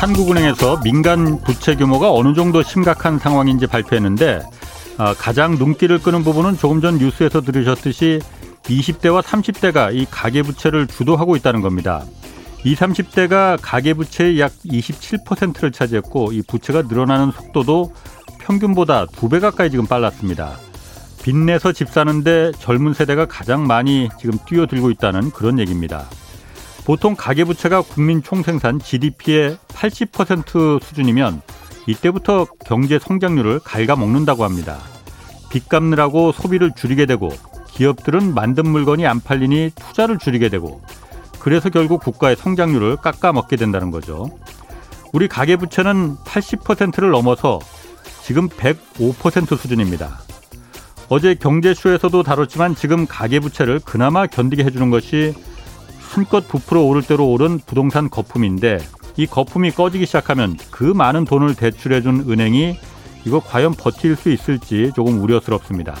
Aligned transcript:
한국은행에서 0.00 0.80
민간 0.82 1.38
부채 1.42 1.76
규모가 1.76 2.10
어느 2.10 2.32
정도 2.32 2.62
심각한 2.62 3.18
상황인지 3.18 3.66
발표했는데 3.66 4.40
아, 4.96 5.12
가장 5.12 5.56
눈길을 5.56 5.98
끄는 5.98 6.24
부분은 6.24 6.56
조금 6.56 6.80
전 6.80 6.96
뉴스에서 6.96 7.42
들으셨듯이 7.42 8.18
20대와 8.62 9.20
30대가 9.20 9.94
이 9.94 10.06
가계부채를 10.10 10.86
주도하고 10.86 11.36
있다는 11.36 11.60
겁니다. 11.60 12.02
20, 12.64 12.78
30대가 12.78 13.58
가계부채의 13.60 14.40
약 14.40 14.52
27%를 14.64 15.70
차지했고 15.70 16.32
이 16.32 16.40
부채가 16.42 16.82
늘어나는 16.82 17.30
속도도 17.32 17.92
평균보다 18.38 19.04
두 19.04 19.28
배 19.28 19.38
가까이 19.38 19.70
지금 19.70 19.86
빨랐습니다. 19.86 20.56
빚내서 21.22 21.72
집 21.72 21.90
사는데 21.90 22.52
젊은 22.58 22.94
세대가 22.94 23.26
가장 23.26 23.66
많이 23.66 24.08
지금 24.18 24.38
뛰어들고 24.46 24.90
있다는 24.92 25.30
그런 25.30 25.58
얘기입니다. 25.58 26.06
보통 26.84 27.14
가계부채가 27.14 27.82
국민 27.82 28.22
총생산 28.22 28.78
GDP의 28.78 29.58
80% 29.68 30.82
수준이면 30.82 31.42
이때부터 31.86 32.46
경제 32.64 32.98
성장률을 32.98 33.60
갉아먹는다고 33.60 34.44
합니다. 34.44 34.78
빚 35.50 35.68
갚느라고 35.68 36.32
소비를 36.32 36.72
줄이게 36.76 37.06
되고 37.06 37.30
기업들은 37.72 38.34
만든 38.34 38.68
물건이 38.68 39.06
안 39.06 39.20
팔리니 39.20 39.72
투자를 39.74 40.18
줄이게 40.18 40.48
되고 40.48 40.80
그래서 41.38 41.70
결국 41.70 42.02
국가의 42.02 42.36
성장률을 42.36 42.96
깎아먹게 42.96 43.56
된다는 43.56 43.90
거죠. 43.90 44.30
우리 45.12 45.26
가계부채는 45.26 46.16
80%를 46.16 47.10
넘어서 47.10 47.58
지금 48.22 48.48
105% 48.48 49.56
수준입니다. 49.56 50.20
어제 51.08 51.34
경제쇼에서도 51.34 52.22
다뤘지만 52.22 52.76
지금 52.76 53.06
가계부채를 53.06 53.80
그나마 53.84 54.26
견디게 54.26 54.62
해주는 54.64 54.90
것이 54.90 55.34
한껏 56.10 56.46
부풀어 56.48 56.82
오를 56.82 57.02
대로 57.02 57.30
오른 57.30 57.60
부동산 57.64 58.10
거품인데 58.10 58.78
이 59.16 59.26
거품이 59.26 59.70
꺼지기 59.70 60.06
시작하면 60.06 60.56
그 60.70 60.82
많은 60.82 61.24
돈을 61.24 61.54
대출해준 61.54 62.26
은행이 62.28 62.76
이거 63.24 63.38
과연 63.38 63.74
버틸 63.74 64.16
수 64.16 64.30
있을지 64.30 64.90
조금 64.96 65.22
우려스럽습니다. 65.22 65.94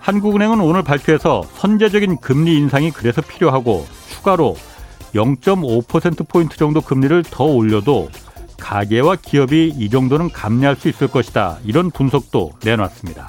한국은행은 0.00 0.60
오늘 0.60 0.82
발표해서 0.82 1.44
선제적인 1.54 2.18
금리 2.18 2.58
인상이 2.58 2.90
그래서 2.90 3.22
필요하고 3.22 3.86
추가로 4.10 4.56
0.5%포인트 5.14 6.56
정도 6.56 6.82
금리를 6.82 7.22
더 7.30 7.44
올려도 7.44 8.10
가계와 8.58 9.16
기업이 9.16 9.74
이 9.76 9.88
정도는 9.88 10.30
감내할 10.30 10.76
수 10.76 10.88
있을 10.88 11.08
것이다. 11.08 11.58
이런 11.64 11.90
분석도 11.90 12.52
내놨습니다. 12.64 13.28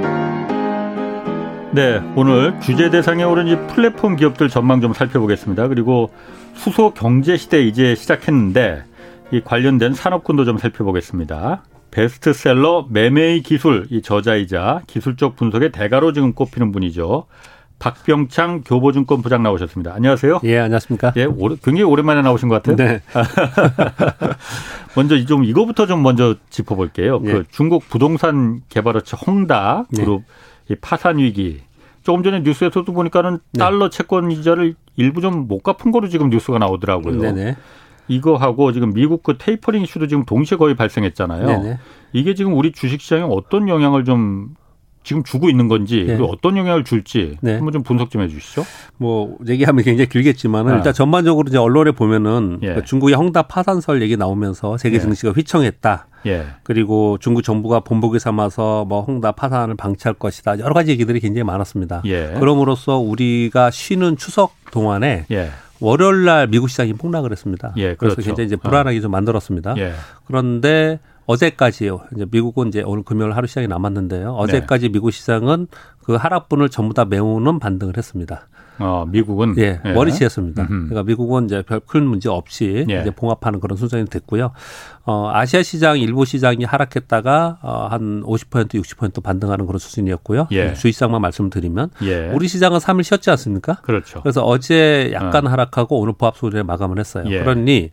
네, 1.73 2.01
오늘 2.17 2.59
규제 2.59 2.89
대상에 2.89 3.23
오른 3.23 3.47
이 3.47 3.55
플랫폼 3.67 4.17
기업들 4.17 4.49
전망 4.49 4.81
좀 4.81 4.93
살펴보겠습니다. 4.93 5.69
그리고 5.69 6.11
수소 6.53 6.93
경제 6.93 7.37
시대 7.37 7.61
이제 7.61 7.95
시작했는데 7.95 8.83
이 9.31 9.39
관련된 9.39 9.93
산업군도 9.93 10.43
좀 10.43 10.57
살펴보겠습니다. 10.57 11.63
베스트셀러 11.91 12.87
매매의 12.89 13.41
기술 13.41 13.87
이 13.89 14.01
저자이자 14.01 14.81
기술적 14.85 15.37
분석의 15.37 15.71
대가로 15.71 16.11
지금 16.11 16.33
꼽히는 16.33 16.73
분이죠. 16.73 17.27
박병창 17.79 18.63
교보증권 18.65 19.21
부장 19.21 19.41
나오셨습니다. 19.41 19.93
안녕하세요. 19.93 20.41
예, 20.43 20.59
안녕하십니까. 20.59 21.13
예, 21.15 21.23
오래, 21.23 21.55
굉장히 21.63 21.83
오랜만에 21.83 22.21
나오신 22.21 22.49
것 22.49 22.61
같아요. 22.61 22.75
네. 22.75 23.01
먼저 24.95 25.23
좀 25.25 25.45
이거부터 25.45 25.87
좀 25.87 26.03
먼저 26.03 26.35
짚어볼게요. 26.49 27.21
예. 27.23 27.31
그 27.31 27.43
중국 27.49 27.87
부동산 27.89 28.61
개발업체 28.67 29.17
홍다 29.25 29.85
그룹 29.95 30.21
네. 30.21 30.27
이 30.71 30.75
파산 30.75 31.17
위기. 31.17 31.61
조금 32.03 32.23
전에 32.23 32.39
뉴스에서도 32.39 32.91
보니까는 32.91 33.39
네. 33.53 33.59
달러 33.59 33.89
채권 33.89 34.31
이자를 34.31 34.75
일부 34.95 35.21
좀 35.21 35.47
못 35.47 35.61
갚은 35.61 35.91
거로 35.91 36.07
지금 36.07 36.29
뉴스가 36.29 36.57
나오더라고요. 36.57 37.19
네네. 37.21 37.55
이거하고 38.07 38.71
지금 38.73 38.93
미국 38.93 39.23
그 39.23 39.37
테이퍼링 39.37 39.83
이슈도 39.83 40.07
지금 40.07 40.25
동시에 40.25 40.57
거의 40.57 40.75
발생했잖아요. 40.75 41.45
네네. 41.45 41.77
이게 42.13 42.33
지금 42.33 42.55
우리 42.57 42.71
주식시장에 42.71 43.23
어떤 43.29 43.69
영향을 43.69 44.03
좀 44.03 44.55
지금 45.03 45.23
주고 45.23 45.49
있는 45.49 45.67
건지 45.67 46.05
네. 46.07 46.17
어떤 46.21 46.57
영향을 46.57 46.83
줄지 46.83 47.37
네. 47.41 47.55
한번 47.55 47.71
좀 47.71 47.83
분석 47.83 48.11
좀 48.11 48.21
해주시죠. 48.21 48.63
뭐 48.97 49.37
얘기하면 49.47 49.83
굉장히 49.83 50.07
길겠지만은 50.09 50.71
네. 50.71 50.77
일단 50.77 50.93
전반적으로 50.93 51.47
이제 51.47 51.57
언론에 51.57 51.91
보면은 51.91 52.59
예. 52.61 52.75
그 52.75 52.85
중국의 52.85 53.15
헝다 53.15 53.43
파산설 53.43 54.01
얘기 54.01 54.15
나오면서 54.15 54.77
세계 54.77 54.97
예. 54.97 54.99
증시가 54.99 55.31
휘청했다. 55.31 56.07
예. 56.27 56.45
그리고 56.63 57.17
중국 57.19 57.41
정부가 57.41 57.79
본보기 57.79 58.19
삼아서 58.19 58.85
뭐 58.85 59.01
헝다 59.01 59.31
파산을 59.31 59.75
방치할 59.75 60.13
것이다. 60.15 60.59
여러 60.59 60.73
가지 60.73 60.91
얘기들이 60.91 61.19
굉장히 61.19 61.43
많았습니다. 61.45 62.03
예. 62.05 62.35
그럼으로써 62.39 62.97
우리가 62.97 63.71
쉬는 63.71 64.17
추석 64.17 64.53
동안에 64.71 65.25
예. 65.31 65.49
월요일 65.79 66.25
날 66.25 66.47
미국 66.47 66.69
시장이 66.69 66.93
폭락을 66.93 67.31
했습니다. 67.31 67.73
예, 67.77 67.95
그래서 67.95 68.15
그렇죠. 68.15 68.21
굉장히 68.21 68.45
이제 68.45 68.55
불안하게 68.55 68.99
어. 68.99 69.01
좀 69.01 69.11
만들었습니다. 69.11 69.73
예. 69.77 69.93
그런데 70.25 70.99
어제까지요. 71.25 72.01
이제 72.15 72.25
미국은 72.29 72.69
이제 72.69 72.81
오늘 72.81 73.03
금요일 73.03 73.33
하루 73.33 73.47
시장이 73.47 73.67
남았는데요. 73.67 74.33
어제까지 74.33 74.87
네. 74.87 74.91
미국 74.91 75.11
시장은 75.11 75.67
그 76.03 76.15
하락분을 76.15 76.69
전부 76.69 76.93
다 76.93 77.05
메우는 77.05 77.59
반등을 77.59 77.97
했습니다. 77.97 78.47
어, 78.81 79.05
미국은 79.07 79.55
예, 79.57 79.79
예. 79.85 79.91
머리치였습니다. 79.93 80.67
그러니까 80.67 81.03
미국은 81.03 81.45
이제 81.45 81.61
별 81.61 81.81
큰 81.91 82.05
문제 82.05 82.29
없이 82.29 82.85
예. 82.89 83.01
이제 83.01 83.11
봉합하는 83.11 83.59
그런 83.59 83.77
순서이 83.77 84.05
됐고요. 84.05 84.51
어, 85.03 85.29
아시아 85.33 85.61
시장 85.63 85.97
일부 85.99 86.25
시장이 86.25 86.63
하락했다가 86.63 87.57
어, 87.61 87.87
한 87.89 88.21
50% 88.23 88.69
60% 88.69 89.21
반등하는 89.23 89.65
그런 89.65 89.77
수준이었고요. 89.79 90.47
예. 90.51 90.73
주의사항만 90.73 91.21
말씀드리면 91.21 91.89
예. 92.03 92.29
우리 92.33 92.47
시장은 92.47 92.77
3일 92.79 93.03
쉬었지 93.03 93.29
않습니까? 93.31 93.75
그렇죠. 93.81 94.21
그래서 94.21 94.43
어제 94.43 95.09
약간 95.13 95.47
어. 95.47 95.49
하락하고 95.49 95.99
오늘 95.99 96.13
보합 96.13 96.37
소리에 96.37 96.63
마감을 96.63 96.99
했어요. 96.99 97.25
예. 97.27 97.39
그러니 97.39 97.89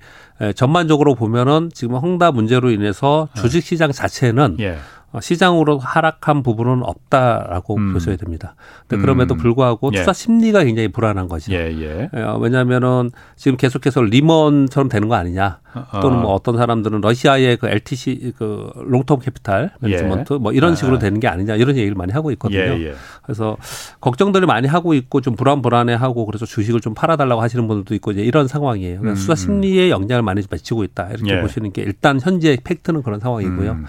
전반적으로 0.55 1.15
보면은 1.15 1.71
지금 1.75 1.97
헝다 1.97 2.31
문제로 2.33 2.71
인해서 2.71 3.29
주식 3.35 3.63
시장 3.65 3.91
자체는 3.91 4.57
예. 4.61 4.77
어, 5.08 5.08
시장으로 5.21 5.79
하락한 5.79 6.43
부분은 6.43 6.83
없다라고 6.83 7.77
음. 7.77 7.93
보셔야 7.95 8.17
됩니다. 8.17 8.55
근데 8.87 9.01
그럼에도 9.01 9.35
음. 9.35 9.39
불구하고 9.39 9.91
예. 9.95 9.99
투자 9.99 10.13
심리가 10.13 10.63
굉장히 10.63 10.89
불안한 10.89 11.29
거죠. 11.29 11.53
예, 11.53 11.73
예. 11.81 12.11
어, 12.21 12.39
왜냐하면은 12.39 13.11
지금 13.37 13.57
계속해서 13.57 14.03
리먼처럼 14.03 14.89
되는 14.89 15.09
거 15.09 15.15
아니냐. 15.15 15.61
어. 15.75 16.01
또는 16.01 16.21
뭐 16.21 16.33
어떤 16.33 16.57
사람들은 16.57 17.01
러시아의 17.01 17.57
그 17.59 17.69
LTC 17.69 18.33
그 18.37 18.71
Long-Term 18.77 19.23
Capital 19.23 19.73
Management 19.81 20.35
예. 20.35 20.39
뭐 20.39 20.53
이런 20.53 20.75
식으로 20.75 20.97
아. 20.97 20.99
되는 20.99 21.21
게 21.21 21.29
아니냐 21.29 21.57
이런 21.57 21.77
얘기를 21.77 21.95
많이 21.95 22.13
하고 22.13 22.31
있거든요. 22.33 22.61
예, 22.61 22.89
예. 22.89 22.95
그래서 23.23 23.57
걱정들을 24.01 24.47
많이 24.47 24.67
하고 24.67 24.95
있고 24.95 25.21
좀 25.21 25.37
불안 25.37 25.63
불안해하고 25.63 26.27
그래서 26.27 26.47
주식을 26.47 26.81
좀 26.81 26.95
팔아달라고 26.95 27.41
하시는 27.41 27.67
분들도 27.67 27.95
있고 27.97 28.13
이제 28.13 28.23
이런 28.23 28.49
상황이에요. 28.49 29.01
그러니까 29.01 29.13
음. 29.13 29.17
투자 29.17 29.35
심리에 29.35 29.91
영향을 29.91 30.23
많이 30.23 30.43
미치고 30.51 30.85
있다 30.85 31.09
이렇게 31.09 31.37
예. 31.37 31.41
보시는 31.41 31.73
게 31.73 31.83
일단 31.83 32.21
현재 32.21 32.57
팩트는 32.63 33.03
그런 33.03 33.21
상황이고요. 33.21 33.73
음. 33.73 33.87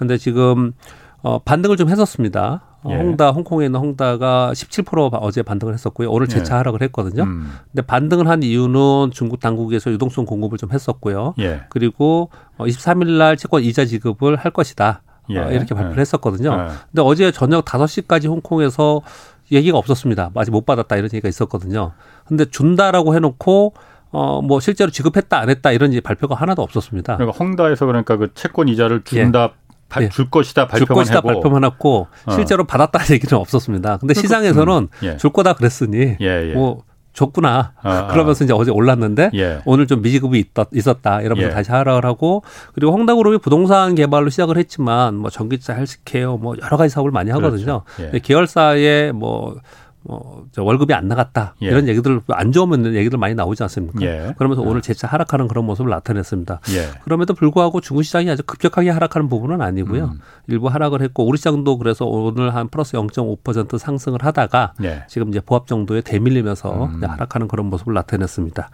근데 0.00 0.16
지금 0.16 0.72
어 1.22 1.38
반등을 1.40 1.76
좀 1.76 1.90
했었습니다. 1.90 2.62
어, 2.82 2.90
예. 2.90 2.96
홍다 2.96 3.30
홍콩에 3.30 3.66
있는 3.66 3.78
홍다가 3.78 4.52
17% 4.54 5.10
어제 5.20 5.42
반등을 5.42 5.74
했었고요. 5.74 6.10
오늘 6.10 6.26
재차 6.26 6.54
예. 6.54 6.56
하락을 6.58 6.80
했거든요. 6.82 7.24
음. 7.24 7.52
근데 7.70 7.82
반등을 7.82 8.26
한 8.26 8.42
이유는 8.42 9.10
중국 9.12 9.40
당국에서 9.40 9.90
유동성 9.90 10.24
공급을 10.24 10.56
좀 10.56 10.72
했었고요. 10.72 11.34
예. 11.40 11.60
그리고 11.68 12.30
23일 12.56 13.14
어, 13.14 13.18
날 13.18 13.36
채권 13.36 13.62
이자 13.62 13.84
지급을 13.84 14.36
할 14.36 14.50
것이다. 14.50 15.02
예. 15.28 15.38
어, 15.38 15.50
이렇게 15.52 15.74
발표를 15.74 15.98
예. 15.98 16.00
했었거든요. 16.00 16.52
예. 16.52 16.74
근데 16.90 17.02
어제 17.02 17.30
저녁 17.30 17.66
5시까지 17.66 18.28
홍콩에서 18.28 19.02
얘기가 19.52 19.76
없었습니다. 19.76 20.30
아직 20.34 20.50
못 20.50 20.64
받았다 20.64 20.96
이런 20.96 21.10
얘기가 21.12 21.28
있었거든요. 21.28 21.92
근데 22.24 22.46
준다라고 22.46 23.14
해 23.14 23.18
놓고 23.18 23.74
어, 24.12 24.40
뭐 24.40 24.58
실제로 24.60 24.90
지급했다 24.90 25.38
안 25.38 25.50
했다 25.50 25.70
이런 25.72 25.92
발표가 26.02 26.34
하나도 26.34 26.62
없었습니다. 26.62 27.16
그러니까 27.16 27.36
홍다에서 27.36 27.84
그러니까 27.84 28.16
그 28.16 28.32
채권 28.32 28.68
이자를 28.68 29.02
준다 29.04 29.50
예. 29.52 29.60
발, 29.90 30.04
예. 30.04 30.08
줄 30.08 30.30
것이다 30.30 30.68
발표만 30.68 30.86
줄 30.86 30.94
것이다. 30.94 31.20
발표만 31.20 31.64
했고 31.64 32.08
어. 32.24 32.32
실제로 32.32 32.64
받았다는 32.64 33.10
얘기는 33.10 33.38
없었습니다. 33.38 33.98
근데 33.98 34.14
시장에서는 34.14 34.74
음. 34.74 34.88
예. 35.02 35.16
줄 35.18 35.30
거다 35.30 35.52
그랬으니 35.52 36.16
예, 36.20 36.50
예. 36.50 36.54
뭐 36.54 36.82
줬구나. 37.12 37.72
아, 37.82 37.90
아. 37.90 38.06
그러면서 38.06 38.44
이제 38.44 38.52
어제 38.52 38.70
올랐는데 38.70 39.32
예. 39.34 39.60
오늘 39.64 39.86
좀 39.86 40.00
미지급이 40.00 40.38
있다, 40.38 40.66
있었다. 40.72 41.20
이러면서 41.20 41.50
예. 41.50 41.52
다시 41.52 41.70
하락을 41.70 42.06
하고 42.06 42.42
그리고 42.72 42.92
홍다그룹이 42.92 43.38
부동산 43.38 43.96
개발로 43.96 44.30
시작을 44.30 44.56
했지만 44.56 45.16
뭐 45.16 45.28
전기차 45.28 45.74
헬스케어 45.74 46.36
뭐 46.36 46.54
여러 46.62 46.76
가지 46.76 46.94
사업을 46.94 47.10
많이 47.10 47.30
하거든요. 47.32 47.82
그렇죠. 47.84 48.10
예. 48.14 48.18
계열사의 48.20 49.12
뭐 49.12 49.56
뭐 50.02 50.46
월급이 50.56 50.94
안 50.94 51.08
나갔다 51.08 51.54
예. 51.62 51.66
이런 51.66 51.86
얘기들 51.86 52.22
안 52.28 52.52
좋으면 52.52 52.94
얘기들 52.94 53.18
많이 53.18 53.34
나오지 53.34 53.62
않습니까? 53.64 54.00
예. 54.00 54.34
그러면서 54.38 54.62
오늘 54.62 54.80
재차 54.80 55.06
하락하는 55.06 55.46
그런 55.46 55.66
모습을 55.66 55.90
나타냈습니다. 55.90 56.60
예. 56.70 56.88
그럼에도 57.04 57.34
불구하고 57.34 57.82
중국 57.82 58.02
시장이 58.02 58.30
아주 58.30 58.42
급격하게 58.42 58.88
하락하는 58.90 59.28
부분은 59.28 59.60
아니고요. 59.60 60.04
음. 60.04 60.20
일부 60.46 60.68
하락을 60.68 61.02
했고 61.02 61.26
우리 61.26 61.36
시장도 61.36 61.76
그래서 61.76 62.06
오늘 62.06 62.54
한 62.54 62.68
플러스 62.68 62.96
0.5% 62.96 63.76
상승을 63.76 64.24
하다가 64.24 64.72
예. 64.82 65.04
지금 65.06 65.28
이제 65.28 65.40
보합 65.40 65.66
정도에 65.66 66.00
대밀리면서 66.00 66.86
음. 66.86 67.04
하락하는 67.04 67.46
그런 67.46 67.66
모습을 67.66 67.92
나타냈습니다. 67.92 68.70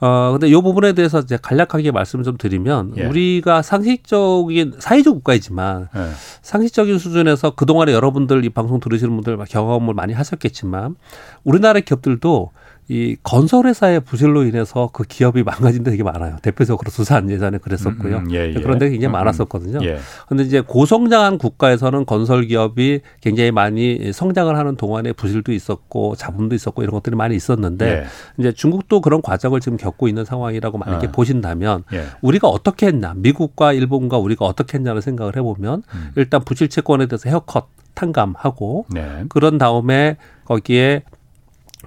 어 0.00 0.32
근데 0.32 0.48
이 0.48 0.54
부분에 0.54 0.94
대해서 0.94 1.20
이제 1.20 1.38
간략하게 1.40 1.92
말씀을 1.92 2.24
좀 2.24 2.36
드리면 2.36 2.94
예. 2.96 3.06
우리가 3.06 3.62
상식적인 3.62 4.74
사회적 4.80 5.14
국가이지만 5.14 5.88
예. 5.94 6.10
상식적인 6.42 6.98
수준에서 6.98 7.50
그동안에 7.50 7.92
여러분들 7.92 8.44
이 8.44 8.48
방송 8.48 8.80
들으시는 8.80 9.14
분들 9.14 9.38
경험을 9.48 9.94
많이 9.94 10.12
하셨겠 10.12 10.55
지만 10.56 10.96
우리나라 11.44 11.80
기업들도 11.80 12.50
이 12.88 13.16
건설회사의 13.24 14.00
부실로 14.00 14.44
인해서 14.44 14.90
그 14.92 15.02
기업이 15.02 15.42
망가진 15.42 15.82
데 15.82 15.90
되게 15.90 16.04
많아요. 16.04 16.36
대표적으로 16.40 16.88
수산 16.90 17.28
예전에 17.28 17.58
그랬었고요. 17.58 18.18
음, 18.18 18.26
음, 18.26 18.30
예, 18.32 18.52
예. 18.54 18.60
그런 18.60 18.78
데 18.78 18.88
굉장히 18.88 19.06
음, 19.06 19.10
음, 19.10 19.12
많았었거든요. 19.18 19.80
예. 19.82 19.98
근데 20.28 20.44
이제 20.44 20.60
고성장한 20.60 21.38
국가에서는 21.38 22.06
건설 22.06 22.44
기업이 22.46 23.00
굉장히 23.20 23.50
많이 23.50 24.12
성장을 24.12 24.56
하는 24.56 24.76
동안에 24.76 25.12
부실도 25.14 25.52
있었고 25.52 26.14
자본도 26.14 26.54
있었고 26.54 26.84
이런 26.84 26.92
것들이 26.92 27.16
많이 27.16 27.34
있었는데 27.34 27.88
예. 27.88 28.04
이제 28.38 28.52
중국도 28.52 29.00
그런 29.00 29.20
과정을 29.20 29.58
지금 29.58 29.78
겪고 29.78 30.06
있는 30.06 30.24
상황이라고 30.24 30.78
만약에 30.78 31.08
아. 31.08 31.10
보신다면 31.10 31.82
예. 31.92 32.04
우리가 32.22 32.46
어떻게 32.46 32.86
했나 32.86 33.14
미국과 33.16 33.72
일본과 33.72 34.18
우리가 34.18 34.44
어떻게 34.44 34.78
했냐는 34.78 35.00
생각을 35.00 35.36
해보면 35.36 35.82
음. 35.92 36.10
일단 36.14 36.44
부실 36.44 36.68
채권에 36.68 37.06
대해서 37.06 37.28
헤어컷 37.28 37.66
탕감하고 37.96 38.86
네. 38.90 39.24
그런 39.28 39.58
다음에 39.58 40.16
거기에 40.44 41.02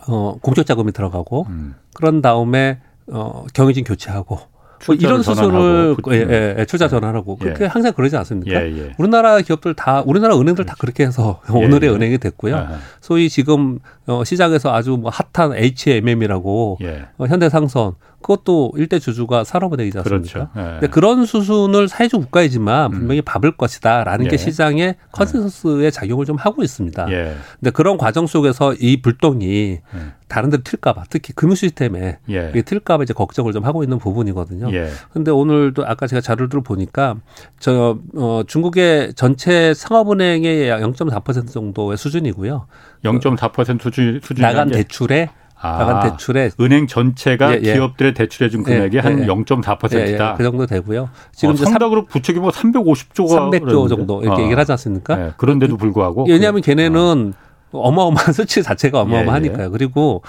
어, 0.07 0.35
공적 0.41 0.65
자금이 0.65 0.91
들어가고 0.91 1.45
음. 1.50 1.75
그런 1.94 2.21
다음에 2.21 2.79
어, 3.07 3.45
경유진 3.53 3.85
교체하고 3.85 4.39
뭐 4.85 4.95
이런 4.95 5.21
수술을 5.21 5.97
예, 6.11 6.15
예, 6.15 6.56
예, 6.59 6.65
출자 6.65 6.88
전환하고 6.88 7.38
예. 7.41 7.45
그렇게 7.45 7.65
항상 7.65 7.94
그러지 7.94 8.15
않습니까? 8.17 8.61
예, 8.61 8.77
예. 8.77 8.94
우리나라 8.97 9.39
기업들 9.41 9.73
다 9.73 10.01
우리나라 10.06 10.39
은행들 10.39 10.65
다 10.65 10.75
그렇게 10.79 11.06
해서 11.06 11.41
예, 11.50 11.53
오늘의 11.53 11.89
은행이 11.89 12.17
됐고요. 12.17 12.56
아하. 12.56 12.77
소위 13.01 13.29
지금 13.29 13.79
어, 14.07 14.23
시장에서 14.23 14.73
아주 14.73 14.91
뭐 14.91 15.11
핫한 15.33 15.53
HMM이라고 15.56 16.79
어, 17.17 17.25
현대상선 17.25 17.94
그것도 18.21 18.74
일대 18.75 19.00
주주가 19.00 19.44
산업은행이지 19.44 19.98
않습니까? 20.00 20.50
그렇죠. 20.54 20.80
예. 20.83 20.88
그런 20.88 21.25
수순을 21.25 21.88
사회적 21.88 22.21
국가이지만 22.21 22.92
음. 22.92 23.00
분명히 23.00 23.21
밟을 23.21 23.56
것이다라는 23.57 24.25
예. 24.25 24.30
게 24.30 24.38
시장의 24.38 24.95
컨센서스의 25.12 25.92
작용을 25.92 26.25
좀 26.25 26.36
하고 26.36 26.63
있습니다. 26.63 27.12
예. 27.12 27.36
근데 27.60 27.71
그런 27.71 27.98
과정 27.98 28.27
속에서 28.27 28.74
이 28.74 29.01
불똥이 29.01 29.45
예. 29.45 29.81
다른 30.27 30.50
데로 30.50 30.62
튈까봐 30.63 31.06
특히 31.10 31.33
금융 31.33 31.56
시스템에 31.56 32.19
예. 32.30 32.50
이게 32.50 32.62
튈까봐 32.62 33.04
이제 33.04 33.13
걱정을 33.13 33.54
좀 33.54 33.66
하고 33.66 33.83
있는 33.83 33.98
부분이거든요. 33.98 34.71
예. 34.74 34.89
근데 35.12 35.31
오늘도 35.31 35.86
아까 35.86 36.06
제가 36.06 36.21
자료를 36.21 36.62
보니까 36.62 37.16
저 37.60 38.00
어, 38.16 38.44
중국의 38.45 39.13
전체 39.16 39.74
상업은행의 39.74 40.69
0.4% 40.69 41.51
정도의 41.51 41.98
수준이고요. 41.98 42.68
0.4% 43.04 43.81
수준 43.81 44.19
수준 44.21 44.42
나간 44.44 44.69
대출 44.69 45.12
에 45.61 45.67
아, 45.67 46.00
대출에 46.00 46.51
은행 46.61 46.88
전체가 46.88 47.56
예, 47.56 47.61
예. 47.63 47.73
기업들의 47.73 48.13
대출해 48.13 48.50
준 48.50 48.63
금액이 48.63 48.95
예, 48.95 49.01
한 49.01 49.25
0.4%다. 49.27 50.00
예, 50.00 50.13
예, 50.13 50.33
그 50.38 50.44
정도 50.44 50.65
되고요. 50.65 51.09
지금 51.33 51.53
어, 51.53 51.57
상당으로 51.57 52.06
부채 52.06 52.31
규모 52.31 52.50
350조가 52.50 53.51
300조 53.51 53.89
정도 53.89 54.21
이렇게 54.21 54.41
어. 54.41 54.44
얘기를 54.45 54.57
하지 54.57 54.71
않습니까? 54.71 55.15
네, 55.17 55.31
그런데도 55.35 55.75
불구하고 55.75 56.25
왜냐하면 56.29 56.61
걔네는 56.61 57.33
어. 57.71 57.79
어마어마한 57.79 58.31
수치 58.33 58.63
자체가 58.63 59.01
어마어마하니까요. 59.01 59.71
그리고 59.71 60.21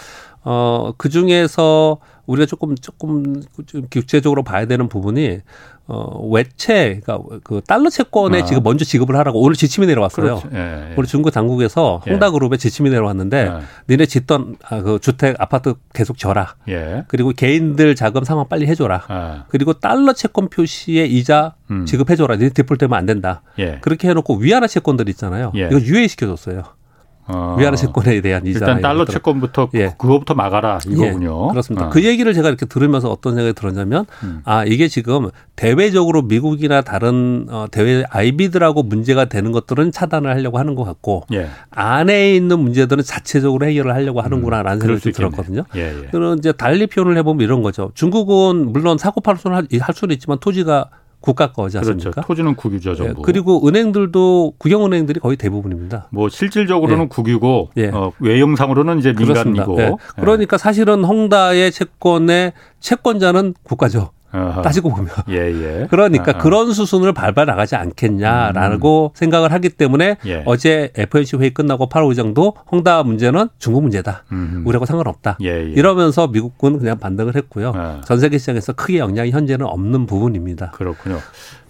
어, 0.42 0.92
그 0.96 1.08
중에서 1.08 1.98
우리가 2.26 2.46
조금 2.46 2.74
조금 2.74 3.42
좀 3.66 3.86
구체적으로 3.90 4.42
봐야 4.42 4.66
되는 4.66 4.88
부분이 4.88 5.40
어, 5.92 6.24
외채, 6.28 7.00
그러니까 7.02 7.40
그 7.42 7.60
달러 7.66 7.90
채권에 7.90 8.42
아. 8.42 8.44
지금 8.44 8.62
먼저 8.62 8.84
지급을 8.84 9.16
하라고 9.16 9.40
오늘 9.40 9.56
지침이 9.56 9.88
내려왔어요. 9.88 10.40
예, 10.54 10.58
예. 10.90 10.94
우리 10.96 11.08
중국 11.08 11.32
당국에서 11.32 12.00
예. 12.06 12.12
홍다그룹에 12.12 12.58
지침이 12.58 12.90
내려왔는데 12.90 13.36
예. 13.38 13.60
니네 13.88 14.06
짓던 14.06 14.56
아, 14.68 14.82
그 14.82 15.00
주택 15.00 15.34
아파트 15.40 15.74
계속 15.92 16.16
져라. 16.16 16.54
예. 16.68 17.02
그리고 17.08 17.32
개인들 17.32 17.96
자금 17.96 18.22
상환 18.22 18.48
빨리 18.48 18.68
해줘라. 18.68 19.02
아. 19.08 19.44
그리고 19.48 19.72
달러 19.72 20.12
채권 20.12 20.48
표시에 20.48 21.06
이자 21.06 21.54
음. 21.72 21.86
지급해줘라. 21.86 22.36
니네 22.36 22.50
디폴트하면 22.50 22.96
안 22.96 23.04
된다. 23.04 23.42
예. 23.58 23.78
그렇게 23.80 24.08
해놓고 24.08 24.36
위안화 24.36 24.68
채권들 24.68 25.08
있잖아요. 25.08 25.50
이거 25.56 25.80
유예시켜줬어요. 25.80 26.62
어. 27.26 27.56
위안화 27.58 27.76
채권에 27.76 28.20
대한 28.20 28.46
이자 28.46 28.58
일단 28.58 28.80
달러 28.80 29.04
채권부터 29.04 29.70
예. 29.74 29.94
그거부터 29.98 30.34
막아라 30.34 30.78
이거군요. 30.86 31.46
예, 31.46 31.50
그렇습니다. 31.50 31.86
어. 31.86 31.90
그 31.90 32.04
얘기를 32.04 32.32
제가 32.34 32.48
이렇게 32.48 32.66
들으면서 32.66 33.10
어떤 33.10 33.34
생각이 33.34 33.54
들었냐면 33.54 34.06
음. 34.22 34.40
아 34.44 34.64
이게 34.64 34.88
지금 34.88 35.30
대외적으로 35.56 36.22
미국이나 36.22 36.80
다른 36.80 37.46
어, 37.50 37.66
대외 37.70 38.04
아이비들하고 38.10 38.82
문제가 38.82 39.26
되는 39.26 39.52
것들은 39.52 39.92
차단을 39.92 40.30
하려고 40.30 40.58
하는 40.58 40.74
것 40.74 40.84
같고 40.84 41.24
예. 41.32 41.48
안에 41.70 42.34
있는 42.34 42.58
문제들은 42.58 43.04
자체적으로 43.04 43.66
해결을 43.66 43.94
하려고 43.94 44.20
하는구나라는 44.20 44.80
음, 44.82 44.86
생각이 44.86 45.12
들었거든요. 45.12 45.64
예, 45.76 46.02
예. 46.02 46.06
그런 46.10 46.38
이제 46.38 46.52
달리 46.52 46.86
표현을 46.86 47.16
해보면 47.18 47.44
이런 47.44 47.62
거죠. 47.62 47.92
중국은 47.94 48.72
물론 48.72 48.98
사고 48.98 49.20
팔 49.20 49.36
수는 49.36 49.68
할 49.80 49.94
수는 49.94 50.14
있지만 50.14 50.38
토지가 50.38 50.88
국가 51.20 51.52
거지 51.52 51.76
그렇죠. 51.76 51.92
않습니까? 51.92 52.10
그렇죠. 52.10 52.26
토지는 52.26 52.54
국유죠, 52.54 52.94
전부. 52.94 53.20
예, 53.20 53.22
그리고 53.22 53.66
은행들도 53.66 54.54
국영 54.58 54.84
은행들이 54.86 55.20
거의 55.20 55.36
대부분입니다. 55.36 56.08
뭐 56.10 56.28
실질적으로는 56.28 57.04
예. 57.04 57.08
국유고 57.08 57.70
예. 57.76 57.88
어, 57.88 58.12
외형상으로는 58.20 58.98
이제 58.98 59.12
민간이고. 59.12 59.80
예. 59.80 59.92
그러니까 60.16 60.56
사실은 60.58 61.04
홍다의 61.04 61.72
채권의 61.72 62.52
채권자는 62.80 63.54
국가죠. 63.62 64.10
어허. 64.32 64.62
따지고 64.62 64.90
보면. 64.90 65.08
예, 65.30 65.36
예. 65.36 65.86
그러니까 65.90 66.32
어허. 66.32 66.38
그런 66.42 66.72
수순을 66.72 67.12
밟아 67.12 67.44
나가지 67.44 67.76
않겠냐라고 67.76 69.12
음. 69.12 69.16
생각을 69.16 69.52
하기 69.52 69.70
때문에 69.70 70.16
예. 70.26 70.42
어제 70.46 70.92
FOMC 70.96 71.36
회의 71.38 71.50
끝나고 71.52 71.88
8월 71.88 72.08
의장도 72.08 72.54
홍다 72.70 73.02
문제는 73.02 73.48
중국 73.58 73.82
문제다. 73.82 74.24
음. 74.32 74.62
우리하고 74.66 74.86
상관없다. 74.86 75.38
예, 75.42 75.48
예. 75.48 75.70
이러면서 75.70 76.28
미국군 76.28 76.78
그냥 76.78 76.98
반등을 76.98 77.36
했고요. 77.36 77.72
어. 77.74 78.00
전 78.04 78.18
세계 78.18 78.38
시장에서 78.38 78.72
크게 78.72 78.98
영향이 78.98 79.30
현재는 79.30 79.66
없는 79.66 80.06
부분입니다. 80.06 80.70
그렇군요. 80.72 81.18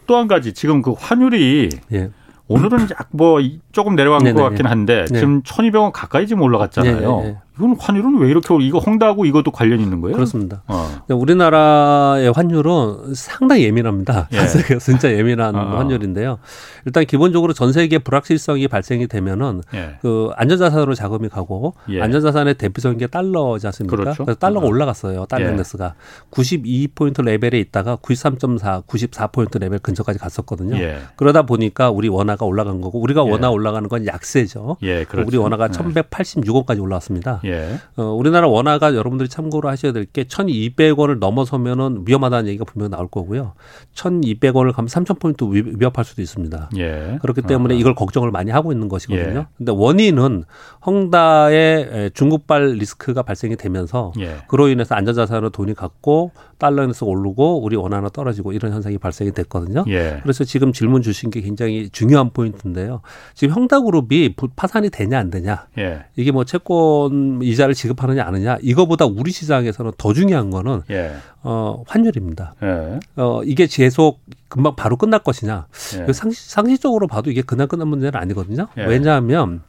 또 0.07 0.17
한 0.19 0.27
가지 0.29 0.53
지금 0.53 0.83
그 0.83 0.93
환율이 0.99 1.69
예. 1.93 2.11
오늘은 2.49 2.89
뭐 3.13 3.39
조금 3.71 3.95
내려간 3.95 4.19
네네네. 4.25 4.37
것 4.43 4.49
같긴 4.49 4.67
한데 4.67 5.05
네. 5.09 5.21
지금 5.21 5.41
1200원 5.45 5.93
가까이 5.93 6.27
지금 6.27 6.43
올라갔잖아요. 6.43 7.39
이건 7.61 7.77
환율은 7.79 8.19
왜 8.19 8.31
이렇게 8.31 8.55
이거 8.63 8.79
홍다하고 8.79 9.27
이것도 9.27 9.51
관련 9.51 9.81
있는 9.81 10.01
거예요? 10.01 10.17
그렇습니다. 10.17 10.63
어. 10.67 10.89
우리나라의 11.11 12.33
환율은 12.33 13.15
상당히 13.15 13.65
예민합니다. 13.65 14.29
예. 14.33 14.47
진짜 14.81 15.13
예민한 15.13 15.55
어. 15.55 15.77
환율인데요. 15.77 16.39
일단 16.87 17.05
기본적으로 17.05 17.53
전 17.53 17.73
세계 17.75 17.99
불확실성이 17.99 18.67
발생이 18.67 19.09
되면은 19.09 19.61
예. 19.75 19.97
그 20.01 20.31
안전자산으로 20.37 20.95
자금이 20.95 21.29
가고 21.29 21.75
예. 21.91 22.01
안전자산의 22.01 22.55
대표적인 22.55 22.99
게 22.99 23.07
달러지 23.07 23.67
않습니까? 23.67 23.95
그렇죠. 23.95 24.25
그래서 24.25 24.39
달러가 24.39 24.67
어. 24.67 24.71
올라갔어요. 24.71 25.27
달러 25.27 25.47
예. 25.47 25.51
인덱스가 25.51 25.95
92포인트 26.31 27.23
레벨에 27.23 27.61
있다가 27.61 27.97
93.4, 27.97 28.87
94포인트 28.87 29.59
레벨 29.59 29.81
근처까지 29.81 30.19
갔었거든요. 30.19 30.77
예. 30.77 31.01
그러다 31.17 31.43
보니까 31.43 31.91
우리 31.91 32.09
원화가 32.09 32.47
올라간 32.47 32.81
거고 32.81 33.01
우리가 33.01 33.27
예. 33.27 33.31
원화 33.31 33.51
올라가는 33.51 33.87
건 33.87 34.07
약세죠. 34.07 34.79
예, 34.81 35.05
그렇죠. 35.05 35.29
우리 35.29 35.37
원화가 35.37 35.69
1186원까지 35.69 36.81
올라왔습니다. 36.83 37.43
예. 37.51 37.79
어, 37.97 38.05
우리나라 38.13 38.47
원화가 38.49 38.95
여러분들이 38.95 39.29
참고로 39.29 39.69
하셔야 39.69 39.93
될 39.93 40.07
게 40.13 40.25
1,200원을 40.25 41.19
넘어서면은 41.19 42.05
위험하다는 42.07 42.49
얘기가 42.49 42.65
분명 42.65 42.91
나올 42.91 43.07
거고요. 43.09 43.53
1,200원을 43.95 44.73
가면 44.73 44.89
3,000포인트 44.89 45.79
위협할 45.79 46.05
수도 46.05 46.23
있습니다. 46.23 46.71
예. 46.79 47.19
그렇기 47.23 47.43
때문에 47.43 47.75
아. 47.75 47.79
이걸 47.79 47.95
걱정을 47.95 48.31
많이 48.31 48.51
하고 48.51 48.73
있는 48.73 48.89
것이거든요. 48.89 49.41
예. 49.41 49.47
근데 49.57 49.73
원인은 49.73 50.45
헝다의 50.85 52.11
중국발 52.15 52.73
리스크가 52.73 53.23
발생이 53.23 53.57
되면서 53.57 54.13
예. 54.21 54.39
그로 54.49 54.69
인해서 54.69 54.95
안전자산으로 54.95 55.51
돈이 55.51 55.75
갔고 55.75 56.33
달러 56.59 56.83
인덱스 56.83 57.05
오르고 57.05 57.63
우리 57.63 57.77
원화는 57.77 58.11
떨어지고 58.13 58.53
이런 58.53 58.73
현상이 58.73 58.99
발생이 58.99 59.33
됐거든요. 59.33 59.85
예. 59.89 60.19
그래서 60.23 60.45
지금 60.45 60.73
질문 60.73 61.03
주신 61.03 61.31
게 61.31 61.41
굉장히 61.41 61.89
중요한 61.91 62.31
포인트인데요. 62.31 63.01
지금 63.35 63.55
형다그룹이 63.55 64.35
파산이 64.57 64.91
되냐 64.91 65.19
안 65.19 65.31
되냐 65.31 65.67
예. 65.79 66.05
이게 66.17 66.33
뭐 66.33 66.45
채권 66.45 67.40
이자를 67.43 67.75
지급하느냐 67.75 68.25
아느냐 68.25 68.59
이거보다 68.63 69.07
우리 69.07 69.31
시장에서는 69.33 69.93
더 69.99 70.13
중요한 70.13 70.51
거는 70.51 70.83
예. 70.91 71.13
어, 71.43 71.83
환율입니다. 71.87 72.55
예. 72.63 73.01
어, 73.17 73.43
이게 73.45 73.67
계속 73.67 74.21
금방 74.49 74.75
바로 74.77 74.97
끝날 74.97 75.23
것이냐. 75.23 75.67
예. 76.01 76.05
그 76.05 76.13
상시, 76.13 76.49
상식적으로 76.51 77.07
봐도 77.07 77.31
이게 77.31 77.43
그날 77.43 77.67
끝난 77.67 77.89
문제는 77.89 78.19
아니거든요. 78.19 78.69
예. 78.79 78.85
왜냐하면 78.85 79.63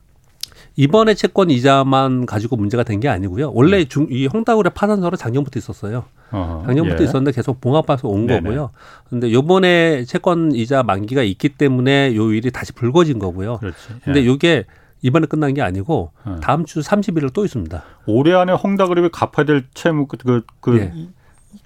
이번에 0.77 1.13
채권 1.15 1.49
이자만 1.49 2.25
가지고 2.25 2.55
문제가 2.55 2.83
된 2.83 3.01
게 3.01 3.09
아니고요. 3.09 3.51
원래 3.53 3.77
네. 3.79 3.85
중, 3.85 4.07
이 4.09 4.27
홍다굴의 4.27 4.71
파산설은 4.73 5.17
작년부터 5.17 5.59
있었어요. 5.59 6.05
어허, 6.31 6.63
작년부터 6.67 7.01
예. 7.01 7.03
있었는데 7.05 7.31
계속 7.33 7.59
봉합해서 7.59 8.07
온 8.07 8.25
네네. 8.25 8.41
거고요. 8.41 8.69
근데 9.09 9.31
요번에 9.33 10.05
채권 10.05 10.53
이자 10.53 10.83
만기가 10.83 11.23
있기 11.23 11.49
때문에 11.49 12.15
요 12.15 12.31
일이 12.31 12.51
다시 12.51 12.71
불거진 12.73 13.19
거고요. 13.19 13.57
그렇지. 13.57 13.77
예. 13.89 13.99
근데 14.05 14.25
요게 14.25 14.65
이번에 15.01 15.25
끝난 15.25 15.53
게 15.53 15.61
아니고 15.61 16.11
네. 16.25 16.35
다음 16.41 16.65
주 16.65 16.79
30일을 16.79 17.33
또 17.33 17.43
있습니다. 17.45 17.83
올해 18.05 18.33
안에 18.33 18.53
헝다그룹이 18.53 19.09
갚아야 19.11 19.45
될 19.45 19.65
채무 19.73 20.07
그, 20.07 20.17
그, 20.17 20.41
그 20.59 20.77
예. 20.77 20.93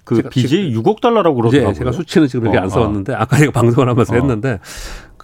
그 0.04 0.22
빚이 0.30 0.72
6억 0.72 1.02
달러라고 1.02 1.36
그러더라고요. 1.36 1.70
예, 1.70 1.74
제가 1.74 1.92
수치는 1.92 2.28
지금 2.28 2.44
이렇게 2.44 2.58
어, 2.58 2.62
안 2.62 2.70
써왔는데 2.70 3.14
어. 3.14 3.18
아까 3.18 3.38
제가 3.38 3.52
방송을 3.52 3.90
하면서 3.90 4.14
어. 4.14 4.18
했는데 4.18 4.60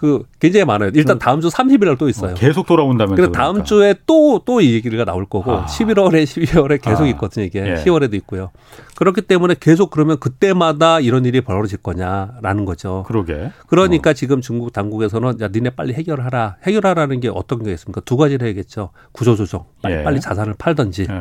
그 0.02 0.24
굉장히 0.40 0.66
많아요. 0.66 0.90
일단 0.96 1.20
그 1.20 1.24
다음 1.24 1.42
주 1.42 1.48
30일 1.50 1.86
날 1.86 1.96
또 1.96 2.10
있어요. 2.10 2.32
어, 2.32 2.34
계속 2.34 2.66
돌아온다면서. 2.66 3.16
그리고 3.16 3.32
다음 3.32 3.54
그러니까. 3.54 3.66
주에 3.66 3.94
또 4.08 4.40
또 4.44 4.60
이 4.62 4.74
얘기가 4.74 5.06
나올 5.06 5.28
거고 5.28 5.52
아. 5.52 5.66
11월에 5.68 6.24
12월에 6.24 6.82
계속 6.82 7.04
아. 7.04 7.08
있거든요. 7.10 7.46
이게 7.46 7.60
예. 7.64 7.76
10월에도 7.84 8.16
있고요. 8.16 8.50
그렇기 8.96 9.22
때문에 9.22 9.56
계속 9.60 9.92
그러면 9.92 10.18
그때마다 10.20 11.00
이런 11.00 11.26
일이 11.26 11.42
벌어질 11.42 11.78
거냐라는 11.78 12.66
거죠. 12.66 13.04
그러게. 13.08 13.52
그러니까 13.68 14.10
어. 14.10 14.14
지금 14.14 14.42
중국 14.42 14.74
당국에서는 14.74 15.40
야 15.42 15.50
니네 15.54 15.72
빨리 15.72 15.94
해결하라. 15.94 16.56
해결하라는 16.64 17.20
게 17.20 17.30
어떤 17.32 17.62
게 17.64 17.72
있습니까? 17.74 18.02
두 18.02 18.18
가지를 18.18 18.48
해야겠죠. 18.48 18.90
구조조정. 19.12 19.66
빨리, 19.84 19.96
예. 20.00 20.04
빨리 20.04 20.20
자산을 20.20 20.56
팔든지. 20.58 21.06
예. 21.12 21.20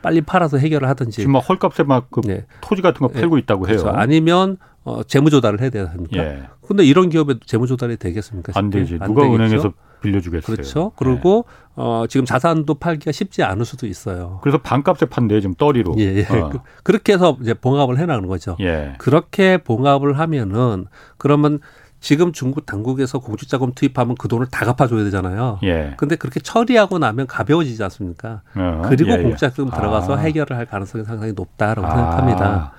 빨리 0.00 0.20
팔아서 0.22 0.56
해결을 0.56 0.88
하든지. 0.88 1.18
지금 1.18 1.32
막 1.32 1.48
헐값에 1.48 1.84
막그 1.84 2.22
네. 2.24 2.44
토지 2.62 2.80
같은 2.82 2.98
거 3.00 3.08
팔고 3.08 3.36
네. 3.36 3.42
있다고 3.42 3.68
해요. 3.68 3.76
그렇죠. 3.82 3.96
아니면 3.96 4.56
어, 4.84 5.02
재무 5.04 5.30
조달을 5.30 5.60
해야 5.60 5.70
되지 5.70 5.86
않습니까? 5.88 6.16
예. 6.18 6.42
근데 6.66 6.84
이런 6.84 7.08
기업에 7.08 7.34
재무 7.46 7.66
조달이 7.66 7.96
되겠습니까? 7.96 8.52
안 8.56 8.70
되지. 8.70 8.98
안 9.00 9.08
누가 9.08 9.22
되겠죠? 9.22 9.42
은행에서 9.42 9.72
빌려주겠어요. 10.02 10.56
그렇죠. 10.56 10.92
그리고 10.96 11.44
예. 11.48 11.72
어, 11.76 12.04
지금 12.08 12.26
자산도 12.26 12.74
팔기가 12.74 13.12
쉽지 13.12 13.42
않을 13.44 13.64
수도 13.64 13.86
있어요. 13.86 14.40
그래서 14.42 14.58
반값에 14.58 15.06
판대요, 15.06 15.40
지금 15.40 15.54
떠리로. 15.54 15.94
예, 15.98 16.16
예. 16.16 16.26
어. 16.28 16.50
그, 16.82 16.92
렇게 16.92 17.12
해서 17.12 17.36
이제 17.40 17.54
봉합을 17.54 17.98
해나가는 17.98 18.28
거죠. 18.28 18.56
예. 18.60 18.94
그렇게 18.98 19.58
봉합을 19.58 20.18
하면은 20.18 20.86
그러면 21.16 21.60
지금 22.00 22.32
중국 22.32 22.66
당국에서 22.66 23.20
공직자금 23.20 23.74
투입하면 23.74 24.16
그 24.16 24.26
돈을 24.26 24.48
다 24.50 24.64
갚아줘야 24.66 25.04
되잖아요. 25.04 25.60
예. 25.62 25.94
근데 25.96 26.16
그렇게 26.16 26.40
처리하고 26.40 26.98
나면 26.98 27.28
가벼워지지 27.28 27.80
않습니까? 27.84 28.42
어, 28.56 28.82
그리고 28.86 29.12
예, 29.12 29.18
예. 29.18 29.22
공직자금 29.22 29.70
들어가서 29.70 30.16
아. 30.16 30.18
해결을 30.18 30.56
할 30.56 30.66
가능성이 30.66 31.04
상당히 31.04 31.32
높다라고 31.32 31.86
아. 31.86 31.94
생각합니다. 31.94 32.72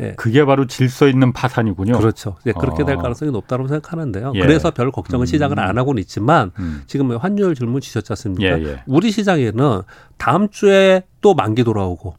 예. 0.00 0.14
그게 0.16 0.44
바로 0.44 0.66
질서 0.66 1.08
있는 1.08 1.32
파산이군요. 1.32 1.98
그렇죠. 1.98 2.36
예, 2.46 2.52
그렇게 2.52 2.84
될 2.84 2.96
어. 2.96 2.98
가능성이 3.02 3.30
높다고 3.30 3.68
생각하는데요. 3.68 4.32
예. 4.34 4.40
그래서 4.40 4.70
별 4.70 4.90
걱정은 4.90 5.26
음. 5.26 5.58
안 5.58 5.78
하고는 5.78 6.00
있지만 6.02 6.50
음. 6.58 6.82
지금 6.86 7.16
환율 7.16 7.54
질문 7.54 7.80
주셨지 7.80 8.12
않습니까? 8.12 8.58
예, 8.58 8.64
예. 8.64 8.82
우리 8.86 9.10
시장에는 9.10 9.82
다음 10.16 10.48
주에 10.48 11.04
또 11.20 11.34
만기 11.34 11.64
돌아오고 11.64 12.16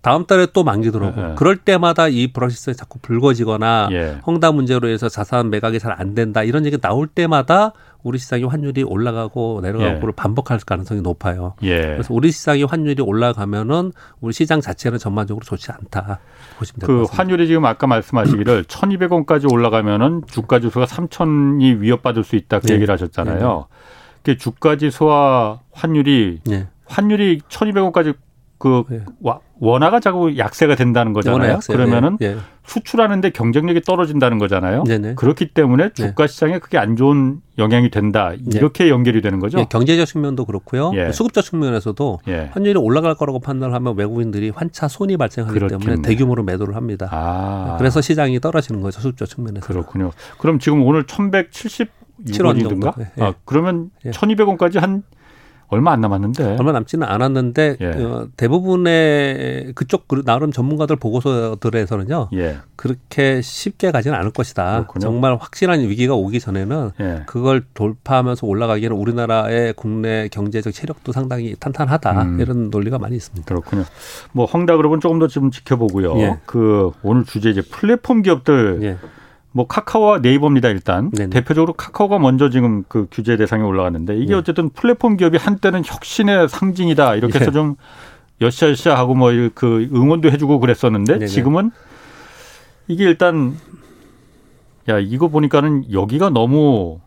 다음 0.00 0.26
달에 0.26 0.46
또 0.52 0.62
만기더라고. 0.64 1.20
네. 1.20 1.34
그럴 1.36 1.56
때마다 1.56 2.08
이 2.08 2.32
불확실성이 2.32 2.76
자꾸 2.76 2.98
불거지거나 3.00 3.88
예. 3.92 4.18
헝다 4.26 4.52
문제로 4.52 4.88
해서 4.88 5.08
자산 5.08 5.50
매각이 5.50 5.78
잘 5.80 5.88
안 5.98 6.14
된다 6.14 6.44
이런 6.44 6.64
얘기 6.64 6.78
나올 6.78 7.08
때마다 7.08 7.72
우리 8.02 8.18
시장의 8.18 8.46
환율이 8.46 8.84
올라가고 8.84 9.60
내려가고를 9.62 10.12
예. 10.12 10.16
반복할 10.16 10.58
가능성이 10.60 11.00
높아요. 11.00 11.54
예. 11.62 11.80
그래서 11.80 12.14
우리 12.14 12.30
시장의 12.30 12.64
환율이 12.64 13.02
올라가면은 13.02 13.92
우리 14.20 14.32
시장 14.32 14.60
자체는 14.60 14.98
전반적으로 14.98 15.44
좋지 15.44 15.72
않다 15.72 16.20
보시면 16.58 16.80
될것 16.80 16.86
그 16.86 17.02
같습니다. 17.02 17.16
환율이 17.22 17.46
지금 17.48 17.64
아까 17.64 17.86
말씀하시기를 17.86 18.64
1,200원까지 18.68 19.52
올라가면은 19.52 20.22
주가 20.28 20.60
지수가 20.60 20.86
3,000이 20.86 21.80
위협받을 21.80 22.24
수 22.24 22.36
있다 22.36 22.60
그 22.60 22.66
네. 22.68 22.74
얘기를 22.74 22.92
하셨잖아요. 22.92 23.66
네. 23.68 23.78
그 24.22 24.38
주가 24.38 24.76
지수와 24.76 25.60
환율이 25.72 26.40
네. 26.44 26.68
환율이 26.86 27.40
1,200원까지 27.48 28.14
그 28.58 28.84
네. 28.88 29.04
원화가 29.60 30.00
자꾸 30.00 30.36
약세가 30.36 30.76
된다는 30.76 31.12
거잖아요. 31.12 31.54
약세, 31.54 31.72
그러면은 31.72 32.16
네. 32.18 32.34
네. 32.34 32.40
수출하는데 32.64 33.30
경쟁력이 33.30 33.80
떨어진다는 33.80 34.38
거잖아요. 34.38 34.84
네네. 34.84 35.14
그렇기 35.14 35.48
때문에 35.48 35.90
네. 35.90 35.92
주가 35.94 36.26
시장에 36.26 36.58
그게 36.58 36.78
안 36.78 36.96
좋은 36.96 37.40
영향이 37.58 37.90
된다. 37.90 38.30
네. 38.30 38.58
이렇게 38.58 38.88
연결이 38.88 39.20
되는 39.20 39.40
거죠. 39.40 39.58
예, 39.58 39.64
경제적 39.64 40.06
측면도 40.06 40.44
그렇고요. 40.44 40.92
예. 40.94 41.10
수급적 41.12 41.42
측면에서도 41.42 42.20
예. 42.28 42.50
환율이 42.52 42.78
올라갈 42.78 43.14
거라고 43.14 43.40
판단하면 43.40 43.96
외국인들이 43.96 44.50
환차 44.50 44.86
손이 44.86 45.16
발생하기 45.16 45.58
그렇겠네. 45.58 45.84
때문에 45.84 46.02
대규모로 46.02 46.44
매도를 46.44 46.76
합니다. 46.76 47.08
아. 47.10 47.76
그래서 47.78 48.00
시장이 48.00 48.38
떨어지는 48.40 48.80
거죠. 48.80 49.00
수급적 49.00 49.26
측면에서. 49.26 49.66
그렇군요. 49.66 50.12
그럼 50.38 50.58
지금 50.58 50.82
오늘 50.86 51.04
1177원이든가? 51.04 52.94
예. 53.00 53.22
아, 53.22 53.34
그러면 53.44 53.90
예. 54.04 54.10
1200원까지 54.10 54.78
한 54.78 55.02
얼마 55.68 55.92
안 55.92 56.00
남았는데 56.00 56.56
얼마 56.58 56.72
남지는 56.72 57.06
않았는데 57.06 57.76
예. 57.80 57.86
어, 58.02 58.28
대부분의 58.36 59.72
그쪽 59.74 60.06
나름 60.24 60.50
전문가들 60.50 60.96
보고서들에서는요 60.96 62.30
예. 62.34 62.56
그렇게 62.76 63.42
쉽게 63.42 63.90
가지는 63.90 64.16
않을 64.18 64.30
것이다. 64.30 64.72
그렇군요. 64.72 65.00
정말 65.00 65.36
확실한 65.36 65.80
위기가 65.80 66.14
오기 66.14 66.40
전에는 66.40 66.90
예. 67.00 67.22
그걸 67.26 67.64
돌파하면서 67.74 68.46
올라가기에는 68.46 68.96
우리나라의 68.96 69.74
국내 69.74 70.28
경제적 70.28 70.72
체력도 70.72 71.12
상당히 71.12 71.54
탄탄하다 71.58 72.22
음. 72.22 72.40
이런 72.40 72.70
논리가 72.70 72.98
많이 72.98 73.16
있습니다. 73.16 73.46
그렇군요. 73.46 73.84
뭐 74.32 74.46
헝다그룹은 74.46 75.00
조금 75.00 75.18
더 75.18 75.28
지금 75.28 75.50
지켜보고요. 75.50 76.18
예. 76.18 76.38
그 76.46 76.92
오늘 77.02 77.24
주제 77.24 77.50
이제 77.50 77.62
플랫폼 77.62 78.22
기업들. 78.22 78.98
예. 79.48 79.52
뭐 79.52 79.66
카카오와 79.66 80.18
네이버입니다 80.18 80.68
일단 80.68 81.10
네네. 81.10 81.30
대표적으로 81.30 81.72
카카오가 81.72 82.18
먼저 82.18 82.50
지금 82.50 82.84
그 82.88 83.06
규제 83.10 83.36
대상에 83.36 83.62
올라갔는데 83.62 84.16
이게 84.16 84.26
네. 84.26 84.34
어쨌든 84.34 84.68
플랫폼 84.70 85.16
기업이 85.16 85.36
한때는 85.38 85.82
혁신의 85.84 86.48
상징이다 86.48 87.14
이렇게 87.16 87.38
해서 87.40 87.50
네. 87.50 87.52
좀 87.52 87.76
여샤여샤 88.40 88.94
하고 88.96 89.14
뭐 89.14 89.30
그 89.54 89.88
응원도 89.92 90.30
해주고 90.30 90.60
그랬었는데 90.60 91.14
네네. 91.14 91.26
지금은 91.26 91.70
이게 92.86 93.04
일단 93.04 93.56
야 94.88 94.98
이거 94.98 95.28
보니까는 95.28 95.92
여기가 95.92 96.30
너무 96.30 97.00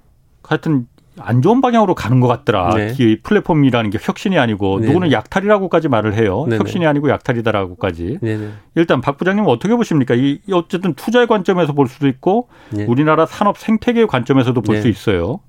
하여튼 0.43 0.88
안 1.23 1.41
좋은 1.41 1.61
방향으로 1.61 1.95
가는 1.95 2.19
것 2.19 2.27
같더라. 2.27 2.73
네. 2.75 2.95
이 2.99 3.19
플랫폼이라는 3.21 3.89
게 3.89 3.97
혁신이 4.01 4.37
아니고 4.37 4.79
네 4.79 4.87
누구는 4.87 5.11
약탈이라고까지 5.11 5.89
말을 5.89 6.13
해요. 6.15 6.45
네네. 6.47 6.59
혁신이 6.59 6.85
아니고 6.85 7.09
약탈이다라고까지. 7.09 8.19
네네. 8.21 8.49
일단 8.75 9.01
박 9.01 9.17
부장님 9.17 9.45
어떻게 9.47 9.75
보십니까? 9.75 10.15
이 10.15 10.39
어쨌든 10.51 10.93
투자의 10.93 11.27
관점에서 11.27 11.73
볼 11.73 11.87
수도 11.87 12.07
있고 12.07 12.49
네. 12.71 12.85
우리나라 12.85 13.25
산업 13.25 13.57
생태계의 13.57 14.07
관점에서도 14.07 14.59
볼수 14.61 14.83
네. 14.83 14.89
있어요. 14.89 15.39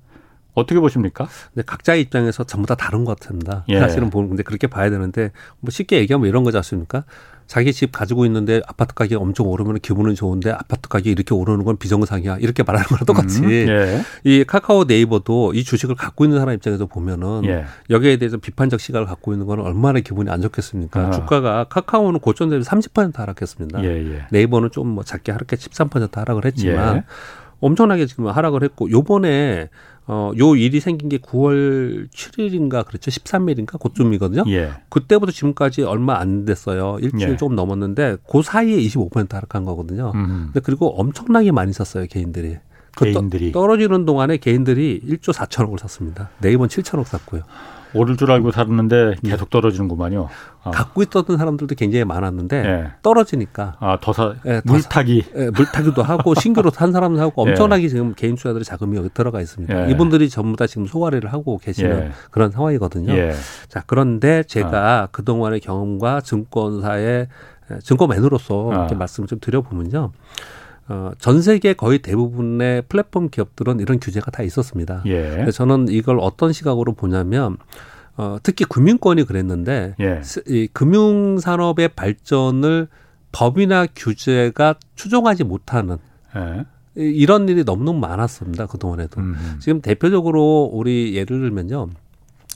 어떻게 0.53 0.79
보십니까? 0.79 1.27
네, 1.53 1.63
각자의 1.65 2.01
입장에서 2.01 2.43
전부 2.43 2.67
다 2.67 2.75
다른 2.75 3.05
것 3.05 3.19
같습니다. 3.19 3.65
예. 3.69 3.79
사실은 3.79 4.09
보는데 4.09 4.43
그렇게 4.43 4.67
봐야 4.67 4.89
되는데 4.89 5.31
뭐 5.59 5.71
쉽게 5.71 5.97
얘기하면 5.97 6.27
이런 6.29 6.43
거지 6.43 6.57
않습니까? 6.57 7.05
자기 7.47 7.73
집 7.73 7.91
가지고 7.91 8.25
있는데 8.25 8.61
아파트 8.67 8.93
가격이 8.93 9.15
엄청 9.15 9.47
오르면 9.47 9.79
기분은 9.79 10.15
좋은데 10.15 10.51
아파트 10.51 10.87
가격이 10.87 11.11
이렇게 11.11 11.33
오르는 11.33 11.65
건 11.65 11.77
비정상이야. 11.77 12.37
이렇게 12.39 12.63
말하는 12.63 12.87
거랑 12.87 13.05
똑같이 13.05 13.41
음, 13.41 13.49
예. 13.49 14.01
이 14.23 14.43
카카오 14.45 14.85
네이버도 14.85 15.53
이 15.53 15.63
주식을 15.63 15.95
갖고 15.95 16.23
있는 16.23 16.39
사람 16.39 16.55
입장에서 16.55 16.85
보면은 16.85 17.41
예. 17.45 17.65
여기에 17.89 18.17
대해서 18.17 18.37
비판적 18.37 18.79
시각을 18.79 19.05
갖고 19.05 19.33
있는 19.33 19.45
건 19.47 19.59
얼마나 19.59 19.99
기분이 19.99 20.29
안 20.29 20.41
좋겠습니까? 20.41 21.07
아. 21.07 21.11
주가가 21.11 21.65
카카오는 21.65 22.19
고점 22.19 22.49
대비 22.49 22.63
30% 22.63 23.15
하락했습니다. 23.17 23.83
예, 23.83 23.87
예. 23.89 24.21
네이버는 24.31 24.69
좀 24.71 24.93
뭐 24.93 25.03
작게 25.03 25.31
하락해 25.31 25.55
13% 25.55 26.13
하락을 26.15 26.45
했지만 26.45 26.97
예. 26.97 27.03
엄청나게 27.61 28.05
지금 28.05 28.27
하락을 28.27 28.61
했고 28.63 28.91
요번에 28.91 29.69
어, 30.05 30.31
요 30.37 30.55
일이 30.55 30.79
생긴 30.79 31.07
게 31.09 31.17
9월 31.17 32.09
7일인가 32.09 32.85
그렇죠. 32.85 33.09
13일인가 33.09 33.79
그쯤이거든요. 33.79 34.43
예. 34.47 34.71
그때부터 34.89 35.31
지금까지 35.31 35.83
얼마 35.83 36.19
안 36.19 36.45
됐어요. 36.45 36.97
일주일 37.01 37.29
예. 37.31 37.37
조금 37.37 37.55
넘었는데 37.55 38.17
그 38.29 38.41
사이에 38.41 38.77
25% 38.77 39.31
하락한 39.31 39.63
거거든요. 39.63 40.11
음. 40.15 40.49
근데 40.51 40.59
그리고 40.59 40.99
엄청나게 40.99 41.51
많이 41.51 41.71
샀어요, 41.71 42.05
개인들이. 42.09 42.57
그 42.95 43.05
개인들이 43.05 43.51
떨어지는 43.51 44.05
동안에 44.05 44.37
개인들이 44.37 45.01
1조 45.07 45.33
4천억을 45.33 45.79
샀습니다. 45.79 46.29
네이버는 46.39 46.69
7천억 46.69 47.05
샀고요. 47.05 47.43
오를 47.95 48.17
줄 48.17 48.31
알고 48.31 48.51
살았는데 48.51 49.15
예. 49.23 49.29
계속 49.29 49.49
떨어지는구만요. 49.49 50.27
아. 50.63 50.71
갖고 50.71 51.03
있었던 51.03 51.37
사람들도 51.37 51.75
굉장히 51.75 52.05
많았는데 52.05 52.55
예. 52.65 52.91
떨어지니까 53.01 53.75
아, 53.79 53.97
더 54.01 54.13
사, 54.13 54.33
예, 54.45 54.61
물타기 54.65 55.23
예, 55.35 55.49
물타기도 55.51 56.01
하고 56.01 56.33
신규로 56.39 56.71
산 56.71 56.91
사람도 56.91 57.21
하고 57.21 57.45
예. 57.45 57.51
엄청나게 57.51 57.87
지금 57.89 58.13
개인 58.15 58.35
투자들의 58.35 58.65
자금이 58.65 58.97
여기 58.97 59.09
들어가 59.13 59.41
있습니다. 59.41 59.87
예. 59.87 59.91
이분들이 59.91 60.29
전부 60.29 60.57
다 60.57 60.65
지금 60.67 60.85
소화를 60.85 61.31
하고 61.31 61.57
계시는 61.57 62.11
그런 62.31 62.51
상황이거든요. 62.51 63.13
자 63.67 63.83
그런데 63.85 64.43
제가 64.43 65.03
아. 65.03 65.07
그 65.11 65.23
동안의 65.23 65.59
경험과 65.59 66.21
증권사의 66.21 67.27
증권맨으로서 67.83 68.71
아. 68.71 68.75
이렇게 68.75 68.95
말씀을 68.95 69.27
좀 69.27 69.39
드려보면요. 69.39 70.11
어, 70.89 71.11
전 71.17 71.41
세계 71.41 71.73
거의 71.73 71.99
대부분의 71.99 72.83
플랫폼 72.89 73.29
기업들은 73.29 73.79
이런 73.79 73.99
규제가 73.99 74.31
다 74.31 74.43
있었습니다. 74.43 75.03
예. 75.05 75.49
저는 75.51 75.87
이걸 75.89 76.19
어떤 76.19 76.51
시각으로 76.51 76.93
보냐면 76.93 77.57
어, 78.17 78.37
특히 78.43 78.65
금융권이 78.65 79.23
그랬는데 79.23 79.95
예. 80.01 80.21
이 80.47 80.67
금융 80.71 81.39
산업의 81.39 81.89
발전을 81.89 82.87
법이나 83.31 83.87
규제가 83.95 84.75
추종하지 84.95 85.43
못하는 85.43 85.97
예. 86.35 86.65
이런 86.95 87.49
일이 87.49 87.63
너무너무 87.63 87.99
많았습니다. 87.99 88.67
그동안에도. 88.67 89.19
음흠. 89.19 89.59
지금 89.59 89.81
대표적으로 89.81 90.69
우리 90.71 91.15
예를 91.15 91.39
들면요. 91.39 91.89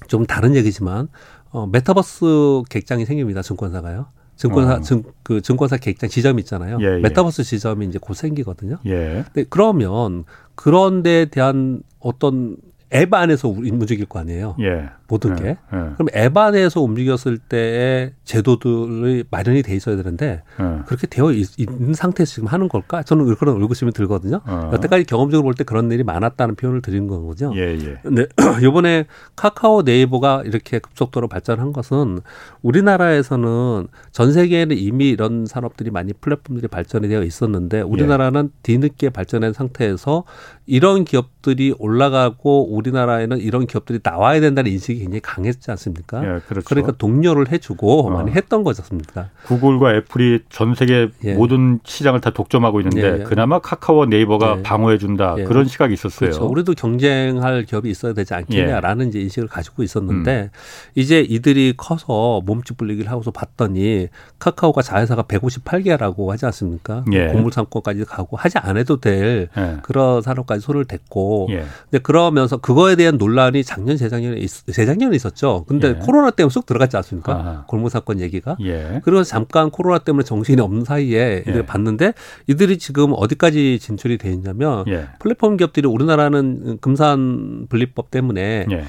좀 0.07 0.25
다른 0.25 0.55
얘기지만 0.55 1.07
어, 1.49 1.65
메타버스 1.65 2.63
객장이 2.69 3.05
생깁니다. 3.05 3.41
증권사가요. 3.41 4.07
증권사 4.37 4.75
어. 4.75 4.81
증, 4.81 5.03
그 5.23 5.41
증권사 5.41 5.77
객장 5.77 6.09
지점 6.09 6.39
있잖아요. 6.39 6.77
예, 6.81 6.95
예. 6.95 6.99
메타버스 6.99 7.43
지점이 7.43 7.85
이제 7.87 7.99
곧 7.99 8.13
생기거든요. 8.13 8.77
예. 8.85 9.25
근데 9.33 9.45
그러면 9.49 10.23
그런 10.55 11.03
데에 11.03 11.25
대한 11.25 11.81
어떤 11.99 12.57
앱 12.93 13.13
안에서 13.13 13.49
움직일 13.49 14.05
거 14.05 14.19
아니에요. 14.19 14.55
예. 14.61 14.89
모든 15.07 15.35
게. 15.35 15.43
네. 15.43 15.57
네. 15.71 15.79
그럼 15.95 16.07
앱 16.13 16.51
안에서 16.51 16.81
움직였을 16.81 17.37
때의 17.37 18.13
제도들이 18.25 19.23
마련이 19.29 19.61
돼 19.63 19.75
있어야 19.75 19.95
되는데 19.95 20.43
네. 20.59 20.79
그렇게 20.85 21.07
되어 21.07 21.31
있, 21.31 21.47
는 21.67 21.93
상태에서 21.93 22.31
지금 22.31 22.47
하는 22.47 22.67
걸까? 22.67 23.03
저는 23.03 23.33
그런 23.35 23.61
의구심이 23.61 23.91
들거든요. 23.91 24.41
어. 24.45 24.71
여태까지 24.73 25.05
경험적으로 25.05 25.43
볼 25.43 25.53
때 25.57 25.63
그런 25.63 25.91
일이 25.91 26.03
많았다는 26.03 26.55
표현을 26.55 26.81
드리는 26.81 27.07
거거든요. 27.07 27.51
예, 27.55 27.73
예. 27.73 27.99
근데 28.03 28.27
이번에 28.63 29.05
카카오 29.35 29.81
네이버가 29.81 30.43
이렇게 30.45 30.79
급속도로 30.79 31.27
발전한 31.27 31.73
것은 31.73 32.19
우리나라에서는 32.61 33.87
전 34.11 34.31
세계에는 34.33 34.77
이미 34.77 35.09
이런 35.09 35.45
산업들이 35.45 35.91
많이 35.91 36.13
플랫폼들이 36.13 36.67
발전이 36.67 37.07
되어 37.07 37.23
있었는데 37.23 37.81
우리나라는 37.81 38.45
예. 38.45 38.59
뒤늦게 38.63 39.09
발전한 39.09 39.53
상태에서 39.53 40.23
이런 40.65 41.05
기업들이 41.05 41.73
올라가고 41.79 42.73
우리나라에는 42.75 43.39
이런 43.39 43.65
기업들이 43.67 43.99
나와야 44.03 44.39
된다는 44.39 44.71
인식이 44.71 44.96
굉장히 44.99 45.19
강했지 45.21 45.69
않습니까? 45.71 46.23
예, 46.23 46.39
그렇죠. 46.47 46.65
그러니까 46.65 46.93
동료를 46.97 47.51
해주고 47.51 48.07
어. 48.07 48.09
많이 48.09 48.31
했던 48.31 48.63
거지 48.63 48.81
않습니까? 48.81 49.29
구글과 49.45 49.95
애플이 49.95 50.41
전 50.49 50.75
세계 50.75 51.09
예. 51.23 51.33
모든 51.33 51.79
시장을 51.83 52.21
다 52.21 52.29
독점하고 52.31 52.81
있는데 52.81 53.01
예, 53.01 53.19
예. 53.19 53.23
그나마 53.23 53.59
카카오 53.59 54.05
네이버가 54.05 54.57
예. 54.59 54.63
방어해준다 54.63 55.35
예. 55.39 55.43
그런 55.43 55.65
시각이 55.65 55.93
있었어요. 55.93 56.29
그렇죠. 56.29 56.45
우리도 56.47 56.73
경쟁할 56.73 57.63
기업이 57.63 57.89
있어야 57.89 58.13
되지 58.13 58.33
않겠냐라는 58.33 59.09
이제 59.09 59.19
인식을 59.19 59.47
가지고 59.47 59.83
있었는데 59.83 60.49
음. 60.53 60.57
이제 60.95 61.21
이들이 61.21 61.73
커서 61.77 62.41
몸집 62.45 62.77
불리기를 62.77 63.11
하고서 63.11 63.31
봤더니 63.31 64.07
카카오가 64.39 64.81
자회사가 64.81 65.23
158개라고 65.23 66.27
하지 66.29 66.45
않습니까? 66.45 67.03
공물상권까지 67.03 68.05
가고 68.05 68.37
하지 68.37 68.57
않아도 68.59 68.99
될 68.99 69.49
그런 69.81 70.21
산업까지 70.21 70.61
손을 70.61 70.85
댔고 70.85 71.47
근데 71.47 71.99
그러면서 72.01 72.57
그거에 72.57 72.95
대한 72.95 73.17
논란이 73.17 73.63
작년 73.63 73.97
재작년에 73.97 74.37
있, 74.37 74.49
재작 74.71 74.86
년에 74.95 75.15
있었죠. 75.15 75.65
근데 75.67 75.89
예. 75.89 75.93
코로나 75.93 76.31
때문에 76.31 76.51
쑥 76.51 76.65
들어갔지 76.65 76.95
않습니까? 76.97 77.33
아하. 77.33 77.63
골목 77.67 77.89
사건 77.89 78.19
얘기가. 78.19 78.57
예. 78.61 79.01
그리고 79.03 79.23
잠깐 79.23 79.69
코로나 79.69 79.99
때문에 79.99 80.23
정신이 80.23 80.61
없는 80.61 80.85
사이에 80.85 81.43
이들 81.47 81.57
예. 81.57 81.65
봤는데 81.65 82.13
이들이 82.47 82.77
지금 82.77 83.13
어디까지 83.15 83.79
진출이 83.79 84.17
돼 84.17 84.31
있냐면 84.31 84.85
예. 84.87 85.07
플랫폼 85.19 85.57
기업들이 85.57 85.87
우리나라는 85.87 86.77
금산 86.79 87.67
분리법 87.69 88.11
때문에 88.11 88.65
예. 88.71 88.85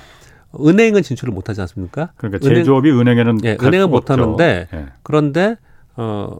은행은 0.58 1.02
진출을 1.02 1.34
못 1.34 1.48
하지 1.48 1.60
않습니까? 1.62 2.12
그러니까 2.16 2.38
제조업이 2.38 2.90
은행, 2.90 3.00
은행에는 3.00 3.44
예, 3.44 3.56
은행은 3.60 3.90
못 3.90 4.10
하는데 4.10 4.68
예. 4.72 4.86
그런데 5.02 5.56
어 5.96 6.38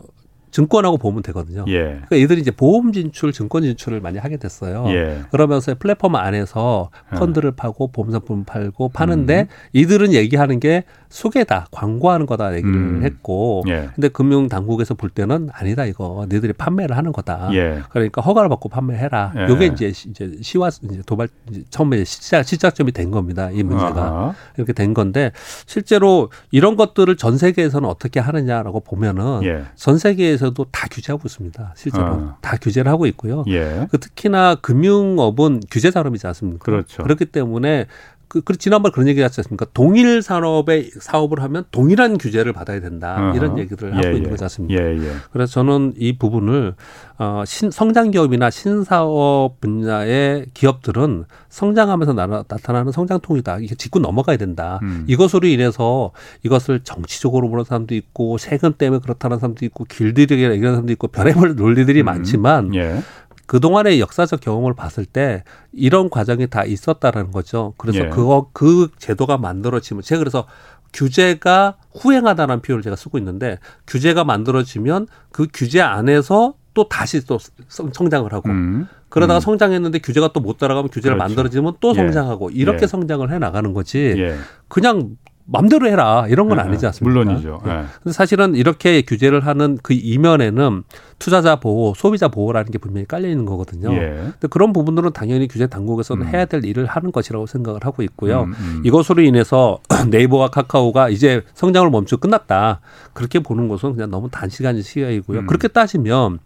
증권하고 0.50 0.97
보면 0.99 1.23
되거든요. 1.23 1.64
예. 1.69 1.83
그러니까 1.83 2.17
이들이 2.17 2.40
이제 2.40 2.50
보험 2.50 2.93
진출, 2.93 3.33
증권 3.33 3.62
진출을 3.62 4.00
많이 4.00 4.19
하게 4.19 4.37
됐어요. 4.37 4.85
예. 4.88 5.21
그러면서 5.31 5.75
플랫폼 5.78 6.17
안에서 6.17 6.90
펀드를 7.17 7.52
파고 7.52 7.88
보험 7.88 8.11
상품 8.11 8.45
팔고 8.45 8.90
파는데 8.90 9.43
음. 9.43 9.47
이들은 9.73 10.12
얘기하는 10.14 10.61
게 10.61 10.85
소개다, 11.09 11.67
광고하는 11.71 12.27
거다 12.27 12.55
얘기를 12.55 12.75
음. 12.75 13.03
했고, 13.03 13.65
예. 13.69 13.88
근데 13.95 14.09
금융 14.09 14.49
당국에서 14.49 14.95
볼 14.95 15.11
때는 15.11 15.49
아니다 15.53 15.85
이거 15.87 16.27
너희들이 16.29 16.53
판매를 16.53 16.97
하는 16.97 17.12
거다. 17.12 17.50
예. 17.53 17.83
그러니까 17.91 18.21
허가를 18.21 18.49
받고 18.49 18.69
판매해라. 18.69 19.33
예. 19.37 19.49
요게 19.49 19.67
이제 19.67 19.88
이제 19.88 20.38
시와 20.43 20.69
이제 20.69 21.03
도발 21.07 21.29
이제 21.50 21.65
처음에 21.71 22.05
시작 22.05 22.43
시작점이 22.45 22.93
된 22.93 23.11
겁니다. 23.11 23.50
이 23.50 23.62
문제가 23.62 24.03
아하. 24.03 24.35
이렇게 24.57 24.73
된 24.73 24.95
건데 24.95 25.33
실제로 25.67 26.31
이런 26.50 26.77
것들을 26.77 27.17
전 27.17 27.38
세계에서는 27.38 27.88
어떻게 27.88 28.21
하느냐라고 28.21 28.81
보면은 28.81 29.43
예. 29.45 29.65
전 29.77 29.99
세계에서도 29.99 30.67
다 30.71 30.88
규제하고 30.91 31.23
있습니다. 31.27 31.73
실제로 31.77 32.05
어. 32.05 32.37
다 32.41 32.57
규제를 32.61 32.91
하고 32.91 33.07
있고요. 33.07 33.45
예. 33.49 33.87
그 33.91 33.99
특히나 33.99 34.57
금융업은 34.57 35.62
규제 35.71 35.91
산업이지 35.91 36.27
않습니까? 36.27 36.65
그렇죠. 36.65 37.03
그렇기 37.03 37.27
때문에 37.27 37.87
그, 38.28 38.43
그 38.43 38.56
지난번 38.56 38.93
그런 38.93 39.08
얘기 39.08 39.23
하지 39.23 39.41
않습니까? 39.41 39.67
동일 39.73 40.21
산업의 40.21 40.91
사업을 41.00 41.43
하면 41.43 41.64
동일한 41.71 42.19
규제를 42.19 42.52
받아야 42.52 42.80
된다. 42.80 43.28
어허. 43.28 43.36
이런 43.36 43.58
얘기를 43.58 43.97
하고 43.97 44.06
예, 44.06 44.12
있는 44.12 44.26
예. 44.26 44.30
거지 44.30 44.45
않습니까? 44.45 44.82
예, 44.82 44.97
예. 44.97 45.12
그래서 45.32 45.52
저는 45.52 45.95
이 45.97 46.19
부분을 46.19 46.75
어, 47.19 47.43
신, 47.47 47.71
성장 47.71 48.10
기업이나 48.10 48.50
신사업 48.50 49.60
분야의 49.60 50.47
기업들은 50.52 51.25
성장하면서 51.49 52.12
나, 52.12 52.43
타나는 52.43 52.93
성장통이다. 52.93 53.58
이게 53.60 53.75
짚고 53.75 53.99
넘어가야 53.99 54.36
된다. 54.36 54.78
음. 54.82 55.04
이것으로 55.08 55.49
인해서 55.49 56.12
이것을 56.45 56.80
정치적으로 56.84 57.49
보는 57.49 57.64
사람도 57.64 57.95
있고 57.95 58.36
세금 58.36 58.75
때문에 58.75 59.00
그렇다는 59.00 59.38
사람도 59.38 59.64
있고 59.64 59.84
길들이기나 59.84 60.54
이런 60.54 60.75
사람도 60.75 60.93
있고 60.93 61.08
별의별 61.08 61.56
논리들이 61.56 62.02
음. 62.02 62.04
많지만 62.04 62.75
예. 62.75 63.02
그동안의 63.49 63.99
역사적 63.99 64.41
경험을 64.41 64.75
봤을 64.75 65.06
때 65.06 65.43
이런 65.73 66.11
과정이 66.11 66.49
다 66.49 66.65
있었다라는 66.65 67.32
거죠. 67.32 67.73
그래서 67.78 68.00
예. 68.00 68.08
그거 68.11 68.50
그 68.52 68.91
제도가 68.99 69.39
만들어지면 69.39 70.02
제가 70.02 70.19
그래서 70.19 70.47
규제가 70.93 71.76
후행하다는 71.95 72.61
표현을 72.61 72.82
제가 72.82 72.95
쓰고 72.95 73.17
있는데 73.19 73.58
규제가 73.87 74.25
만들어지면 74.25 75.06
그 75.32 75.47
규제 75.52 75.80
안에서 75.80 76.54
또 76.75 76.89
다시 76.89 77.25
또 77.26 77.39
성장을 77.69 78.30
하고 78.32 78.50
음. 78.50 78.87
그러다가 79.08 79.39
음. 79.39 79.41
성장했는데 79.41 80.00
규제가 80.00 80.32
또 80.34 80.41
못 80.41 80.58
따라가면 80.58 80.91
규제를 80.91 81.17
그렇죠. 81.17 81.28
만들어지면 81.34 81.75
또 81.80 81.91
예. 81.91 81.95
성장하고 81.95 82.52
예. 82.52 82.56
이렇게 82.56 82.82
예. 82.82 82.87
성장을 82.87 83.30
해 83.32 83.39
나가는 83.39 83.73
거지. 83.73 84.15
예. 84.17 84.37
그냥 84.69 85.17
맘대로 85.50 85.89
해라 85.89 86.26
이런 86.28 86.49
건 86.49 86.58
네, 86.58 86.65
아니지 86.65 86.84
않습니까? 86.87 87.21
물론이죠. 87.21 87.63
네. 87.65 87.84
근데 88.02 88.13
사실은 88.13 88.54
이렇게 88.54 89.00
규제를 89.02 89.47
하는 89.47 89.78
그 89.82 89.95
이면에는 89.95 90.84
투자자 91.19 91.56
보호, 91.56 91.95
소비자 91.97 92.28
보호라는 92.28 92.71
게 92.71 92.78
분명히 92.78 93.06
깔려 93.06 93.28
있는 93.28 93.47
거거든요. 93.47 93.93
예. 93.95 94.11
근데 94.32 94.49
그런 94.50 94.73
부분들은 94.75 95.13
당연히 95.13 95.49
규제 95.49 95.67
당국에서는 95.67 96.26
음. 96.26 96.28
해야 96.28 96.45
될 96.45 96.65
일을 96.65 96.84
하는 96.84 97.13
것이라고 97.13 97.47
생각을 97.47 97.80
하고 97.84 98.02
있고요. 98.02 98.43
음, 98.43 98.54
음. 98.58 98.82
이것으로 98.84 99.23
인해서 99.23 99.78
네이버와 100.11 100.49
카카오가 100.49 101.08
이제 101.08 101.43
성장을 101.54 101.89
멈추고 101.91 102.21
끝났다. 102.21 102.80
그렇게 103.15 103.41
보는 103.41 103.69
것은 103.69 103.95
그냥 103.95 104.11
너무 104.11 104.28
단시간의 104.30 104.82
시각이고요. 104.82 105.41
음. 105.41 105.47
그렇게 105.47 105.69
따지면 105.69 106.41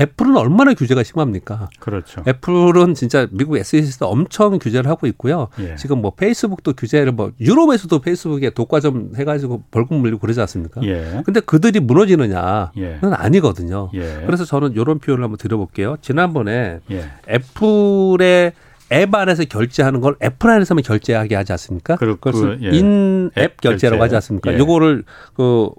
애플은 0.00 0.36
얼마나 0.36 0.72
규제가 0.74 1.02
심합니까? 1.02 1.68
그렇죠. 1.78 2.22
애플은 2.26 2.94
진짜 2.94 3.26
미국 3.30 3.56
SEC에서 3.58 4.08
엄청 4.08 4.58
규제를 4.58 4.90
하고 4.90 5.06
있고요. 5.06 5.48
예. 5.60 5.76
지금 5.76 6.00
뭐 6.00 6.12
페이스북도 6.14 6.72
규제를 6.72 7.12
뭐 7.12 7.32
유럽에서도 7.40 7.98
페이스북에 8.00 8.50
독과점 8.50 9.12
해가지고 9.16 9.64
벌금 9.70 9.98
물리고 9.98 10.18
그러지 10.18 10.40
않습니까? 10.40 10.82
예. 10.84 11.22
근데 11.24 11.40
그들이 11.40 11.80
무너지느냐는 11.80 12.68
예. 12.78 12.98
아니거든요. 13.02 13.90
예. 13.94 14.22
그래서 14.26 14.44
저는 14.44 14.72
이런 14.72 14.98
표현을 14.98 15.22
한번 15.24 15.36
드려볼게요. 15.36 15.96
지난번에 16.00 16.80
예. 16.90 17.10
애플의 17.28 18.52
앱 18.92 19.14
안에서 19.14 19.44
결제하는 19.44 20.00
걸 20.00 20.16
애플 20.22 20.50
안에서만 20.50 20.82
결제하게 20.82 21.34
하지 21.34 21.52
않습니까? 21.52 21.96
그것을 21.96 22.58
그, 22.58 22.64
예. 22.66 22.70
인앱 22.76 23.60
결제라고 23.60 23.98
결제. 23.98 24.00
하지 24.00 24.14
않습니까? 24.16 24.52
예. 24.52 24.58
요거를 24.58 25.04
그 25.34 25.70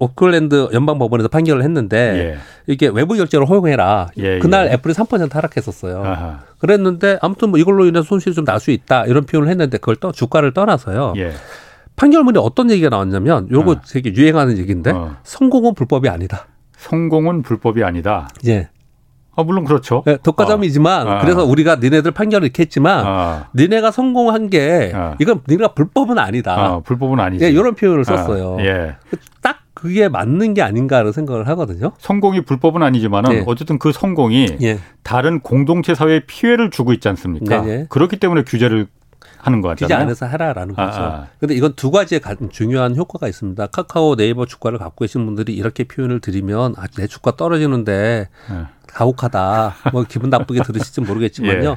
오클랜드 0.00 0.70
연방법원에서 0.72 1.28
판결을 1.28 1.62
했는데 1.62 2.34
예. 2.34 2.38
이게 2.66 2.88
외부 2.88 3.14
결제를 3.14 3.46
허용해라. 3.48 4.08
예, 4.16 4.38
그날 4.40 4.68
예. 4.68 4.72
애플이 4.72 4.94
3% 4.94 5.32
하락했었어요. 5.32 6.02
아하. 6.04 6.40
그랬는데 6.58 7.18
아무튼 7.20 7.50
뭐 7.50 7.58
이걸로 7.58 7.84
인해서 7.86 8.02
손실이 8.04 8.34
좀 8.34 8.44
날 8.44 8.58
수 8.58 8.70
있다 8.72 9.04
이런 9.06 9.24
표현을 9.24 9.48
했는데 9.50 9.78
그걸 9.78 9.96
또 9.96 10.10
주가를 10.10 10.52
떠나서요. 10.52 11.12
예. 11.18 11.32
판결문에 11.96 12.40
어떤 12.40 12.70
얘기가 12.70 12.88
나왔냐면 12.88 13.48
요거 13.50 13.70
어. 13.72 13.80
되게 13.86 14.12
유행하는 14.14 14.56
얘기인데 14.58 14.90
어. 14.90 15.16
성공은 15.22 15.74
불법이 15.74 16.08
아니다. 16.08 16.46
성공은 16.78 17.42
불법이 17.42 17.84
아니다. 17.84 18.28
예. 18.46 18.70
아, 19.36 19.42
물론 19.42 19.64
그렇죠. 19.64 20.02
네, 20.06 20.16
독과점이지만 20.22 21.06
어. 21.08 21.18
그래서 21.20 21.44
우리가 21.44 21.76
니네들 21.76 22.10
판결을 22.10 22.46
이렇게 22.46 22.62
했지만 22.62 23.06
어. 23.06 23.44
니네가 23.54 23.90
성공한 23.90 24.48
게 24.50 24.92
어. 24.94 25.14
이건 25.20 25.42
니네가 25.48 25.74
불법은 25.74 26.18
아니다. 26.18 26.72
어, 26.76 26.80
불법은 26.80 27.20
아니지. 27.20 27.44
예, 27.44 27.50
이런 27.50 27.74
표현을 27.74 28.04
썼어요. 28.04 28.56
예. 28.60 28.96
딱 29.42 29.59
그게 29.80 30.10
맞는 30.10 30.52
게 30.52 30.60
아닌가라는 30.60 31.10
생각을 31.12 31.48
하거든요. 31.48 31.92
성공이 31.98 32.42
불법은 32.42 32.82
아니지만은 32.82 33.30
네. 33.30 33.44
어쨌든 33.46 33.78
그 33.78 33.92
성공이 33.92 34.58
예. 34.60 34.78
다른 35.02 35.40
공동체 35.40 35.94
사회에 35.94 36.20
피해를 36.26 36.70
주고 36.70 36.92
있지 36.92 37.08
않습니까? 37.08 37.62
네네. 37.62 37.86
그렇기 37.88 38.18
때문에 38.18 38.42
규제를 38.42 38.88
하는 39.38 39.62
거 39.62 39.68
같잖아요. 39.68 39.88
규제 39.88 39.94
안에서 39.94 40.26
해라라는 40.26 40.74
아, 40.76 40.86
거죠. 40.86 41.00
아. 41.00 41.26
근데 41.38 41.54
이건 41.54 41.72
두 41.76 41.90
가지의 41.90 42.20
중요한 42.50 42.94
효과가 42.94 43.26
있습니다. 43.26 43.68
카카오 43.68 44.16
네이버 44.16 44.44
주가를 44.44 44.78
갖고 44.78 45.02
계신 45.02 45.24
분들이 45.24 45.54
이렇게 45.54 45.84
표현을 45.84 46.20
드리면 46.20 46.74
아, 46.76 46.86
내 46.98 47.06
주가 47.06 47.36
떨어지는데 47.36 48.28
네. 48.50 48.62
가혹하다. 48.86 49.76
뭐 49.92 50.04
기분 50.06 50.28
나쁘게 50.28 50.62
들으실지 50.62 51.00
모르겠지만요. 51.00 51.70
예. 51.70 51.76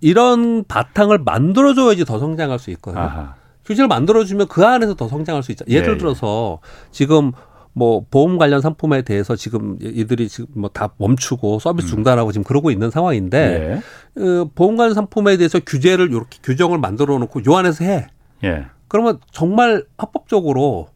이런 0.00 0.64
바탕을 0.64 1.18
만들어줘야지 1.18 2.06
더 2.06 2.18
성장할 2.18 2.58
수 2.58 2.70
있거든요. 2.70 3.02
아하. 3.02 3.41
규제를 3.72 3.88
만들어주면 3.88 4.48
그 4.48 4.64
안에서 4.64 4.94
더 4.94 5.08
성장할 5.08 5.42
수 5.42 5.50
있죠. 5.52 5.64
예를 5.68 5.88
예, 5.88 5.92
예. 5.92 5.98
들어서 5.98 6.58
지금 6.90 7.32
뭐 7.74 8.04
보험 8.10 8.36
관련 8.38 8.60
상품에 8.60 9.02
대해서 9.02 9.34
지금 9.34 9.78
이들이 9.80 10.28
지금 10.28 10.46
뭐 10.54 10.70
다 10.72 10.92
멈추고 10.98 11.58
서비스 11.58 11.88
음. 11.88 11.96
중단하고 11.96 12.30
음. 12.30 12.32
지금 12.32 12.44
그러고 12.44 12.70
있는 12.70 12.90
상황인데 12.90 13.82
예. 14.18 14.22
어, 14.22 14.50
보험 14.54 14.76
관련 14.76 14.94
상품에 14.94 15.36
대해서 15.38 15.58
규제를 15.58 16.10
이렇게 16.10 16.38
규정을 16.42 16.78
만들어 16.78 17.18
놓고 17.18 17.40
요 17.46 17.56
안에서 17.56 17.84
해. 17.84 18.08
예. 18.44 18.66
그러면 18.88 19.18
정말 19.30 19.84
합법적으로 19.96 20.88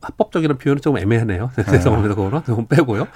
합법적이라는 0.00 0.56
표현은 0.56 0.80
좀 0.80 0.96
애매하네요. 0.96 1.50
네. 1.56 1.64
죄송합니다. 1.68 2.14
그거는 2.14 2.42
조금 2.46 2.66
빼고요. 2.66 3.06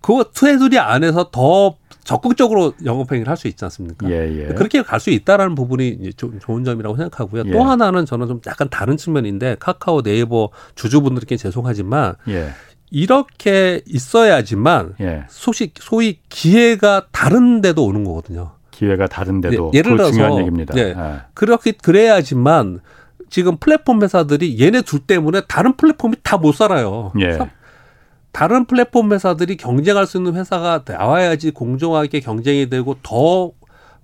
그거 0.00 0.24
투애들이 0.32 0.78
안에서 0.78 1.30
더 1.32 1.74
적극적으로 2.04 2.72
영업행위를 2.84 3.28
할 3.30 3.36
수 3.36 3.48
있지 3.48 3.64
않습니까? 3.64 4.10
예, 4.10 4.28
예. 4.28 4.54
그렇게 4.54 4.82
갈 4.82 5.00
수 5.00 5.10
있다라는 5.10 5.54
부분이 5.54 6.12
조, 6.16 6.30
좋은 6.38 6.64
점이라고 6.64 6.96
생각하고요. 6.96 7.44
예. 7.46 7.50
또 7.50 7.62
하나는 7.62 8.04
저는 8.06 8.26
좀 8.26 8.40
약간 8.46 8.68
다른 8.70 8.96
측면인데 8.96 9.56
카카오 9.60 10.02
네이버 10.02 10.50
주주분들께 10.74 11.36
죄송하지만 11.36 12.14
예. 12.28 12.50
이렇게 12.90 13.80
있어야지만 13.86 14.94
예. 15.00 15.24
소식 15.28 15.74
소위 15.78 16.18
기회가 16.28 17.06
다른 17.12 17.60
데도 17.60 17.84
오는 17.84 18.04
거거든요. 18.04 18.52
기회가 18.70 19.06
다른데도 19.06 19.70
네, 19.72 19.78
예를 19.78 19.96
들어서 19.96 20.12
중요한 20.12 20.38
얘기입니다. 20.38 20.74
네. 20.74 20.94
네. 20.94 21.16
그렇게 21.34 21.72
그래야지만 21.72 22.80
지금 23.28 23.56
플랫폼 23.58 24.02
회사들이 24.02 24.58
얘네 24.60 24.82
둘 24.82 25.00
때문에 25.00 25.42
다른 25.48 25.76
플랫폼이 25.76 26.16
다 26.22 26.36
못 26.36 26.52
살아요. 26.54 27.12
예. 27.20 27.38
다른 28.32 28.64
플랫폼 28.64 29.12
회사들이 29.12 29.56
경쟁할 29.56 30.06
수 30.06 30.16
있는 30.18 30.34
회사가 30.36 30.84
나와야지 30.86 31.50
공정하게 31.50 32.20
경쟁이 32.20 32.68
되고 32.68 32.96
더 33.02 33.52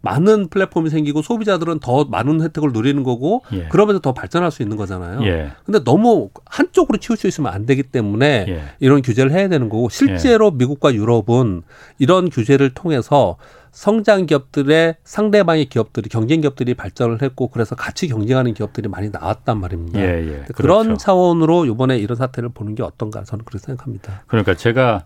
많은 0.06 0.48
플랫폼이 0.48 0.88
생기고 0.88 1.22
소비자들은 1.22 1.80
더 1.80 2.04
많은 2.04 2.40
혜택을 2.40 2.70
누리는 2.72 3.02
거고 3.02 3.42
예. 3.52 3.64
그러면서 3.64 4.00
더 4.00 4.14
발전할 4.14 4.52
수 4.52 4.62
있는 4.62 4.76
거잖아요. 4.76 5.24
예. 5.26 5.50
근데 5.64 5.82
너무 5.82 6.30
한쪽으로 6.44 6.98
치울 6.98 7.16
수 7.16 7.26
있으면 7.26 7.52
안 7.52 7.66
되기 7.66 7.82
때문에 7.82 8.46
예. 8.48 8.62
이런 8.78 9.02
규제를 9.02 9.32
해야 9.32 9.48
되는 9.48 9.68
거고 9.68 9.88
실제로 9.88 10.50
예. 10.52 10.56
미국과 10.56 10.94
유럽은 10.94 11.62
이런 11.98 12.30
규제를 12.30 12.70
통해서 12.70 13.36
성장 13.76 14.24
기업들의 14.24 14.96
상대방의 15.04 15.66
기업들이 15.66 16.08
경쟁 16.08 16.40
기업들이 16.40 16.72
발전을 16.72 17.20
했고 17.20 17.48
그래서 17.48 17.74
같이 17.74 18.08
경쟁하는 18.08 18.54
기업들이 18.54 18.88
많이 18.88 19.10
나왔단 19.10 19.60
말입니다. 19.60 20.00
예, 20.00 20.26
예. 20.26 20.44
그런 20.54 20.84
그렇죠. 20.84 20.96
차원으로 20.96 21.66
이번에 21.66 21.98
이런 21.98 22.16
사태를 22.16 22.48
보는 22.48 22.74
게 22.74 22.82
어떤가 22.82 23.22
저는 23.24 23.44
그렇게 23.44 23.62
생각합니다. 23.66 24.22
그러니까 24.28 24.54
제가 24.54 25.04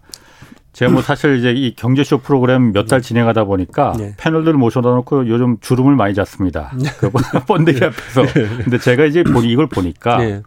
제가 0.73 0.93
뭐 0.93 1.03
사실 1.03 1.37
이제 1.39 1.51
이 1.51 1.75
경제쇼 1.75 2.19
프로그램 2.19 2.71
몇달 2.71 3.01
네. 3.01 3.09
진행하다 3.09 3.43
보니까 3.47 3.93
네. 3.99 4.15
패널들을 4.17 4.57
모셔다 4.57 4.89
놓고 4.91 5.27
요즘 5.27 5.59
주름을 5.61 5.97
많이 5.97 6.15
잡습니다. 6.15 6.71
네. 6.81 6.89
그 6.97 7.11
번데기 7.11 7.85
앞에서. 7.85 8.23
네. 8.23 8.49
근데 8.63 8.79
제가 8.79 9.05
이제 9.05 9.25
보니 9.25 9.51
이걸 9.51 9.67
보니까 9.67 10.19
네. 10.19 10.43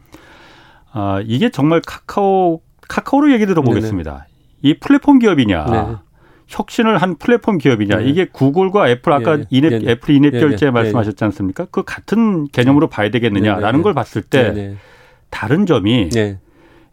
아, 0.93 1.21
이게 1.25 1.49
정말 1.49 1.81
카카오 1.85 2.61
카카오로 2.87 3.33
얘기 3.33 3.45
들어보겠습니다. 3.45 4.27
이 4.61 4.79
플랫폼 4.79 5.19
기업이냐. 5.19 6.03
혁신을 6.47 6.97
한 7.01 7.15
플랫폼 7.15 7.57
기업이냐. 7.57 7.97
네. 7.97 8.05
이게 8.05 8.25
구글과 8.25 8.89
애플 8.89 9.13
아까 9.13 9.37
네. 9.37 9.43
in-app 9.49 9.83
네. 9.83 9.91
애플 9.91 10.13
in-app 10.15 10.31
결제 10.39 10.69
말씀하셨지 10.71 11.23
않습니까? 11.25 11.67
그 11.71 11.83
같은 11.83 12.47
개념으로 12.47 12.87
봐야 12.87 13.09
되겠느냐라는 13.09 13.81
걸 13.81 13.93
봤을 13.93 14.21
때 14.21 14.75
다른 15.29 15.65
점이 15.65 16.09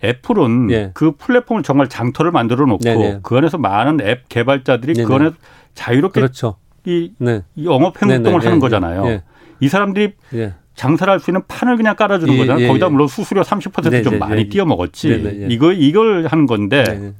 애플은 0.02 0.70
예. 0.70 0.90
그 0.94 1.12
플랫폼을 1.12 1.62
정말 1.62 1.88
장터를 1.88 2.30
만들어 2.32 2.64
놓고. 2.66 3.20
그 3.22 3.36
안에서 3.36 3.58
많은 3.58 4.00
앱 4.00 4.28
개발자들이. 4.28 5.04
그 5.04 5.14
안에 5.14 5.30
자유롭게 5.74 6.20
그렇죠. 6.20 6.56
이, 6.86 7.12
네. 7.18 7.42
이 7.56 7.66
영업 7.66 8.00
행동을 8.02 8.40
하는 8.40 8.56
예, 8.56 8.60
거잖아요. 8.60 9.06
예. 9.06 9.22
이 9.60 9.68
사람들이 9.68 10.14
예. 10.34 10.54
장사를 10.74 11.12
할 11.12 11.20
수 11.20 11.30
있는 11.30 11.42
판을 11.46 11.76
그냥 11.76 11.94
깔아주는 11.94 12.32
예, 12.32 12.38
거잖아요. 12.38 12.64
예, 12.64 12.68
거기다 12.68 12.88
물론 12.88 13.06
수수료 13.08 13.42
30%좀 13.42 14.18
많이 14.18 14.48
띄어먹었지. 14.48 15.46
이거 15.50 15.72
이걸 15.72 16.26
하는 16.26 16.46
건데 16.46 17.12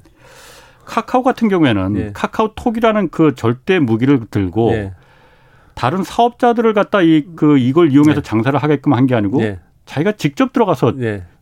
카카오 0.91 1.23
같은 1.23 1.49
경우에는 1.49 2.13
카카오톡이라는 2.13 3.11
그 3.11 3.35
절대 3.37 3.79
무기를 3.79 4.21
들고 4.31 4.73
다른 5.75 6.03
사업자들을 6.05 6.75
갖다 6.75 7.01
이 7.03 7.25
그 7.37 7.59
이걸 7.59 7.93
이용해서 7.93 8.21
장사를 8.23 8.59
하게끔 8.61 8.93
한 8.95 9.07
게 9.07 9.15
아니고 9.15 9.41
자기가 9.87 10.13
직접 10.13 10.53
들어가서 10.53 10.95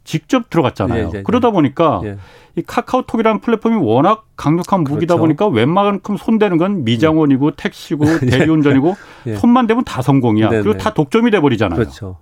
직접 0.04 0.48
들어갔잖아요. 0.48 1.10
예, 1.14 1.18
예, 1.18 1.22
그러다 1.22 1.50
보니까 1.50 2.00
예. 2.04 2.16
이 2.56 2.62
카카오톡이라는 2.62 3.40
플랫폼이 3.40 3.76
워낙 3.76 4.24
강력한 4.36 4.80
무기다 4.82 5.14
그렇죠. 5.16 5.18
보니까 5.20 5.46
웬만큼 5.48 6.16
손대는 6.16 6.56
건 6.56 6.82
미장원이고 6.84 7.50
택시고 7.56 8.06
예. 8.22 8.26
대리운전이고 8.26 8.96
예. 9.26 9.34
손만 9.36 9.66
대면 9.66 9.84
다 9.84 10.00
성공이야. 10.00 10.48
그리고 10.48 10.78
다 10.78 10.94
독점이 10.94 11.30
돼 11.30 11.40
버리잖아요. 11.40 11.78
그렇죠. 11.78 12.16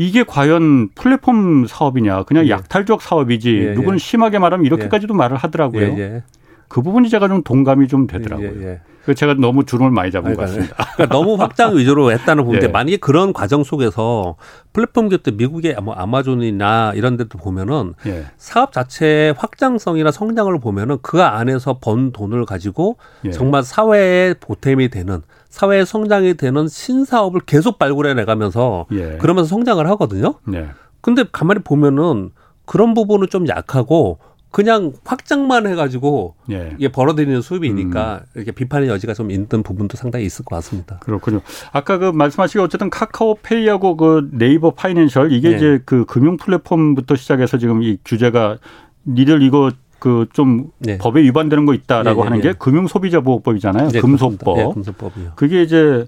이게 0.00 0.24
과연 0.24 0.88
플랫폼 0.94 1.66
사업이냐 1.66 2.22
그냥 2.22 2.46
예. 2.46 2.50
약탈적 2.50 3.02
사업이지 3.02 3.72
누구는 3.74 3.98
심하게 3.98 4.38
말하면 4.38 4.64
이렇게까지도 4.64 5.12
말을 5.12 5.36
하더라고요. 5.36 6.22
그 6.68 6.82
부분이 6.82 7.10
제가 7.10 7.28
좀 7.28 7.42
동감이 7.42 7.86
좀 7.86 8.06
되더라고요. 8.06 8.78
그 9.04 9.14
제가 9.14 9.34
너무 9.34 9.64
주름을 9.64 9.90
많이 9.90 10.10
잡은 10.10 10.34
것 10.34 10.42
같습니다. 10.42 10.74
그러니까 10.94 11.06
너무 11.14 11.34
확장 11.34 11.76
위주로 11.76 12.12
했다는 12.12 12.44
부분인데 12.44 12.68
예. 12.68 12.70
만약에 12.70 12.96
그런 12.98 13.32
과정 13.32 13.64
속에서 13.64 14.36
플랫폼 14.72 15.08
기업 15.08 15.22
들 15.22 15.32
미국의 15.34 15.76
뭐 15.82 15.94
아마존이나 15.94 16.92
이런 16.94 17.16
데도 17.16 17.38
보면은 17.38 17.94
예. 18.06 18.26
사업 18.36 18.72
자체의 18.72 19.34
확장성이나 19.36 20.10
성장을 20.10 20.58
보면은 20.60 20.98
그 21.02 21.22
안에서 21.22 21.78
번 21.80 22.12
돈을 22.12 22.44
가지고 22.44 22.96
예. 23.24 23.30
정말 23.30 23.62
사회에 23.62 24.34
보탬이 24.38 24.88
되는 24.90 25.22
사회의 25.50 25.84
성장이 25.84 26.34
되는 26.34 26.68
신사업을 26.68 27.42
계속 27.44 27.78
발굴해 27.78 28.14
내가면서 28.14 28.86
예. 28.92 29.18
그러면서 29.18 29.48
성장을 29.48 29.86
하거든요. 29.90 30.36
네. 30.46 30.68
근데 31.00 31.24
가만히 31.30 31.60
보면은 31.62 32.30
그런 32.64 32.94
부분은 32.94 33.28
좀 33.28 33.48
약하고 33.48 34.18
그냥 34.50 34.92
확장만 35.04 35.66
해가지고 35.66 36.34
예. 36.50 36.74
이게 36.76 36.90
벌어들이는 36.90 37.40
수입이니까 37.40 38.22
음. 38.22 38.26
이렇게 38.34 38.52
비판의 38.52 38.88
여지가 38.88 39.14
좀 39.14 39.30
있는 39.30 39.62
부분도 39.62 39.96
상당히 39.96 40.24
있을 40.24 40.44
것 40.44 40.56
같습니다. 40.56 40.98
그렇군요. 41.00 41.40
아까 41.72 41.98
그 41.98 42.06
말씀하시기 42.06 42.58
어쨌든 42.58 42.90
카카오페이하고 42.90 43.96
그 43.96 44.28
네이버 44.32 44.72
파이낸셜 44.72 45.32
이게 45.32 45.52
예. 45.52 45.56
이제 45.56 45.82
그 45.84 46.04
금융 46.04 46.36
플랫폼부터 46.36 47.14
시작해서 47.16 47.58
지금 47.58 47.82
이 47.82 47.98
규제가 48.04 48.58
니들 49.06 49.42
이거 49.42 49.70
그좀 50.00 50.70
네. 50.78 50.98
법에 50.98 51.22
위반되는 51.22 51.66
거 51.66 51.74
있다라고 51.74 52.22
네, 52.22 52.28
하는 52.28 52.40
게 52.40 52.52
금융소비자보호법이잖아요. 52.54 53.88
네, 53.90 54.00
금소법. 54.00 54.56
네, 54.56 54.68
금소법이요. 54.74 55.32
그게 55.36 55.62
이제 55.62 56.06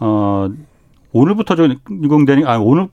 어 0.00 0.48
오늘부터 1.12 1.56
적용되는 1.56 2.46
아 2.46 2.58
오늘 2.58 2.88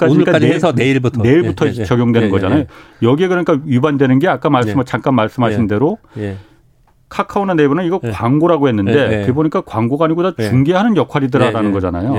오늘까지 0.00 0.46
해서 0.46 0.72
내 0.72 0.90
일부터 0.90 1.22
내일부터 1.22 1.66
네, 1.66 1.70
네, 1.70 1.78
네. 1.78 1.84
적용되는 1.84 2.28
네, 2.28 2.32
거잖아요. 2.32 2.58
네, 2.60 2.66
여기에 3.02 3.28
그러니까 3.28 3.60
위반되는 3.64 4.18
아까 4.26 4.50
말씀 4.50 4.82
잠깐 4.84 5.14
말씀하신 5.14 5.66
대로 5.66 5.98
카카오나 7.08 7.54
네이버는 7.54 7.84
이거 7.84 8.00
광고라고 8.12 8.68
했는데 8.68 8.92
그게 9.20 9.32
보니까 9.32 9.60
광고가 9.60 10.06
아니고 10.06 10.22
다 10.22 10.32
중개하는 10.48 10.96
역할이더라라는 10.96 11.70
거잖아요. 11.72 12.12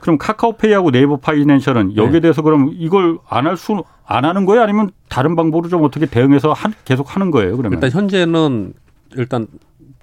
그럼 0.00 0.16
카카오페이하고 0.18 0.90
네이버 0.92 1.16
파이낸셜은 1.16 1.96
여기에 1.96 2.20
대해서 2.20 2.42
그럼 2.42 2.70
이걸 2.74 3.18
안 3.28 3.46
할 3.46 3.56
수안 3.56 3.84
하는 4.06 4.44
거예요? 4.46 4.62
아니면 4.62 4.90
다른 5.08 5.34
방법으로 5.34 5.68
좀 5.68 5.82
어떻게 5.82 6.06
대응해서 6.06 6.52
한, 6.52 6.72
계속 6.84 7.14
하는 7.16 7.30
거예요? 7.30 7.56
그러면 7.56 7.78
일단 7.78 7.90
현재는 7.90 8.74
일단 9.16 9.46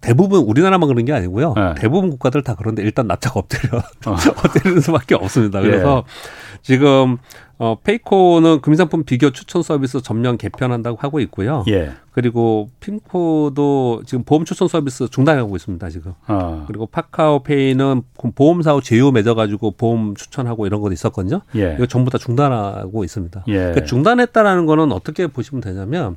대부분 0.05 0.41
우리나라만 0.41 0.87
그런 0.87 1.03
게 1.03 1.13
아니고요. 1.13 1.55
네. 1.55 1.73
대부분 1.77 2.11
국가들 2.11 2.43
다 2.43 2.55
그런데 2.55 2.83
일단 2.83 3.07
납작 3.07 3.37
엎드려 3.37 3.79
어. 3.79 4.11
엎드리는 4.45 4.79
수밖에 4.79 5.15
없습니다. 5.15 5.61
그래서 5.61 6.03
예. 6.05 6.59
지금 6.61 7.17
어 7.57 7.77
페이코는 7.83 8.61
금상품 8.61 9.03
비교 9.03 9.31
추천 9.31 9.63
서비스 9.63 10.01
전면 10.03 10.37
개편한다고 10.37 10.97
하고 10.99 11.19
있고요. 11.21 11.63
예. 11.69 11.93
그리고 12.11 12.69
핑코도 12.81 14.03
지금 14.05 14.23
보험 14.23 14.45
추천 14.45 14.67
서비스 14.67 15.07
중단하고 15.09 15.55
있습니다 15.55 15.89
지금. 15.89 16.13
어. 16.27 16.65
그리고 16.67 16.85
파카오페이는 16.85 18.03
보험사하고 18.35 18.81
제휴 18.81 19.11
맺어가지고 19.11 19.71
보험 19.71 20.15
추천하고 20.15 20.67
이런 20.67 20.81
것도 20.81 20.93
있었거든요. 20.93 21.41
예. 21.55 21.73
이거 21.75 21.87
전부 21.87 22.11
다 22.11 22.19
중단하고 22.19 23.03
있습니다. 23.03 23.45
예. 23.47 23.53
그러니까 23.53 23.85
중단했다라는 23.85 24.67
거는 24.67 24.91
어떻게 24.91 25.25
보시면 25.25 25.61
되냐면 25.61 26.15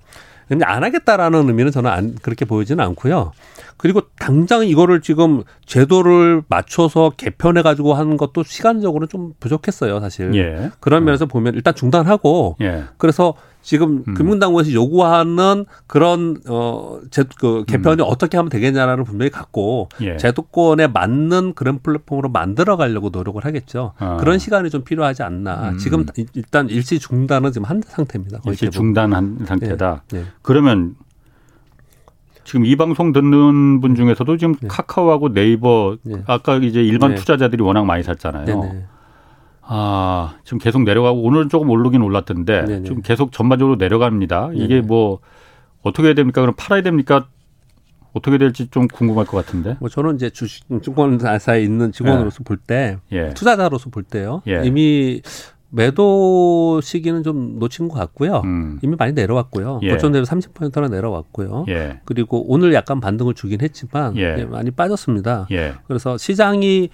근데 0.49 0.65
안 0.65 0.83
하겠다라는 0.83 1.49
의미는 1.49 1.71
저는 1.71 1.91
안, 1.91 2.15
그렇게 2.21 2.45
보이지는 2.45 2.83
않고요. 2.85 3.33
그리고 3.79 4.03
당장 4.19 4.67
이거를 4.67 5.01
지금 5.01 5.45
제도를 5.65 6.43
맞춰서 6.49 7.13
개편해 7.17 7.63
가지고 7.63 7.95
하는 7.95 8.17
것도 8.17 8.43
시간적으로 8.43 9.07
좀 9.07 9.33
부족했어요, 9.41 10.01
사실. 10.01 10.35
예. 10.35 10.71
그런 10.81 11.05
면에서 11.05 11.27
음. 11.27 11.29
보면 11.29 11.55
일단 11.55 11.75
중단하고 11.75 12.57
예. 12.61 12.85
그래서 12.99 13.35
지금 13.63 14.05
음. 14.07 14.15
금융당국에서 14.15 14.73
요구하는 14.73 15.65
그런 15.87 16.39
어제그 16.47 17.65
개편이 17.67 18.03
음. 18.03 18.07
어떻게 18.09 18.37
하면 18.37 18.51
되겠냐라는 18.51 19.05
분명히 19.05 19.31
갖고 19.31 19.89
예. 20.01 20.17
제도권에 20.17 20.89
맞는 20.89 21.55
그런 21.55 21.79
플랫폼으로 21.79 22.31
만들어 22.31 22.77
가려고 22.77 23.11
노력을 23.11 23.45
하겠죠. 23.45 23.93
아. 23.99 24.17
그런 24.17 24.39
시간이 24.39 24.71
좀 24.71 24.83
필요하지 24.83 25.23
않나. 25.23 25.71
음. 25.71 25.79
지금 25.79 26.05
일단 26.35 26.69
일시 26.69 26.99
중단은 26.99 27.53
지금 27.53 27.65
한 27.67 27.81
상태입니다. 27.87 28.41
일시 28.47 28.71
중단한 28.71 29.41
상태다. 29.47 30.03
예. 30.15 30.19
예. 30.19 30.25
그러면 30.43 30.95
지금 32.49 32.65
이 32.65 32.77
방송 32.77 33.13
듣는 33.13 33.83
분 33.83 33.95
중에서도 33.95 34.39
지금 34.39 34.55
네. 34.55 34.69
카카오하고 34.69 35.35
네이버 35.35 35.99
네. 36.03 36.23
아까 36.27 36.57
이제 36.57 36.83
일반 36.83 37.11
네. 37.11 37.17
투자자들이 37.17 37.63
워낙 37.63 37.85
많이 37.85 38.03
샀잖아요. 38.03 38.47
네, 38.47 38.55
네. 38.55 38.85
아, 39.61 40.37
지금 40.45 40.57
계속 40.59 40.83
내려가고 40.83 41.23
오늘은 41.23 41.51
조금 41.51 41.69
오르긴 41.69 42.01
올랐던데 42.01 42.65
네, 42.65 42.83
좀 42.85 43.03
계속 43.03 43.33
전반적으로 43.33 43.77
내려갑니다. 43.77 44.53
이게 44.55 44.81
뭐 44.81 45.19
어떻게 45.83 46.07
해야 46.09 46.15
됩니까? 46.15 46.41
그럼 46.41 46.55
팔아야 46.57 46.81
됩니까? 46.81 47.27
어떻게 48.15 48.39
될지 48.39 48.69
좀 48.71 48.89
궁금할 48.89 49.27
것 49.27 49.37
같은데. 49.37 49.77
뭐 49.79 49.91
저는 49.91 50.15
이제 50.15 50.31
주식 50.31 50.65
증권사에 50.83 51.61
있는 51.63 51.93
직원으로서 51.93 52.45
볼 52.45 52.57
때, 52.57 52.97
예. 53.13 53.35
투자자로서 53.35 53.91
볼 53.91 54.05
때요. 54.05 54.41
예. 54.47 54.63
이미 54.65 55.21
매도 55.71 56.81
시기는 56.83 57.23
좀 57.23 57.59
놓친 57.59 57.89
것 57.89 57.95
같고요. 57.99 58.41
음. 58.45 58.79
이미 58.83 58.97
많이 58.97 59.13
내려왔고요. 59.13 59.81
예. 59.83 59.93
고점 59.93 60.13
대비 60.13 60.25
30%나 60.27 60.89
내려왔고요. 60.89 61.67
예. 61.69 62.01
그리고 62.05 62.45
오늘 62.51 62.73
약간 62.73 63.01
반등을 63.01 63.35
주긴 63.35 63.61
했지만 63.61 64.17
예. 64.17 64.37
예 64.39 64.45
많이 64.45 64.71
빠졌습니다. 64.71 65.47
예. 65.51 65.75
그래서 65.87 66.17
시장이 66.17 66.89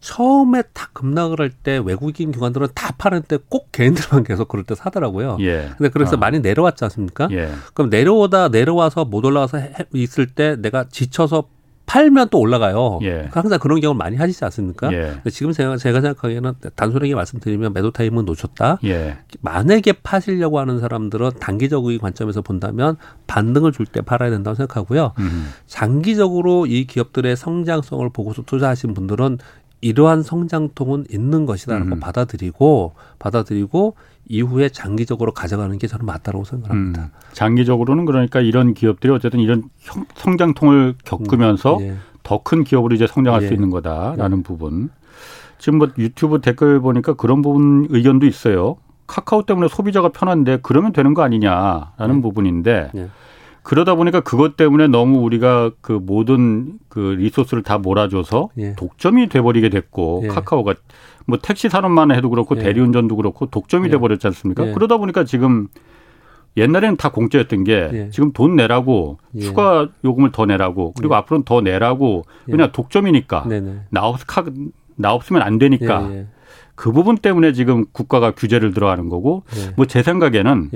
처음에 0.00 0.62
딱 0.74 0.92
급락을 0.92 1.40
할 1.40 1.50
때 1.50 1.80
외국인 1.82 2.30
기관들은 2.30 2.68
다 2.74 2.92
파는 2.98 3.22
때꼭 3.22 3.72
개인들만 3.72 4.24
계속 4.24 4.48
그럴 4.48 4.64
때 4.64 4.74
사더라고요. 4.74 5.38
예. 5.40 5.70
근데 5.78 5.88
그래서 5.90 6.16
어. 6.16 6.18
많이 6.18 6.40
내려왔지 6.40 6.84
않습니까? 6.84 7.28
예. 7.30 7.50
그럼 7.74 7.90
내려오다 7.90 8.48
내려와서 8.48 9.04
못 9.04 9.24
올라가서 9.24 9.58
있을 9.94 10.26
때 10.26 10.56
내가 10.56 10.84
지쳐서 10.88 11.48
팔면 11.86 12.28
또 12.30 12.40
올라가요. 12.40 12.98
예. 13.02 13.28
항상 13.32 13.58
그런 13.58 13.80
경우를 13.80 13.96
많이 13.96 14.16
하시지 14.16 14.44
않습니까? 14.44 14.92
예. 14.92 15.14
지금 15.30 15.52
제가, 15.52 15.76
제가 15.76 16.00
생각하기에는 16.00 16.52
단순하게 16.74 17.14
말씀드리면 17.14 17.72
매도 17.72 17.90
타임은 17.92 18.24
놓쳤다. 18.24 18.78
예. 18.84 19.18
만약에 19.40 19.92
파시려고 20.02 20.58
하는 20.58 20.80
사람들은 20.80 21.30
단기적인 21.40 21.98
관점에서 22.00 22.42
본다면 22.42 22.96
반등을 23.26 23.72
줄 23.72 23.86
때 23.86 24.00
팔아야 24.00 24.30
된다고 24.30 24.56
생각하고요. 24.56 25.12
음. 25.20 25.48
장기적으로 25.66 26.66
이 26.66 26.86
기업들의 26.86 27.36
성장성을 27.36 28.08
보고서 28.10 28.42
투자하신 28.42 28.94
분들은 28.94 29.38
이러한 29.86 30.22
성장통은 30.22 31.06
있는 31.10 31.46
것이다라고 31.46 31.94
음. 31.94 32.00
받아들이고 32.00 32.94
받아들이고 33.18 33.94
이후에 34.28 34.68
장기적으로 34.70 35.32
가져가는 35.32 35.78
게 35.78 35.86
저는 35.86 36.04
맞다고 36.04 36.44
생각합니다. 36.44 37.02
음. 37.02 37.10
장기적으로는 37.32 38.04
그러니까 38.04 38.40
이런 38.40 38.74
기업들이 38.74 39.12
어쨌든 39.12 39.38
이런 39.38 39.64
성장통을 40.16 40.94
겪으면서 41.04 41.76
음. 41.78 41.82
예. 41.82 41.96
더큰 42.24 42.64
기업으로 42.64 42.96
이제 42.96 43.06
성장할 43.06 43.44
예. 43.44 43.46
수 43.46 43.54
있는 43.54 43.70
거다라는 43.70 44.38
예. 44.38 44.42
부분. 44.42 44.90
지금 45.58 45.78
뭐 45.78 45.88
유튜브 45.96 46.40
댓글 46.40 46.80
보니까 46.80 47.14
그런 47.14 47.40
부분 47.40 47.86
의견도 47.88 48.26
있어요. 48.26 48.76
카카오 49.06 49.44
때문에 49.44 49.68
소비자가 49.68 50.08
편한데 50.08 50.58
그러면 50.62 50.92
되는 50.92 51.14
거 51.14 51.22
아니냐라는 51.22 52.16
예. 52.16 52.20
부분인데 52.20 52.90
예. 52.96 53.08
그러다 53.66 53.96
보니까 53.96 54.20
그것 54.20 54.56
때문에 54.56 54.86
너무 54.86 55.18
우리가 55.22 55.72
그 55.80 55.90
모든 55.90 56.78
그 56.88 57.00
리소스를 57.00 57.64
다 57.64 57.78
몰아줘서 57.78 58.50
예. 58.58 58.76
독점이 58.76 59.28
돼버리게 59.28 59.70
됐고 59.70 60.20
예. 60.22 60.28
카카오가 60.28 60.74
뭐 61.26 61.40
택시 61.42 61.68
산업만 61.68 62.12
해도 62.12 62.30
그렇고 62.30 62.56
예. 62.56 62.62
대리운전도 62.62 63.16
그렇고 63.16 63.46
독점이 63.46 63.86
예. 63.86 63.90
돼버렸지 63.90 64.24
않습니까? 64.28 64.68
예. 64.68 64.72
그러다 64.72 64.98
보니까 64.98 65.24
지금 65.24 65.66
옛날에는 66.56 66.96
다 66.96 67.10
공짜였던 67.10 67.64
게 67.64 67.90
예. 67.92 68.10
지금 68.10 68.32
돈 68.32 68.54
내라고 68.54 69.18
추가 69.40 69.88
요금을 70.04 70.30
더 70.30 70.46
내라고 70.46 70.92
그리고 70.96 71.16
앞으로는 71.16 71.44
더 71.44 71.60
내라고 71.60 72.22
그냥 72.44 72.70
독점이니까 72.70 73.46
나, 73.90 74.06
없, 74.06 74.20
나 74.94 75.12
없으면 75.12 75.42
안 75.42 75.58
되니까 75.58 76.08
그 76.76 76.92
부분 76.92 77.16
때문에 77.16 77.52
지금 77.52 77.84
국가가 77.90 78.30
규제를 78.30 78.72
들어가는 78.72 79.08
거고 79.08 79.42
뭐 79.74 79.86
제 79.86 80.04
생각에는 80.04 80.70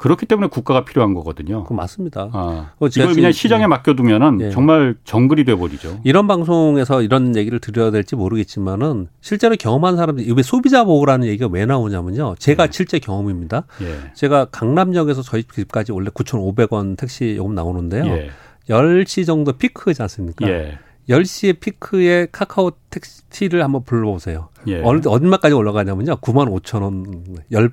그렇기 0.00 0.24
때문에 0.24 0.48
국가가 0.48 0.82
필요한 0.86 1.12
거거든요. 1.12 1.64
그 1.64 1.74
맞습니다. 1.74 2.30
아, 2.32 2.72
이걸 2.80 3.14
그냥 3.14 3.32
시장에 3.32 3.64
예. 3.64 3.66
맡겨두면은 3.66 4.40
예. 4.40 4.50
정말 4.50 4.96
정글이 5.04 5.44
돼버리죠. 5.44 6.00
이런 6.04 6.26
방송에서 6.26 7.02
이런 7.02 7.36
얘기를 7.36 7.58
드려야 7.58 7.90
될지 7.90 8.16
모르겠지만은 8.16 9.08
실제로 9.20 9.56
경험한 9.56 9.98
사람들이 9.98 10.32
왜 10.32 10.42
소비자 10.42 10.84
보호라는 10.84 11.28
얘기가 11.28 11.50
왜 11.52 11.66
나오냐면요. 11.66 12.36
제가 12.38 12.64
예. 12.64 12.68
실제 12.72 12.98
경험입니다. 12.98 13.64
예. 13.82 14.14
제가 14.14 14.46
강남역에서 14.46 15.20
저희 15.20 15.44
집까지 15.44 15.92
원래 15.92 16.08
9,500원 16.08 16.96
택시 16.96 17.36
요금 17.36 17.54
나오는데요. 17.54 18.06
예. 18.06 18.30
10시 18.70 19.26
정도 19.26 19.52
피크지 19.52 20.00
않습니까? 20.00 20.48
예. 20.48 20.78
10시에 21.10 21.60
피크에 21.60 22.28
카카오 22.32 22.72
택시를 22.88 23.62
한번 23.62 23.84
불러보세요. 23.84 24.48
예. 24.66 24.80
어느, 24.82 25.06
얼마까지 25.06 25.54
올라가냐면요. 25.54 26.16
9만 26.22 26.48
5천 26.62 26.82
원 26.82 27.24
10배. 27.52 27.72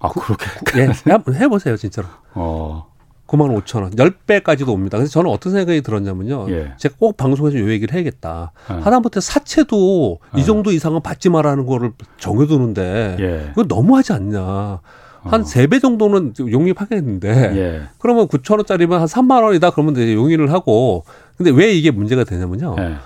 아, 0.00 0.08
그렇게? 0.08 0.46
예, 0.78 1.10
한번 1.12 1.34
해보세요, 1.34 1.76
진짜로. 1.76 2.08
어. 2.34 2.90
9만 3.26 3.62
5천 3.62 3.82
원, 3.82 3.90
10배까지도 3.92 4.70
옵니다. 4.70 4.98
그래서 4.98 5.12
저는 5.12 5.30
어떤 5.30 5.52
생각이 5.52 5.82
들었냐면요. 5.82 6.50
예. 6.50 6.72
제가 6.78 6.96
꼭 6.98 7.16
방송에서 7.16 7.60
요 7.60 7.70
얘기를 7.70 7.94
해야겠다. 7.94 8.50
예. 8.70 8.74
하다못해 8.74 9.20
사채도 9.20 10.18
예. 10.36 10.40
이 10.40 10.44
정도 10.44 10.72
이상은 10.72 11.00
받지 11.00 11.28
말라는 11.28 11.64
거를 11.64 11.92
정해두는데, 12.18 13.16
예. 13.20 13.48
이거 13.52 13.64
너무하지 13.68 14.14
않냐. 14.14 14.80
한 15.22 15.44
세배 15.44 15.78
정도는 15.78 16.32
용입하겠는데, 16.40 17.28
예. 17.56 17.82
그러면 17.98 18.26
9천 18.26 18.56
원짜리면 18.56 18.98
한 18.98 19.06
3만 19.06 19.44
원이다. 19.44 19.70
그러면 19.70 19.92
이제 19.94 20.12
용인을 20.14 20.50
하고, 20.50 21.04
근데 21.36 21.50
왜 21.52 21.72
이게 21.72 21.92
문제가 21.92 22.24
되냐면요. 22.24 22.74
예. 22.80 22.96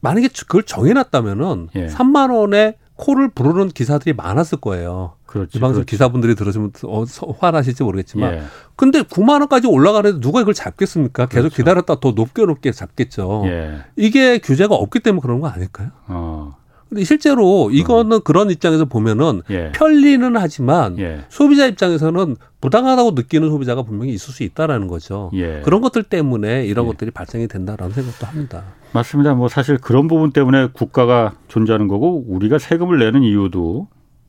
만약에 0.00 0.28
그걸 0.28 0.62
정해놨다면은 0.62 1.68
3만 1.74 2.34
원에 2.34 2.76
코를 2.96 3.28
부르는 3.28 3.68
기사들이 3.68 4.12
많았을 4.14 4.58
거예요. 4.60 5.14
그렇지, 5.26 5.56
이 5.56 5.60
방송 5.60 5.76
그렇지. 5.76 5.90
기사분들이 5.90 6.34
들으시면 6.34 6.72
어, 6.84 7.04
화나실지 7.38 7.82
모르겠지만 7.82 8.34
예. 8.34 8.42
근데 8.76 9.02
9만 9.02 9.40
원까지 9.40 9.66
올라가는데 9.66 10.20
누가 10.20 10.40
이걸 10.42 10.52
잡겠습니까? 10.52 11.26
계속 11.26 11.48
그렇죠. 11.48 11.56
기다렸다 11.56 12.00
더 12.00 12.10
높게 12.12 12.44
높게 12.44 12.70
잡겠죠. 12.70 13.42
예. 13.46 13.78
이게 13.96 14.38
규제가 14.38 14.74
없기 14.74 15.00
때문에 15.00 15.20
그런 15.22 15.40
거 15.40 15.48
아닐까요? 15.48 15.88
어. 16.08 16.56
근데 16.92 17.04
실제로 17.04 17.70
이거는 17.70 18.18
음. 18.18 18.20
그런 18.22 18.50
입장에서 18.50 18.84
보면은 18.84 19.40
예. 19.48 19.72
편리는 19.72 20.36
하지만 20.36 20.98
예. 20.98 21.24
소비자 21.30 21.64
입장에서는 21.64 22.36
부당하다고 22.60 23.12
느끼는 23.12 23.48
소비자가 23.48 23.82
분명히 23.82 24.12
있을 24.12 24.34
수 24.34 24.42
있다라는 24.42 24.88
거죠. 24.88 25.30
예. 25.32 25.62
그런 25.64 25.80
것들 25.80 26.02
때문에 26.02 26.66
이런 26.66 26.84
예. 26.84 26.90
것들이 26.90 27.10
발생이 27.10 27.48
된다라는 27.48 27.94
생각도 27.94 28.26
합니다. 28.26 28.64
맞습니다. 28.92 29.32
뭐 29.32 29.48
사실 29.48 29.78
그런 29.78 30.06
부분 30.06 30.32
때문에 30.32 30.68
국가가 30.74 31.32
존재하는 31.48 31.88
거고 31.88 32.26
우리가 32.28 32.58
세금을 32.58 32.98
내는 32.98 33.22
이유도 33.22 33.88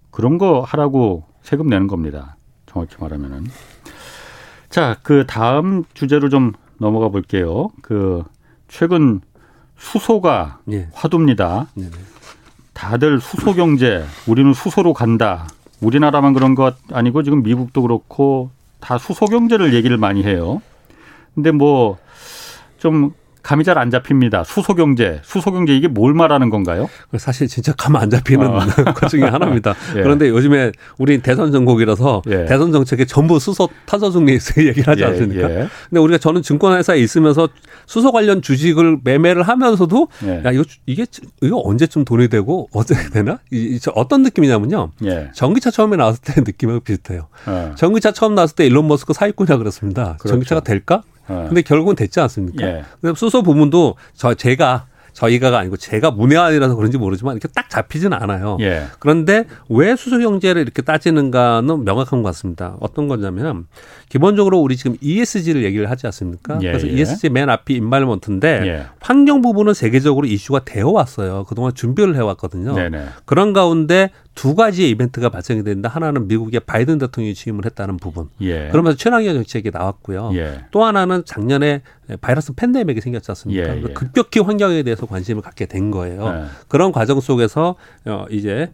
그런 0.09 0.37
거 0.37 0.61
하라고 0.61 1.25
세금 1.41 1.67
내는 1.67 1.87
겁니다. 1.87 2.37
정확히 2.65 2.95
말하면은. 2.97 3.43
자, 4.69 4.95
그 5.03 5.25
다음 5.27 5.83
주제로 5.93 6.29
좀 6.29 6.53
넘어가 6.77 7.09
볼게요. 7.09 7.71
그 7.81 8.23
최근 8.69 9.19
수소가 9.75 10.61
예. 10.71 10.87
화두입니다. 10.93 11.67
네네. 11.75 11.91
다들 12.83 13.21
수소 13.21 13.53
경제, 13.53 14.03
우리는 14.27 14.53
수소로 14.53 14.93
간다. 14.93 15.47
우리나라만 15.79 16.33
그런 16.33 16.53
것 16.53 16.75
아니고 16.91 17.23
지금 17.23 17.41
미국도 17.41 17.81
그렇고 17.81 18.51
다 18.81 18.97
수소 18.97 19.25
경제를 19.27 19.73
얘기를 19.73 19.97
많이 19.97 20.23
해요. 20.23 20.61
근데 21.33 21.51
뭐 21.51 21.97
좀 22.83 23.13
감이 23.43 23.63
잘 23.65 23.77
안 23.77 23.91
잡힙니다. 23.91 24.43
수소 24.45 24.73
경제, 24.75 25.19
수소 25.23 25.51
경제 25.51 25.75
이게 25.75 25.87
뭘 25.87 26.13
말하는 26.13 26.49
건가요? 26.49 26.89
사실 27.17 27.47
진짜 27.47 27.73
감 27.73 27.95
안 27.97 28.09
잡히는 28.09 28.47
어. 28.47 28.59
것 28.95 29.07
중에 29.09 29.21
하나입니다. 29.23 29.75
예. 29.97 30.01
그런데 30.01 30.29
요즘에 30.29 30.71
우리 30.97 31.19
대선 31.21 31.51
정국이라서 31.51 32.21
예. 32.29 32.45
대선 32.45 32.71
정책에 32.71 33.05
전부 33.05 33.37
수소 33.39 33.69
탄소 33.85 34.09
중립 34.11 34.39
얘기를 34.57 34.87
하지 34.87 35.01
예. 35.03 35.07
않습니까? 35.07 35.49
예. 35.51 35.67
근데 35.89 35.99
우리가 36.01 36.17
저는 36.17 36.41
증권회사에 36.41 36.97
있으면서 36.99 37.49
수소 37.85 38.11
관련 38.11 38.41
주식을 38.41 38.99
매매를 39.03 39.43
하면서도 39.43 40.07
예. 40.25 40.41
야 40.45 40.51
이거 40.51 40.63
이게 40.85 41.05
이거 41.41 41.61
언제쯤 41.63 42.05
돈이 42.05 42.29
되고 42.29 42.69
어떻게 42.73 43.09
되나? 43.09 43.39
이, 43.51 43.77
저 43.79 43.91
어떤 43.95 44.23
느낌이냐면요. 44.23 44.91
예. 45.05 45.29
전기차 45.33 45.69
처음에 45.71 45.97
나왔을 45.97 46.21
때 46.23 46.41
느낌하고 46.41 46.79
비슷해요. 46.79 47.27
어. 47.45 47.73
전기차 47.75 48.11
처음 48.13 48.35
나왔을 48.35 48.55
때 48.55 48.65
일론 48.65 48.87
머스크 48.87 49.13
사기꾼이라 49.13 49.57
그랬습니다. 49.57 50.15
그렇죠. 50.19 50.29
전기차가 50.29 50.61
될까? 50.61 51.03
네. 51.29 51.45
근데 51.47 51.61
결국은 51.61 51.95
됐지 51.95 52.19
않습니까? 52.19 52.65
예. 52.65 52.83
근데 53.01 53.15
수소 53.17 53.43
부문도 53.43 53.95
저 54.15 54.33
제가 54.33 54.87
저희가가 55.13 55.59
아니고 55.59 55.77
제가 55.77 56.11
문외한이라서 56.11 56.75
그런지 56.75 56.97
모르지만 56.97 57.35
이렇게 57.35 57.47
딱 57.53 57.69
잡히지는 57.69 58.17
않아요. 58.21 58.57
예. 58.61 58.85
그런데 58.99 59.45
왜 59.69 59.95
수소 59.95 60.19
경제를 60.19 60.61
이렇게 60.61 60.81
따지는가는 60.81 61.83
명확한 61.83 62.23
것 62.23 62.29
같습니다. 62.29 62.75
어떤 62.79 63.07
거냐면 63.07 63.67
기본적으로 64.09 64.59
우리 64.59 64.75
지금 64.75 64.97
ESG를 64.99 65.63
얘기를 65.63 65.89
하지 65.89 66.07
않습니까? 66.07 66.57
예. 66.61 66.67
그래서 66.71 66.87
ESG 66.87 67.29
맨 67.29 67.49
앞이 67.49 67.75
인발먼트인데 67.75 68.61
예. 68.65 68.85
환경 68.99 69.41
부분은 69.41 69.73
세계적으로 69.73 70.25
이슈가 70.25 70.61
되어 70.65 70.89
왔어요. 70.89 71.45
그동안 71.47 71.73
준비를 71.73 72.15
해 72.15 72.21
왔거든요. 72.21 72.73
네네. 72.73 73.05
그런 73.25 73.53
가운데 73.53 74.09
두 74.35 74.55
가지의 74.55 74.89
이벤트가 74.89 75.29
발생이 75.29 75.63
된다. 75.63 75.89
하나는 75.89 76.27
미국의 76.27 76.61
바이든 76.61 76.97
대통령이 76.97 77.35
취임을 77.35 77.65
했다는 77.65 77.97
부분. 77.97 78.29
예. 78.41 78.69
그러면서 78.69 78.97
친환경 78.97 79.33
정책이 79.35 79.71
나왔고요. 79.71 80.31
예. 80.35 80.65
또 80.71 80.83
하나는 80.83 81.23
작년에 81.25 81.81
바이러스 82.21 82.53
팬데믹이 82.53 83.01
생겼지 83.01 83.31
않습니까? 83.31 83.77
예, 83.77 83.81
예. 83.81 83.93
급격히 83.93 84.39
환경에 84.39 84.83
대해서 84.83 85.05
관심을 85.05 85.41
갖게 85.41 85.65
된 85.65 85.91
거예요. 85.91 86.25
예. 86.27 86.45
그런 86.67 86.91
과정 86.91 87.19
속에서 87.19 87.75
어 88.05 88.25
이제 88.29 88.49
예, 88.49 88.71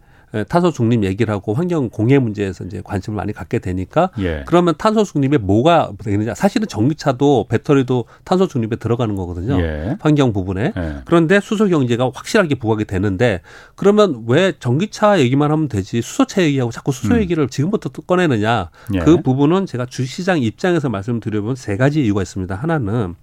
탄소 0.48 0.72
중립 0.72 1.04
얘기를 1.04 1.34
하고 1.34 1.54
환경 1.54 1.90
공해 1.90 2.20
문제에서 2.20 2.64
이제 2.64 2.82
관심을 2.84 3.18
많이 3.18 3.34
갖게 3.34 3.60
되니까 3.60 4.12
예. 4.20 4.44
그러면 4.46 4.76
탄소 4.78 5.04
중립에 5.04 5.38
뭐가 5.38 5.92
되느냐 6.04 6.36
사실은 6.36 6.68
전기차도 6.68 7.48
배터리도 7.50 8.06
탄소 8.24 8.48
중립에 8.48 8.78
들어가는 8.78 9.16
거거든요 9.16 9.60
예. 9.60 9.98
환경 10.00 10.32
부분에 10.32 10.74
예. 10.78 10.96
그런데 11.06 11.40
수소 11.40 11.68
경제가 11.68 12.12
확실하게 12.14 12.56
부각이 12.56 12.86
되는데 12.86 13.42
그러면 13.76 14.24
왜 14.28 14.54
전기차 14.60 15.20
얘기만 15.20 15.52
하면 15.52 15.68
되지 15.68 16.02
수소차 16.02 16.44
얘기하고 16.44 16.72
자꾸 16.72 16.92
수소 16.92 17.16
음. 17.16 17.22
얘기를 17.22 17.48
지금부터 17.48 17.90
꺼내느냐 17.90 18.70
예. 18.94 19.00
그 19.00 19.22
부분은 19.22 19.66
제가 19.66 19.88
주시장 19.88 20.42
입장에서 20.42 20.90
말씀드려보면 20.90 21.56
세 21.56 21.76
가지 21.76 22.04
이유가 22.04 22.22
있습니다 22.22 22.54
하나는 22.54 23.16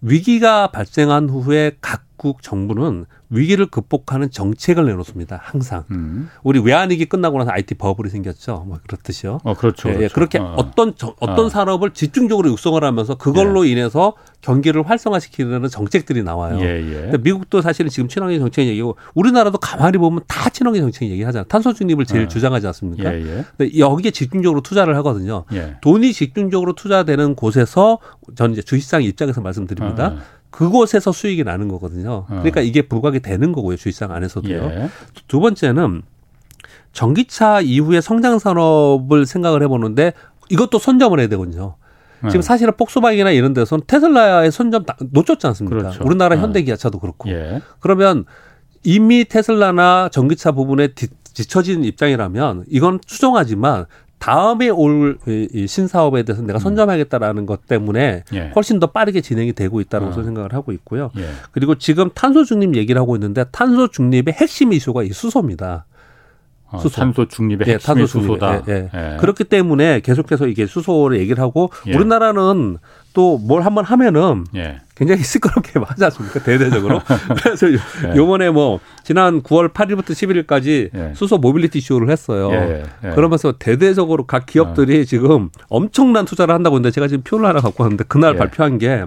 위기가 0.00 0.66
발생한 0.68 1.30
후에 1.30 1.76
각 1.80 2.02
미국 2.16 2.42
정부는 2.42 3.06
위기를 3.28 3.66
극복하는 3.66 4.30
정책을 4.30 4.86
내놓습니다. 4.86 5.40
항상. 5.42 5.84
음. 5.90 6.30
우리 6.44 6.60
외환위기 6.60 7.06
끝나고 7.06 7.38
나서 7.38 7.50
IT 7.50 7.74
버블이 7.74 8.08
생겼죠. 8.08 8.64
뭐 8.68 8.78
그렇듯이요. 8.86 9.40
어, 9.42 9.54
그렇죠. 9.54 9.88
예, 9.88 9.94
예 9.94 9.96
그렇죠. 10.08 10.14
그렇게 10.14 10.38
어. 10.38 10.70
떤 10.76 10.94
어떤 11.18 11.46
어. 11.46 11.48
산업을 11.48 11.90
집중적으로 11.90 12.48
육성을 12.50 12.82
하면서 12.82 13.16
그걸로 13.16 13.66
예. 13.66 13.72
인해서 13.72 14.14
경기를 14.42 14.88
활성화시키려는 14.88 15.68
정책들이 15.68 16.22
나와요. 16.22 16.58
예, 16.60 17.10
예. 17.12 17.16
미국도 17.18 17.62
사실은 17.62 17.90
지금 17.90 18.08
친환경 18.08 18.38
정책 18.38 18.66
얘기고 18.68 18.96
우리나라도 19.14 19.58
가만히 19.58 19.98
보면 19.98 20.20
다 20.28 20.48
친환경 20.50 20.82
정책 20.82 21.08
얘기하잖아요. 21.10 21.46
탄소 21.48 21.72
중립을 21.72 22.04
제일 22.04 22.24
어. 22.24 22.28
주장하지 22.28 22.66
않습니까? 22.68 23.12
예, 23.12 23.20
예. 23.20 23.44
근데 23.56 23.78
여기에 23.78 24.12
집중적으로 24.12 24.60
투자를 24.60 24.96
하거든요. 24.98 25.44
예. 25.52 25.76
돈이 25.80 26.12
집중적으로 26.12 26.74
투자되는 26.74 27.34
곳에서 27.34 27.98
저는 28.36 28.52
이제 28.52 28.62
주식시장 28.62 29.02
입장에서 29.02 29.40
말씀드립니다. 29.40 30.16
어. 30.54 30.56
그곳에서 30.56 31.12
수익이 31.12 31.44
나는 31.44 31.68
거거든요. 31.68 32.26
그러니까 32.26 32.60
이게 32.60 32.82
부각이 32.82 33.20
되는 33.20 33.52
거고요. 33.52 33.76
주식시장 33.76 34.12
안에서도요. 34.12 34.88
두 35.26 35.40
번째는 35.40 36.02
전기차 36.92 37.60
이후의 37.60 38.00
성장 38.02 38.38
산업을 38.38 39.26
생각을 39.26 39.62
해보는데 39.64 40.12
이것도 40.48 40.78
선점을 40.78 41.18
해야 41.18 41.28
되거든요. 41.28 41.76
네. 42.22 42.30
지금 42.30 42.42
사실은 42.42 42.72
폭스바겐이나 42.76 43.32
이런 43.32 43.52
데서는 43.52 43.84
테슬라의 43.86 44.50
선점 44.50 44.84
놓쳤지 45.12 45.46
않습니까? 45.48 45.76
그렇죠. 45.76 46.04
우리나라 46.04 46.36
네. 46.36 46.42
현대기아차도 46.42 46.98
그렇고. 46.98 47.28
예. 47.30 47.60
그러면 47.80 48.24
이미 48.82 49.24
테슬라나 49.24 50.08
전기차 50.10 50.52
부분에 50.52 50.88
뒤, 50.88 51.08
뒤처진 51.34 51.84
입장이라면 51.84 52.64
이건 52.68 53.00
추정하지만 53.04 53.86
다음에 54.18 54.68
올 54.70 55.18
신사업에 55.66 56.22
대해서 56.22 56.42
내가 56.42 56.58
음. 56.58 56.60
선점하겠다라는 56.60 57.44
것 57.46 57.66
때문에 57.66 58.24
예. 58.32 58.52
훨씬 58.56 58.80
더 58.80 58.86
빠르게 58.86 59.20
진행이 59.20 59.52
되고 59.52 59.80
있다고 59.80 60.06
어. 60.06 60.12
생각을 60.12 60.54
하고 60.54 60.72
있고요. 60.72 61.10
예. 61.18 61.28
그리고 61.52 61.74
지금 61.74 62.10
탄소 62.14 62.44
중립 62.44 62.74
얘기를 62.74 63.00
하고 63.00 63.16
있는데 63.16 63.44
탄소 63.52 63.88
중립의 63.88 64.34
핵심 64.34 64.72
이슈가 64.72 65.02
이 65.02 65.10
수소입니다. 65.10 65.84
어, 66.70 66.78
수소. 66.78 66.96
탄소 66.96 67.28
중립의 67.28 67.68
예, 67.68 67.78
탄소 67.78 68.06
중립. 68.06 68.26
수소다. 68.28 68.62
예, 68.68 68.88
예. 68.94 69.16
그렇기 69.20 69.44
때문에 69.44 70.00
계속해서 70.00 70.46
이게 70.46 70.66
수소를 70.66 71.18
얘기를 71.18 71.42
하고 71.42 71.70
예. 71.86 71.94
우리나라는 71.94 72.78
또 73.14 73.38
뭘 73.38 73.62
한번 73.62 73.84
하면은 73.84 74.44
예. 74.54 74.80
굉장히 74.96 75.22
시끄럽게 75.22 75.78
맞지 75.80 76.04
않습니까? 76.04 76.42
대대적으로. 76.42 77.00
그래서 77.42 77.66
예. 77.72 77.78
요번에 78.16 78.50
뭐 78.50 78.80
지난 79.02 79.42
9월 79.42 79.72
8일부터 79.72 80.10
11일까지 80.10 80.90
예. 80.94 81.12
수소 81.14 81.38
모빌리티 81.38 81.80
쇼를 81.80 82.10
했어요. 82.10 82.50
그러면서 83.14 83.52
대대적으로 83.52 84.26
각 84.26 84.46
기업들이 84.46 85.00
어. 85.00 85.04
지금 85.04 85.48
엄청난 85.68 86.24
투자를 86.24 86.54
한다고 86.54 86.76
했는데 86.76 86.92
제가 86.92 87.08
지금 87.08 87.22
표를 87.22 87.46
하나 87.46 87.60
갖고 87.60 87.82
왔는데 87.84 88.04
그날 88.08 88.36
발표한 88.36 88.78
게 88.78 89.04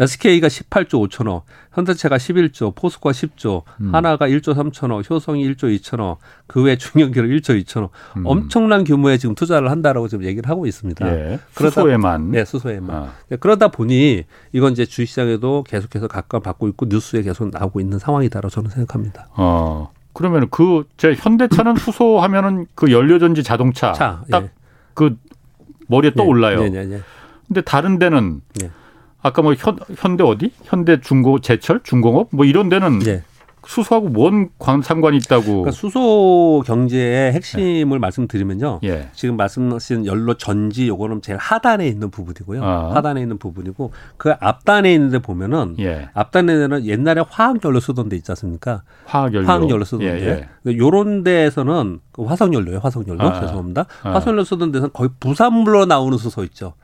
SK가 0.00 0.48
18조 0.48 1.08
5천억, 1.08 1.42
현대차가 1.72 2.16
11조, 2.16 2.74
포스코가 2.74 3.12
10조, 3.12 3.62
음. 3.80 3.94
하나가 3.94 4.26
1조 4.28 4.54
3천억, 4.54 5.08
효성이 5.08 5.46
1조 5.52 5.78
2천억, 5.78 6.16
그 6.46 6.62
외 6.62 6.76
중견기업 6.76 7.26
1조 7.26 7.62
2천억. 7.64 7.90
음. 8.16 8.22
엄청난 8.26 8.84
규모의 8.84 9.18
지금 9.18 9.34
투자를 9.34 9.70
한다라고 9.70 10.08
지금 10.08 10.24
얘기를 10.24 10.48
하고 10.48 10.66
있습니다. 10.66 11.06
예. 11.08 11.38
수소에만. 11.52 12.30
네, 12.30 12.44
수소에만. 12.44 12.96
아. 12.96 13.12
네, 13.28 13.36
그러다 13.36 13.68
보니 13.68 14.24
이건 14.52 14.72
이제 14.72 14.84
주식시장에도 14.84 15.64
계속해서 15.64 16.08
각광받고 16.08 16.68
있고 16.68 16.86
뉴스에 16.88 17.22
계속 17.22 17.50
나오고 17.50 17.80
있는 17.80 17.98
상황이다라고 17.98 18.50
저는 18.50 18.70
생각합니다. 18.70 19.28
어. 19.36 19.90
그러면 20.14 20.48
그 20.50 20.84
제 20.96 21.14
현대차는 21.18 21.76
수소 21.80 22.20
하면은 22.20 22.66
그 22.74 22.92
연료전지 22.92 23.42
자동차 23.42 23.92
딱그 24.30 25.04
예. 25.04 25.16
머리에 25.88 26.12
떠올라요. 26.14 26.60
네, 26.64 26.70
네, 26.70 26.84
네, 26.84 26.96
네. 26.96 27.02
근데 27.48 27.60
다른 27.62 27.98
데는 27.98 28.40
네. 28.60 28.70
아까 29.22 29.42
뭐 29.42 29.54
현, 29.54 29.78
현대 29.96 30.24
어디? 30.24 30.52
현대 30.64 31.00
중고 31.00 31.40
제철 31.40 31.80
중공업 31.82 32.28
뭐 32.32 32.44
이런 32.44 32.68
데는 32.68 32.98
네. 33.00 33.22
수소하고 33.64 34.08
뭔 34.08 34.50
상관이 34.82 35.16
있다고? 35.18 35.44
그러니까 35.44 35.70
수소 35.70 36.64
경제의 36.66 37.32
핵심을 37.32 37.96
네. 37.96 38.00
말씀드리면요. 38.00 38.80
예. 38.82 39.08
지금 39.12 39.36
말씀하신 39.36 40.06
연료 40.06 40.34
전지 40.34 40.88
요거는 40.88 41.22
제일 41.22 41.38
하단에 41.38 41.86
있는 41.86 42.10
부분이고요. 42.10 42.64
아. 42.64 42.94
하단에 42.94 43.20
있는 43.20 43.38
부분이고 43.38 43.92
그 44.16 44.32
앞단에 44.40 44.92
있는데 44.94 45.20
보면은 45.20 45.76
예. 45.78 46.08
앞단에는 46.12 46.86
옛날에 46.86 47.22
화학 47.28 47.64
연료 47.64 47.78
쓰던 47.78 48.08
데 48.08 48.16
있지 48.16 48.32
않습니까? 48.32 48.82
화학 49.04 49.32
연료. 49.32 49.46
화학 49.46 49.70
연료 49.70 49.84
쓰던 49.84 50.02
예, 50.02 50.18
데. 50.18 50.48
예. 50.66 50.76
요런 50.76 51.22
데에서는 51.22 52.00
그 52.10 52.24
화석 52.24 52.52
연료예요. 52.52 52.80
화석 52.82 53.06
연료. 53.06 53.22
아. 53.22 53.40
죄송합니다. 53.40 53.86
아. 54.02 54.14
화석 54.14 54.30
연료 54.32 54.42
쓰던 54.42 54.72
데서는 54.72 54.90
거의 54.92 55.10
부산물로 55.20 55.86
나오는 55.86 56.18
수소 56.18 56.42
있죠. 56.44 56.74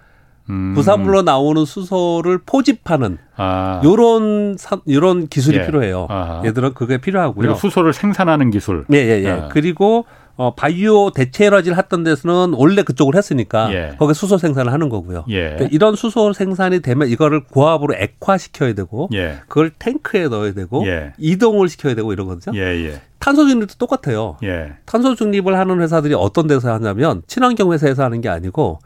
음. 0.51 0.75
부산물로 0.75 1.23
나오는 1.23 1.65
수소를 1.65 2.39
포집하는 2.45 3.19
아. 3.37 3.81
요런 3.85 4.57
사, 4.59 4.81
요런 4.89 5.29
기술이 5.29 5.59
예. 5.59 5.67
필요해요. 5.67 6.07
아. 6.09 6.43
얘들은 6.45 6.75
그게 6.75 6.99
필요하고요. 6.99 7.55
수소를 7.55 7.93
생산하는 7.93 8.51
기술. 8.51 8.85
예, 8.93 8.97
예, 8.99 9.23
예. 9.25 9.31
아. 9.31 9.49
그리고 9.49 10.07
어, 10.37 10.55
바이오 10.55 11.11
대체 11.11 11.47
에너지를 11.47 11.77
했던 11.77 12.05
데서는 12.05 12.55
원래 12.57 12.85
그쪽을 12.85 13.17
했으니까 13.17 13.73
예. 13.75 13.97
거기 13.99 14.15
수소 14.15 14.39
생산을 14.39 14.73
하는 14.73 14.89
거고요. 14.89 15.25
예. 15.29 15.51
그러니까 15.51 15.69
이런 15.73 15.97
수소 15.97 16.33
생산이 16.33 16.81
되면 16.81 17.09
이거를 17.09 17.45
고압으로 17.45 17.97
액화시켜야 17.97 18.73
되고 18.73 19.09
예. 19.15 19.39
그걸 19.49 19.71
탱크에 19.77 20.29
넣어야 20.29 20.53
되고 20.53 20.87
예. 20.87 21.13
이동을 21.19 21.69
시켜야 21.69 21.97
되고 21.97 22.13
이런 22.13 22.29
거죠. 22.29 22.53
예, 22.55 22.61
예. 22.61 23.01
탄소 23.19 23.49
중립도 23.49 23.75
똑같아요. 23.79 24.37
탄소 24.87 25.17
중립을 25.17 25.59
하는 25.59 25.81
회사들이 25.81 26.15
어떤 26.15 26.47
데서 26.47 26.73
하냐면 26.73 27.23
친환경 27.27 27.73
회사에서 27.73 28.05
하는 28.05 28.21
게 28.21 28.29
아니고 28.29 28.79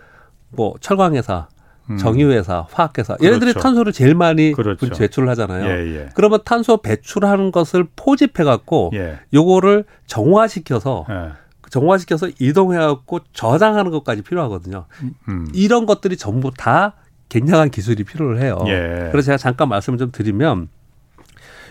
뭐 0.49 0.75
철광회사, 0.81 1.49
음. 1.91 1.97
정유회사, 1.97 2.67
화학회사 2.71 3.17
그렇죠. 3.17 3.35
얘네들이 3.35 3.55
탄소를 3.55 3.93
제일 3.93 4.15
많이 4.15 4.53
그렇죠. 4.53 4.89
배출을 4.89 5.29
하잖아요. 5.31 5.67
예, 5.67 5.97
예. 5.97 6.09
그러면 6.15 6.41
탄소 6.45 6.77
배출하는 6.77 7.53
것을 7.53 7.87
포집해 7.97 8.45
갖고 8.45 8.91
예. 8.95 9.19
요거를 9.35 9.85
정화시켜서 10.07 11.07
예. 11.11 11.33
정화시켜서 11.71 12.29
이동해 12.39 12.79
갖고 12.79 13.21
저장하는 13.33 13.91
것까지 13.91 14.23
필요하거든요. 14.23 14.85
음. 15.29 15.49
이런 15.55 15.87
것들이 15.87 16.17
전부 16.17 16.51
다 16.57 16.95
굉장한 17.31 17.71
기술이 17.71 18.05
필요를 18.05 18.41
해요. 18.41 18.59
예. 18.67 19.09
그래서 19.11 19.27
제가 19.27 19.39
잠깐 19.39 19.69
말씀을 19.71 19.99
좀 19.99 20.13
드리면 20.13 20.69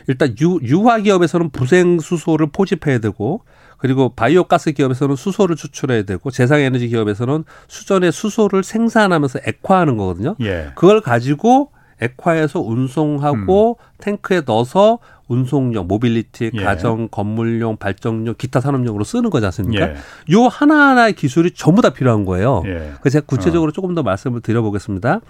일단 0.07 0.35
유, 0.41 0.59
유화 0.63 0.97
기업에서는 0.97 1.51
부생 1.51 1.99
수소를 1.99 2.47
포집해야 2.51 2.97
되고 2.97 3.43
그리고 3.81 4.09
바이오 4.09 4.43
가스 4.43 4.71
기업에서는 4.73 5.15
수소를 5.15 5.55
추출해야 5.55 6.03
되고 6.03 6.29
재생 6.29 6.59
에너지 6.59 6.87
기업에서는 6.87 7.43
수전의 7.67 8.11
수소를 8.11 8.63
생산하면서 8.63 9.39
액화하는 9.47 9.97
거거든요. 9.97 10.35
예. 10.41 10.67
그걸 10.75 11.01
가지고 11.01 11.71
액화해서 11.99 12.59
운송하고 12.59 13.77
음. 13.79 13.85
탱크에 13.97 14.41
넣어서 14.45 14.99
운송용, 15.27 15.87
모빌리티, 15.87 16.51
예. 16.53 16.63
가정, 16.63 17.07
건물용, 17.09 17.77
발전용, 17.77 18.35
기타 18.37 18.59
산업용으로 18.61 19.03
쓰는 19.03 19.31
거지 19.31 19.47
않습니까? 19.47 19.89
예. 19.89 19.95
요 20.31 20.43
하나하나의 20.43 21.13
기술이 21.13 21.51
전부 21.51 21.81
다 21.81 21.89
필요한 21.89 22.23
거예요. 22.25 22.61
예. 22.67 22.93
그래서 23.01 23.13
제가 23.19 23.25
구체적으로 23.25 23.69
어. 23.69 23.71
조금 23.71 23.95
더 23.95 24.03
말씀을 24.03 24.41
드려보겠습니다. 24.41 25.21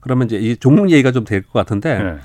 그러면 0.00 0.28
이제 0.28 0.38
이 0.38 0.56
종목 0.56 0.90
얘기가 0.90 1.12
좀 1.12 1.24
될 1.24 1.42
것 1.42 1.52
같은데 1.52 1.90
예. 1.90 2.18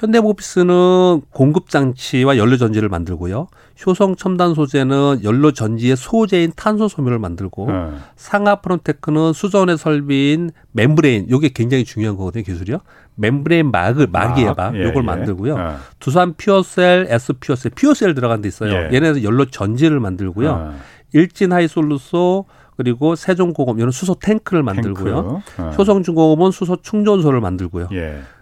현대모비스는 0.00 1.20
공급 1.30 1.68
장치와 1.68 2.38
연료 2.38 2.56
전지를 2.56 2.88
만들고요. 2.88 3.48
효성 3.86 4.16
첨단 4.16 4.54
소재는 4.54 5.20
연료 5.24 5.52
전지의 5.52 5.96
소재인 5.96 6.52
탄소 6.56 6.88
섬유를 6.88 7.18
만들고 7.18 7.70
네. 7.70 7.90
상아프론테크는 8.16 9.34
수전해 9.34 9.76
설비인 9.76 10.52
membrane 10.72 11.28
요게 11.28 11.50
굉장히 11.50 11.84
중요한 11.84 12.16
거거든요, 12.16 12.44
기술이요. 12.44 12.78
membrane 13.16 13.70
막을 13.70 14.06
막이에요, 14.06 14.54
막. 14.56 14.74
예, 14.74 14.84
요걸 14.84 15.02
예. 15.02 15.06
만들고요. 15.06 15.58
예. 15.58 15.64
두산 15.98 16.32
퓨얼셀, 16.34 17.06
S 17.10 17.34
퓨얼셀, 17.34 17.72
fuel 17.74 17.94
cell 17.94 18.14
들어간 18.14 18.40
데 18.40 18.48
있어요. 18.48 18.72
예. 18.72 18.88
얘네는 18.94 19.22
연료 19.22 19.44
전지를 19.44 20.00
만들고요. 20.00 20.74
일진 21.12 21.52
하이솔루스 21.52 22.46
그리고 22.76 23.14
세종공업 23.14 23.78
이런 23.78 23.90
수소 23.90 24.14
탱크를 24.14 24.62
만들고요. 24.62 25.42
탱크. 25.56 25.76
효성중공업은 25.76 26.50
수소 26.50 26.76
충전소를 26.80 27.40
만들고요. 27.40 27.88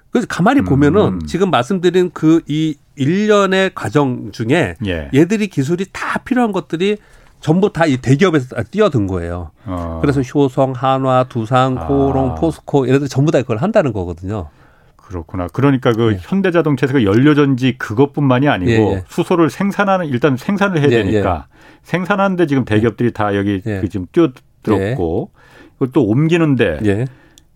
예. 0.08 0.10
그래서 0.10 0.26
가만히 0.28 0.62
보면은 0.62 1.00
음. 1.14 1.26
지금 1.26 1.50
말씀드린 1.50 2.10
그 2.12 2.40
이 2.48 2.76
일련의 2.96 3.70
과정 3.76 4.32
중에 4.32 4.74
예. 4.86 5.08
얘들이 5.14 5.46
기술이 5.46 5.86
다 5.92 6.18
필요한 6.18 6.50
것들이 6.52 6.96
전부 7.40 7.72
다 7.72 7.86
이 7.86 7.96
대기업에서 7.98 8.56
뛰어든 8.64 9.06
거예요. 9.06 9.52
어. 9.66 9.98
그래서 10.02 10.20
효성, 10.20 10.72
한화, 10.72 11.26
두산, 11.28 11.78
아. 11.78 11.86
코롱, 11.86 12.34
포스코 12.34 12.88
얘네들 12.88 13.06
전부 13.08 13.30
다 13.30 13.40
그걸 13.40 13.58
한다는 13.58 13.92
거거든요. 13.92 14.48
그렇구나. 14.96 15.46
그러니까 15.52 15.92
그 15.92 16.14
예. 16.14 16.18
현대자동차에서 16.20 17.04
연료전지 17.04 17.78
그것뿐만이 17.78 18.48
아니고 18.48 18.70
예, 18.70 18.76
예. 18.94 19.04
수소를 19.08 19.48
생산하는 19.48 20.06
일단 20.06 20.36
생산을 20.36 20.78
해야 20.80 20.86
예, 20.90 21.02
되니까 21.04 21.46
예. 21.48 21.54
생산하는데 21.84 22.46
지금 22.46 22.64
대기업들이 22.64 23.12
다 23.12 23.36
여기 23.36 23.60
그 23.60 23.88
지금 23.88 24.06
뛰어들었고 24.12 25.30
그걸 25.74 25.92
또 25.92 26.04
옮기는데 26.04 27.06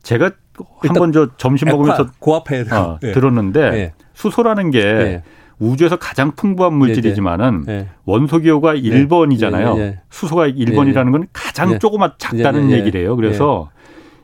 제가 0.03 0.31
한 0.79 0.95
번 0.95 1.13
저 1.13 1.29
점심 1.37 1.69
먹으면서 1.69 2.09
고압해 2.19 2.65
어, 2.73 2.99
네. 3.01 3.13
들었는데 3.13 3.71
네. 3.71 3.93
수소라는 4.15 4.71
게 4.71 4.81
네. 4.83 5.23
우주에서 5.59 5.97
가장 5.97 6.33
풍부한 6.33 6.75
물질이지만은 6.75 7.65
네. 7.67 7.89
원소 8.05 8.39
기호가 8.41 8.75
1번이잖아요. 8.75 9.77
수소가 10.11 10.49
1번이라는 10.49 11.13
건 11.13 11.27
가장 11.33 11.79
조그맣 11.79 12.15
작다는 12.19 12.71
얘기래요. 12.73 13.17
그래서 13.17 13.71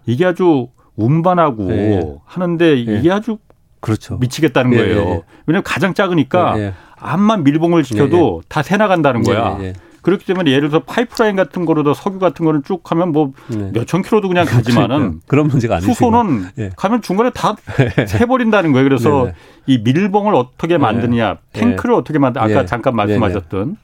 이게 0.06 0.24
아주 0.26 0.68
운반하고 0.96 2.22
하는데 2.24 2.74
이게 2.76 3.10
아주 3.12 3.38
그렇죠. 3.80 4.16
미치겠다는 4.18 4.72
예, 4.72 4.76
거예요. 4.76 4.96
예, 4.96 5.00
예. 5.10 5.22
왜냐하면 5.46 5.62
가장 5.62 5.94
작으니까 5.94 6.54
예, 6.58 6.62
예. 6.62 6.74
암만 6.96 7.44
밀봉을 7.44 7.84
시켜도 7.84 8.42
다 8.48 8.62
새 8.62 8.76
나간다는 8.76 9.22
거야. 9.22 9.58
그렇기 10.03 10.24
때문에 10.26 10.51
예를 10.51 10.68
들어서 10.68 10.84
파이프라인 10.84 11.36
같은 11.36 11.64
거로도 11.64 11.94
석유 11.94 12.18
같은 12.18 12.44
거를 12.44 12.62
쭉 12.64 12.90
하면 12.90 13.12
뭐 13.12 13.32
몇천 13.72 14.03
킬로도 14.03 14.28
그냥 14.28 14.46
가지만은 14.46 15.20
그런 15.26 15.49
문제가 15.49 15.76
아니고. 15.76 15.92
수소는 15.92 16.44
가면 16.76 17.03
중간에 17.03 17.30
다 17.30 17.57
새버린다는 18.07 18.72
거예요. 18.72 18.84
그래서 18.84 19.30
이 19.66 19.78
밀봉을 19.78 20.34
어떻게 20.34 20.78
만드냐, 20.78 21.38
탱크를 21.53 21.94
어떻게 21.94 22.18
만드 22.18 22.38
아까 22.38 22.64
잠깐 22.66 22.94
말씀하셨던 22.96 23.76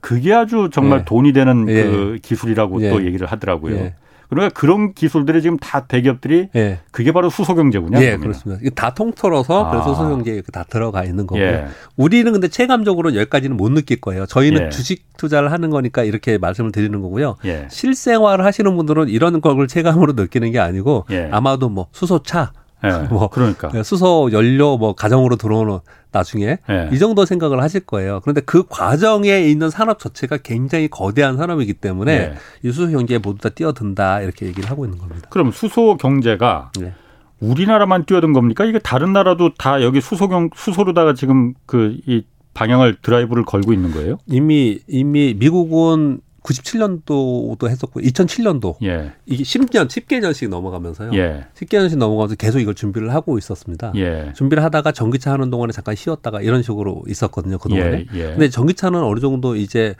그게 0.00 0.32
아주 0.34 0.68
정말 0.72 1.04
돈이 1.04 1.32
되는 1.32 1.66
그 1.66 2.18
기술이라고 2.22 2.80
또 2.90 3.04
얘기를 3.06 3.26
하더라고요. 3.26 3.90
그러니까 4.34 4.58
그런 4.58 4.94
기술들이 4.94 5.42
지금 5.42 5.58
다 5.58 5.84
대기업들이 5.86 6.48
예. 6.56 6.80
그게 6.90 7.12
바로 7.12 7.28
수소 7.28 7.54
경제군요. 7.54 8.00
예, 8.00 8.16
그렇습니다. 8.16 8.62
다 8.74 8.94
통틀어서 8.94 9.66
아. 9.66 9.70
그래서 9.70 9.94
수소 9.94 10.08
경제에 10.08 10.40
다 10.50 10.64
들어가 10.64 11.04
있는 11.04 11.26
거고요. 11.26 11.44
예. 11.44 11.66
우리는 11.98 12.32
근데 12.32 12.48
체감적으로 12.48 13.14
여기까지는 13.14 13.58
못 13.58 13.70
느낄 13.72 14.00
거예요. 14.00 14.24
저희는 14.24 14.62
예. 14.62 14.68
주식 14.70 15.04
투자를 15.18 15.52
하는 15.52 15.68
거니까 15.68 16.02
이렇게 16.02 16.38
말씀을 16.38 16.72
드리는 16.72 16.98
거고요. 17.02 17.36
예. 17.44 17.68
실생활을 17.70 18.46
하시는 18.46 18.74
분들은 18.74 19.10
이런 19.10 19.42
걸 19.42 19.68
체감으로 19.68 20.14
느끼는 20.14 20.50
게 20.50 20.58
아니고 20.58 21.04
예. 21.10 21.28
아마도 21.30 21.68
뭐 21.68 21.88
수소차 21.92 22.52
네, 22.82 22.90
뭐 23.10 23.28
그러니까 23.28 23.70
수소 23.82 24.30
연료 24.32 24.76
뭐 24.76 24.94
가정으로 24.94 25.36
들어오는 25.36 25.78
나중에 26.10 26.58
네. 26.68 26.90
이 26.92 26.98
정도 26.98 27.24
생각을 27.24 27.62
하실 27.62 27.80
거예요. 27.80 28.20
그런데 28.22 28.40
그 28.42 28.64
과정에 28.68 29.40
있는 29.40 29.70
산업 29.70 29.98
자체가 29.98 30.38
굉장히 30.38 30.88
거대한 30.88 31.36
산업이기 31.36 31.74
때문에 31.74 32.18
네. 32.18 32.34
이 32.62 32.72
수소 32.72 32.90
경제에 32.90 33.18
모두 33.18 33.38
다 33.40 33.48
뛰어든다 33.48 34.20
이렇게 34.20 34.46
얘기를 34.46 34.70
하고 34.70 34.84
있는 34.84 34.98
겁니다. 34.98 35.28
그럼 35.30 35.52
수소 35.52 35.96
경제가 35.96 36.72
네. 36.78 36.92
우리나라만 37.40 38.04
뛰어든 38.04 38.32
겁니까? 38.32 38.64
이게 38.64 38.78
다른 38.78 39.12
나라도 39.12 39.52
다 39.54 39.82
여기 39.82 40.00
수소 40.00 40.28
경 40.28 40.50
수소로다가 40.54 41.14
지금 41.14 41.54
그 41.66 41.96
이 42.06 42.24
방향을 42.54 42.96
드라이브를 43.02 43.44
걸고 43.44 43.72
있는 43.72 43.92
거예요? 43.92 44.18
이미 44.26 44.78
이미 44.86 45.34
미국은 45.38 46.20
97년도도 46.42 47.68
했었고 47.68 48.00
2007년도 48.00 48.76
예. 48.82 49.12
이게 49.26 49.44
10년 49.44 49.86
10개년씩 49.88 50.48
넘어가면서요. 50.48 51.12
예. 51.14 51.46
10개년씩 51.54 51.96
넘어가면서 51.96 52.34
계속 52.36 52.58
이걸 52.60 52.74
준비를 52.74 53.14
하고 53.14 53.38
있었습니다. 53.38 53.92
예. 53.96 54.32
준비를 54.34 54.62
하다가 54.64 54.92
전기차 54.92 55.32
하는 55.32 55.50
동안에 55.50 55.72
잠깐 55.72 55.94
쉬었다가 55.94 56.40
이런 56.40 56.62
식으로 56.62 57.02
있었거든요. 57.08 57.58
그동안에. 57.58 58.06
예. 58.14 58.18
예. 58.18 58.24
근데 58.30 58.48
전기차는 58.48 59.02
어느 59.02 59.20
정도 59.20 59.56
이제 59.56 59.94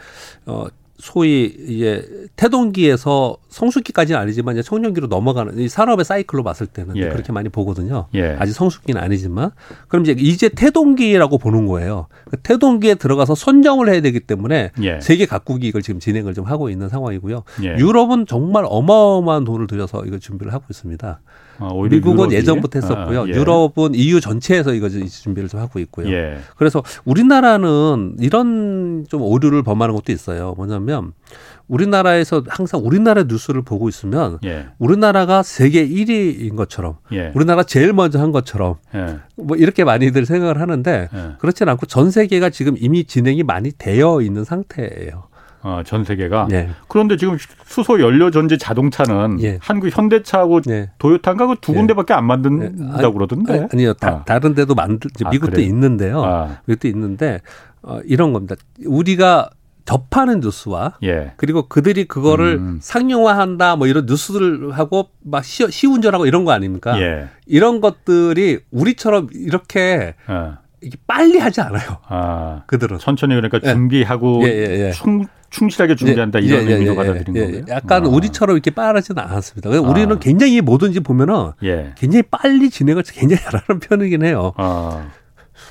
어 0.46 0.66
소위 0.98 1.54
이제 1.68 2.06
태동기에서 2.36 3.36
성숙기까지는 3.48 4.20
아니지만 4.20 4.54
이제 4.54 4.62
청년기로 4.62 5.08
넘어가는 5.08 5.58
이 5.58 5.68
산업의 5.68 6.04
사이클로 6.04 6.42
봤을 6.42 6.66
때는 6.66 6.96
예. 6.96 7.08
그렇게 7.08 7.32
많이 7.32 7.48
보거든요. 7.48 8.06
예. 8.14 8.36
아직 8.38 8.52
성숙기는 8.52 9.00
아니지만 9.00 9.50
그럼 9.88 10.04
이제 10.04 10.14
이제 10.18 10.48
태동기라고 10.48 11.38
보는 11.38 11.66
거예요. 11.66 12.06
그 12.30 12.36
태동기에 12.36 12.94
들어가서 12.94 13.34
선정을 13.34 13.92
해야 13.92 14.00
되기 14.00 14.20
때문에 14.20 14.70
예. 14.82 15.00
세계 15.00 15.26
각국이 15.26 15.66
이걸 15.66 15.82
지금 15.82 15.98
진행을 15.98 16.34
좀 16.34 16.44
하고 16.44 16.70
있는 16.70 16.88
상황이고요. 16.88 17.42
예. 17.64 17.76
유럽은 17.78 18.26
정말 18.26 18.64
어마어마한 18.66 19.44
돈을 19.44 19.66
들여서 19.66 20.04
이걸 20.06 20.20
준비를 20.20 20.52
하고 20.52 20.64
있습니다. 20.70 21.20
아, 21.62 21.72
미국은 21.88 22.18
유럽이? 22.18 22.34
예전부터 22.34 22.80
했었고요. 22.80 23.22
아, 23.22 23.28
예. 23.28 23.32
유럽은 23.32 23.94
EU 23.94 24.20
전체에서 24.20 24.74
이거 24.74 24.88
준비를 24.88 25.48
좀 25.48 25.60
하고 25.60 25.78
있고요. 25.78 26.12
예. 26.12 26.38
그래서 26.56 26.82
우리나라는 27.04 28.16
이런 28.20 29.06
좀 29.08 29.22
오류를 29.22 29.62
범하는 29.62 29.94
것도 29.94 30.12
있어요. 30.12 30.54
뭐냐면 30.56 31.12
우리나라에서 31.68 32.42
항상 32.48 32.80
우리나라 32.84 33.22
뉴스를 33.22 33.62
보고 33.62 33.88
있으면 33.88 34.38
예. 34.44 34.66
우리나라가 34.78 35.42
세계 35.42 35.86
1위인 35.88 36.56
것처럼 36.56 36.96
예. 37.12 37.32
우리나라 37.34 37.62
제일 37.62 37.92
먼저 37.92 38.20
한 38.20 38.32
것처럼 38.32 38.76
예. 38.94 39.18
뭐 39.36 39.56
이렇게 39.56 39.84
많이들 39.84 40.26
생각을 40.26 40.60
하는데 40.60 41.08
예. 41.12 41.28
그렇지는 41.38 41.70
않고 41.72 41.86
전 41.86 42.10
세계가 42.10 42.50
지금 42.50 42.74
이미 42.78 43.04
진행이 43.04 43.42
많이 43.42 43.72
되어 43.76 44.20
있는 44.20 44.44
상태예요. 44.44 45.24
어, 45.62 45.82
전 45.84 46.04
세계가. 46.04 46.48
네. 46.50 46.70
그런데 46.88 47.16
지금 47.16 47.36
수소 47.64 48.00
연료 48.00 48.30
전지 48.30 48.58
자동차는 48.58 49.40
예. 49.42 49.58
한국 49.62 49.96
현대차하고 49.96 50.60
네. 50.62 50.90
도요타인가 50.98 51.46
그 51.46 51.54
두 51.60 51.72
군데밖에 51.72 52.12
안 52.12 52.26
만든다고 52.26 53.00
네. 53.00 53.12
그러던데. 53.12 53.68
아니, 53.72 53.84
요 53.84 53.94
다, 53.94 54.24
아. 54.26 54.38
른 54.38 54.54
데도 54.54 54.74
만들 54.74 55.10
아, 55.24 55.30
미국도 55.30 55.60
아, 55.60 55.64
있는데요. 55.64 56.22
아. 56.24 56.58
미국도 56.66 56.88
있는데 56.88 57.40
어, 57.82 58.00
이런 58.04 58.32
겁니다. 58.32 58.56
우리가 58.84 59.50
접하는 59.84 60.40
뉴스와 60.40 60.94
예. 61.02 61.32
그리고 61.36 61.68
그들이 61.68 62.04
그거를 62.06 62.56
음. 62.56 62.78
상용화한다 62.80 63.76
뭐 63.76 63.86
이런 63.88 64.06
뉴스들 64.06 64.72
하고 64.72 65.08
막 65.24 65.44
시, 65.44 65.68
시운전하고 65.70 66.26
이런 66.26 66.44
거 66.44 66.52
아닙니까? 66.52 67.00
예. 67.00 67.28
이런 67.46 67.80
것들이 67.80 68.60
우리처럼 68.70 69.28
이렇게 69.34 70.14
어. 70.28 70.56
이게 70.80 70.96
빨리 71.06 71.38
하지 71.38 71.60
않아요. 71.60 71.98
아, 72.08 72.62
그들은 72.66 72.98
천천히 72.98 73.34
그러니까 73.34 73.60
예. 73.64 73.72
준비하고 73.72 74.42
예, 74.44 74.48
예, 74.48 74.86
예. 74.86 74.90
충, 74.92 75.26
충실하게 75.52 75.94
준비한다 75.94 76.42
예, 76.42 76.46
이런 76.46 76.66
예, 76.66 76.72
의미로 76.74 76.96
받아들인 76.96 77.34
거예요. 77.34 77.64
약간 77.68 78.04
아. 78.04 78.08
우리처럼 78.08 78.56
이렇게 78.56 78.70
빠르지는 78.70 79.22
않았습니다. 79.22 79.70
아. 79.70 79.80
우리는 79.80 80.18
굉장히 80.18 80.60
뭐든지 80.60 81.00
보면은 81.00 81.52
굉장히 81.96 82.22
빨리 82.22 82.70
진행을 82.70 83.04
굉장히 83.06 83.42
잘하는 83.42 83.78
편이긴 83.80 84.24
해요. 84.24 84.52
아. 84.56 85.08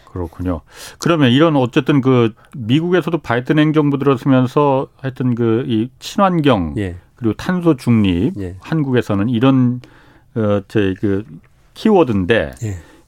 그렇군요. 0.06 0.62
그러면 1.00 1.32
이런 1.32 1.56
어쨌든 1.56 2.02
그 2.02 2.34
미국에서도 2.56 3.18
바이든 3.18 3.58
행정부 3.60 3.98
들어서면서 3.98 4.88
하여튼 5.02 5.36
그 5.36 5.66
이 5.68 5.90
친환경 6.00 6.76
그리고 7.16 7.34
탄소 7.36 7.76
중립 7.76 8.34
한국에서는 8.62 9.30
이런 9.30 9.82
어제그 10.36 11.26
키워드인데 11.74 12.52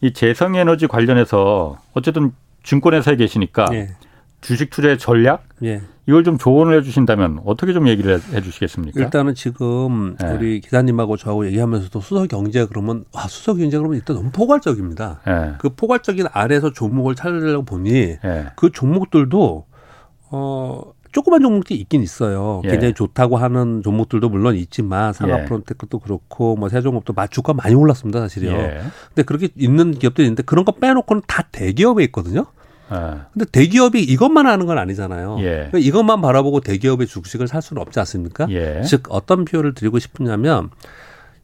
이 0.01 0.13
재생에너지 0.13 0.87
관련해서 0.87 1.77
어쨌든 1.93 2.31
증권회사에 2.63 3.15
계시니까 3.17 3.65
예. 3.73 3.89
주식 4.43 4.69
투자의 4.69 4.97
전략 4.97 5.43
예. 5.63 5.81
이걸 6.05 6.23
좀 6.23 6.37
조언을 6.37 6.77
해주신다면 6.77 7.39
어떻게 7.45 7.71
좀 7.73 7.87
얘기를 7.87 8.19
해주시겠습니까? 8.33 8.99
일단은 8.99 9.35
지금 9.35 10.15
예. 10.21 10.27
우리 10.27 10.59
기사님하고 10.59 11.17
저하고 11.17 11.45
얘기하면서도 11.47 12.01
수소 12.01 12.27
경제 12.27 12.65
그러면 12.65 13.05
와 13.13 13.27
수소 13.27 13.55
경제 13.55 13.77
그러면 13.77 13.97
일단 13.97 14.17
너무 14.17 14.29
포괄적입니다. 14.31 15.21
예. 15.27 15.53
그 15.59 15.69
포괄적인 15.69 16.27
아래에서 16.31 16.73
종목을 16.73 17.15
찾으려고 17.15 17.63
보니 17.63 18.17
예. 18.23 18.47
그 18.55 18.69
종목들도 18.71 19.65
어 20.31 20.81
조그만 21.13 21.41
종목들이 21.41 21.79
있긴 21.79 22.01
있어요. 22.01 22.61
예. 22.65 22.69
굉장히 22.69 22.93
좋다고 22.93 23.37
하는 23.37 23.81
종목들도 23.81 24.27
물론 24.27 24.55
있지만 24.55 25.13
상하프론테크도 25.13 25.99
예. 26.01 26.03
그렇고 26.03 26.57
뭐 26.57 26.67
세종업도 26.67 27.13
주가 27.29 27.53
많이 27.53 27.75
올랐습니다, 27.75 28.19
사실요. 28.19 28.51
예. 28.51 28.81
근데 29.09 29.23
그렇게 29.23 29.49
있는 29.55 29.91
기업들이 29.91 30.25
있는데 30.27 30.43
그런 30.43 30.65
거 30.65 30.73
빼놓고는 30.73 31.21
다 31.27 31.43
대기업에 31.51 32.03
있거든요. 32.05 32.47
예. 32.93 33.21
근데 33.33 33.45
대기업이 33.51 34.01
이것만 34.01 34.45
하는 34.45 34.65
건 34.65 34.77
아니잖아요. 34.77 35.37
예. 35.39 35.43
그러니까 35.43 35.79
이것만 35.79 36.21
바라보고 36.21 36.61
대기업의 36.61 37.07
주식을 37.07 37.47
살 37.47 37.61
수는 37.61 37.81
없지 37.81 37.99
않습니까? 37.99 38.47
예. 38.49 38.81
즉 38.83 39.03
어떤 39.09 39.45
표현을 39.45 39.73
드리고 39.73 39.99
싶으냐면 39.99 40.69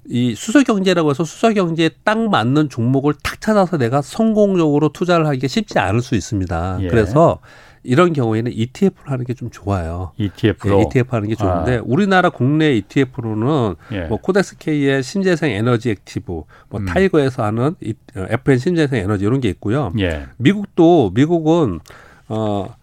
이 0.07 0.33
수소 0.35 0.63
경제라고 0.63 1.11
해서 1.11 1.23
수소 1.23 1.53
경제에 1.53 1.89
딱 2.03 2.17
맞는 2.17 2.69
종목을 2.69 3.13
탁 3.23 3.41
찾아서 3.41 3.77
내가 3.77 4.01
성공적으로 4.01 4.89
투자를 4.89 5.27
하기가 5.27 5.47
쉽지 5.47 5.77
않을 5.79 6.01
수 6.01 6.15
있습니다. 6.15 6.79
예. 6.81 6.87
그래서 6.87 7.39
이런 7.83 8.13
경우에는 8.13 8.51
ETF를 8.53 9.11
하는 9.11 9.25
게 9.25 9.33
좀 9.33 9.49
좋아요. 9.49 10.11
ETF로 10.17 10.79
예, 10.79 10.83
ETF 10.83 11.15
하는 11.15 11.29
게 11.29 11.35
좋은데 11.35 11.77
아. 11.77 11.81
우리나라 11.85 12.29
국내 12.29 12.73
ETF로는 12.75 13.75
예. 13.93 14.01
뭐 14.07 14.17
코덱스 14.17 14.57
K 14.57 15.01
신재생 15.03 15.51
에너지 15.51 15.91
액티브, 15.91 16.25
뭐 16.69 16.79
음. 16.79 16.85
타이거에서 16.85 17.43
하는 17.43 17.75
FN 18.15 18.57
신재생 18.57 18.99
에너지 19.03 19.23
이런 19.25 19.39
게 19.39 19.49
있고요. 19.49 19.91
예. 19.99 20.27
미국도 20.37 21.11
미국은 21.15 21.79
어 22.27 22.75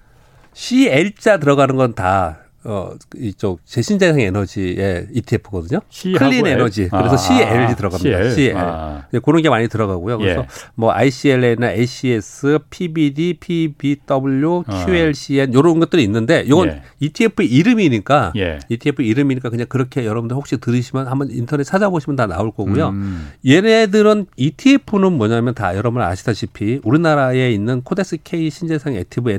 CL자 0.55 1.38
들어가는 1.38 1.76
건 1.76 1.94
다 1.94 2.38
어 2.69 2.91
이쪽 3.17 3.64
재신재생 3.64 4.21
에너지의 4.21 5.07
ETF거든요. 5.12 5.81
clean 6.18 6.47
energy. 6.47 6.89
그래서 6.89 7.14
아, 7.14 7.17
CL 7.17 7.77
들어갑니다. 7.77 8.19
CL. 8.19 8.31
CL. 8.33 8.57
아. 8.57 9.07
네, 9.12 9.21
그런 9.21 9.41
게 9.41 9.49
많이 9.49 9.69
들어가고요. 9.69 10.19
그래서 10.19 10.41
예. 10.41 10.47
뭐 10.75 10.91
ICLN나 10.93 11.72
ACES, 11.72 12.59
PBD, 12.69 13.35
PBW, 13.35 14.64
QLCN 14.85 15.53
이런 15.53 15.79
것들이 15.79 16.03
있는데 16.03 16.43
이건 16.45 16.69
예. 16.69 16.83
ETF 16.99 17.45
이름이니까 17.45 18.33
예. 18.37 18.59
ETF 18.69 19.03
이름이니까 19.03 19.51
그냥 19.51 19.67
그렇게 19.69 20.05
여러분들 20.05 20.37
혹시 20.37 20.57
들으시면 20.57 21.07
한번 21.07 21.31
인터넷 21.31 21.62
찾아보시면 21.62 22.17
다 22.17 22.27
나올 22.27 22.51
거고요. 22.51 22.89
음. 22.89 23.31
얘네들은 23.47 24.27
ETF는 24.37 25.12
뭐냐면 25.12 25.55
다 25.55 25.77
여러분 25.77 26.03
아시다시피 26.03 26.81
우리나라에 26.83 27.53
있는 27.53 27.83
코덱스 27.83 28.18
K 28.25 28.51
신재생 28.51 28.97
액티브 28.97 29.31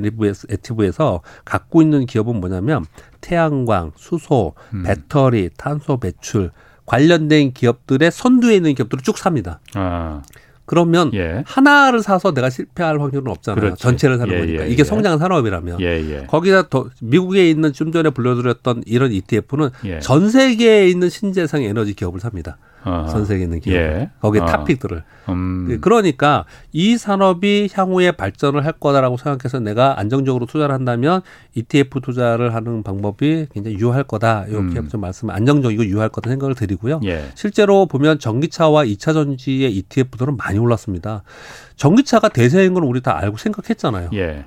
액티브에서 0.50 1.20
갖고 1.44 1.82
있는 1.82 2.06
기업은 2.06 2.40
뭐냐면 2.40 2.86
태양광, 3.20 3.92
수소, 3.96 4.54
음. 4.74 4.82
배터리, 4.82 5.50
탄소 5.56 5.98
배출 5.98 6.50
관련된 6.86 7.52
기업들의 7.52 8.10
선두에 8.10 8.56
있는 8.56 8.74
기업들을 8.74 9.02
쭉 9.02 9.18
삽니다. 9.18 9.60
아. 9.74 10.22
그러면 10.68 11.10
예. 11.14 11.42
하나를 11.46 12.02
사서 12.02 12.34
내가 12.34 12.50
실패할 12.50 13.00
확률은 13.00 13.28
없잖아요. 13.28 13.60
그렇지. 13.60 13.82
전체를 13.82 14.18
사는 14.18 14.34
예, 14.34 14.38
거니까. 14.38 14.64
예, 14.64 14.68
이게 14.68 14.80
예. 14.80 14.84
성장 14.84 15.16
산업이라면. 15.18 15.80
예, 15.80 15.86
예. 15.86 16.26
거기다 16.26 16.68
더 16.68 16.90
미국에 17.00 17.48
있는 17.48 17.72
좀 17.72 17.90
전에 17.90 18.10
불러드렸던 18.10 18.82
이런 18.84 19.10
ETF는 19.10 19.70
전 20.02 20.28
세계에 20.28 20.88
있는 20.88 21.08
신재생 21.08 21.62
에너지 21.62 21.94
기업을 21.94 22.20
삽니다. 22.20 22.58
어. 22.84 23.06
전 23.10 23.24
세계 23.24 23.44
있는 23.44 23.60
기업. 23.60 23.74
예. 23.74 24.10
거기에 24.20 24.42
어. 24.42 24.46
탑픽들을. 24.46 25.02
음. 25.28 25.68
예, 25.70 25.76
그러니까 25.78 26.44
이 26.72 26.96
산업이 26.96 27.68
향후에 27.72 28.12
발전을 28.12 28.64
할 28.64 28.72
거다라고 28.72 29.16
생각해서 29.16 29.60
내가 29.60 29.98
안정적으로 29.98 30.46
투자를 30.46 30.74
한다면 30.74 31.22
ETF 31.54 32.00
투자를 32.00 32.54
하는 32.54 32.82
방법이 32.82 33.46
굉장히 33.52 33.76
유효할 33.78 34.04
거다. 34.04 34.44
이렇게 34.48 34.78
음. 34.78 34.88
좀 34.88 35.00
말씀 35.00 35.30
안정적이고 35.30 35.84
유효할 35.84 36.08
거다 36.08 36.30
생각을 36.30 36.54
드리고요. 36.54 37.00
예. 37.04 37.24
실제로 37.34 37.86
보면 37.86 38.18
전기차와 38.18 38.84
2차 38.84 39.12
전지의 39.12 39.76
ETF들은 39.76 40.36
많이 40.36 40.58
올랐습니다. 40.58 41.22
전기차가 41.76 42.28
대세인 42.28 42.74
건 42.74 42.84
우리 42.84 43.00
다 43.00 43.18
알고 43.18 43.36
생각했잖아요. 43.36 44.10
예. 44.14 44.44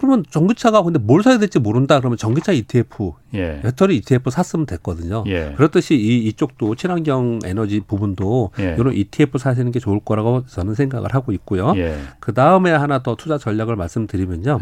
그러면 0.00 0.24
전기차가 0.30 0.82
근데 0.82 0.98
뭘 0.98 1.22
사야 1.22 1.36
될지 1.36 1.58
모른다 1.58 1.98
그러면 1.98 2.16
전기차 2.16 2.52
ETF, 2.52 3.12
예. 3.34 3.60
배터리 3.60 3.96
ETF 3.96 4.30
샀으면 4.30 4.64
됐거든요. 4.64 5.24
예. 5.26 5.52
그렇듯이 5.58 5.94
이 5.94 6.26
이쪽도 6.26 6.74
친환경 6.74 7.38
에너지 7.44 7.80
부분도 7.80 8.52
예. 8.60 8.76
이런 8.78 8.94
ETF 8.94 9.36
사시는 9.36 9.72
게 9.72 9.78
좋을 9.78 10.00
거라고 10.00 10.46
저는 10.46 10.74
생각을 10.74 11.14
하고 11.14 11.32
있고요. 11.32 11.74
예. 11.76 11.98
그 12.18 12.32
다음에 12.32 12.70
하나 12.70 13.02
더 13.02 13.14
투자 13.14 13.36
전략을 13.36 13.76
말씀드리면요. 13.76 14.58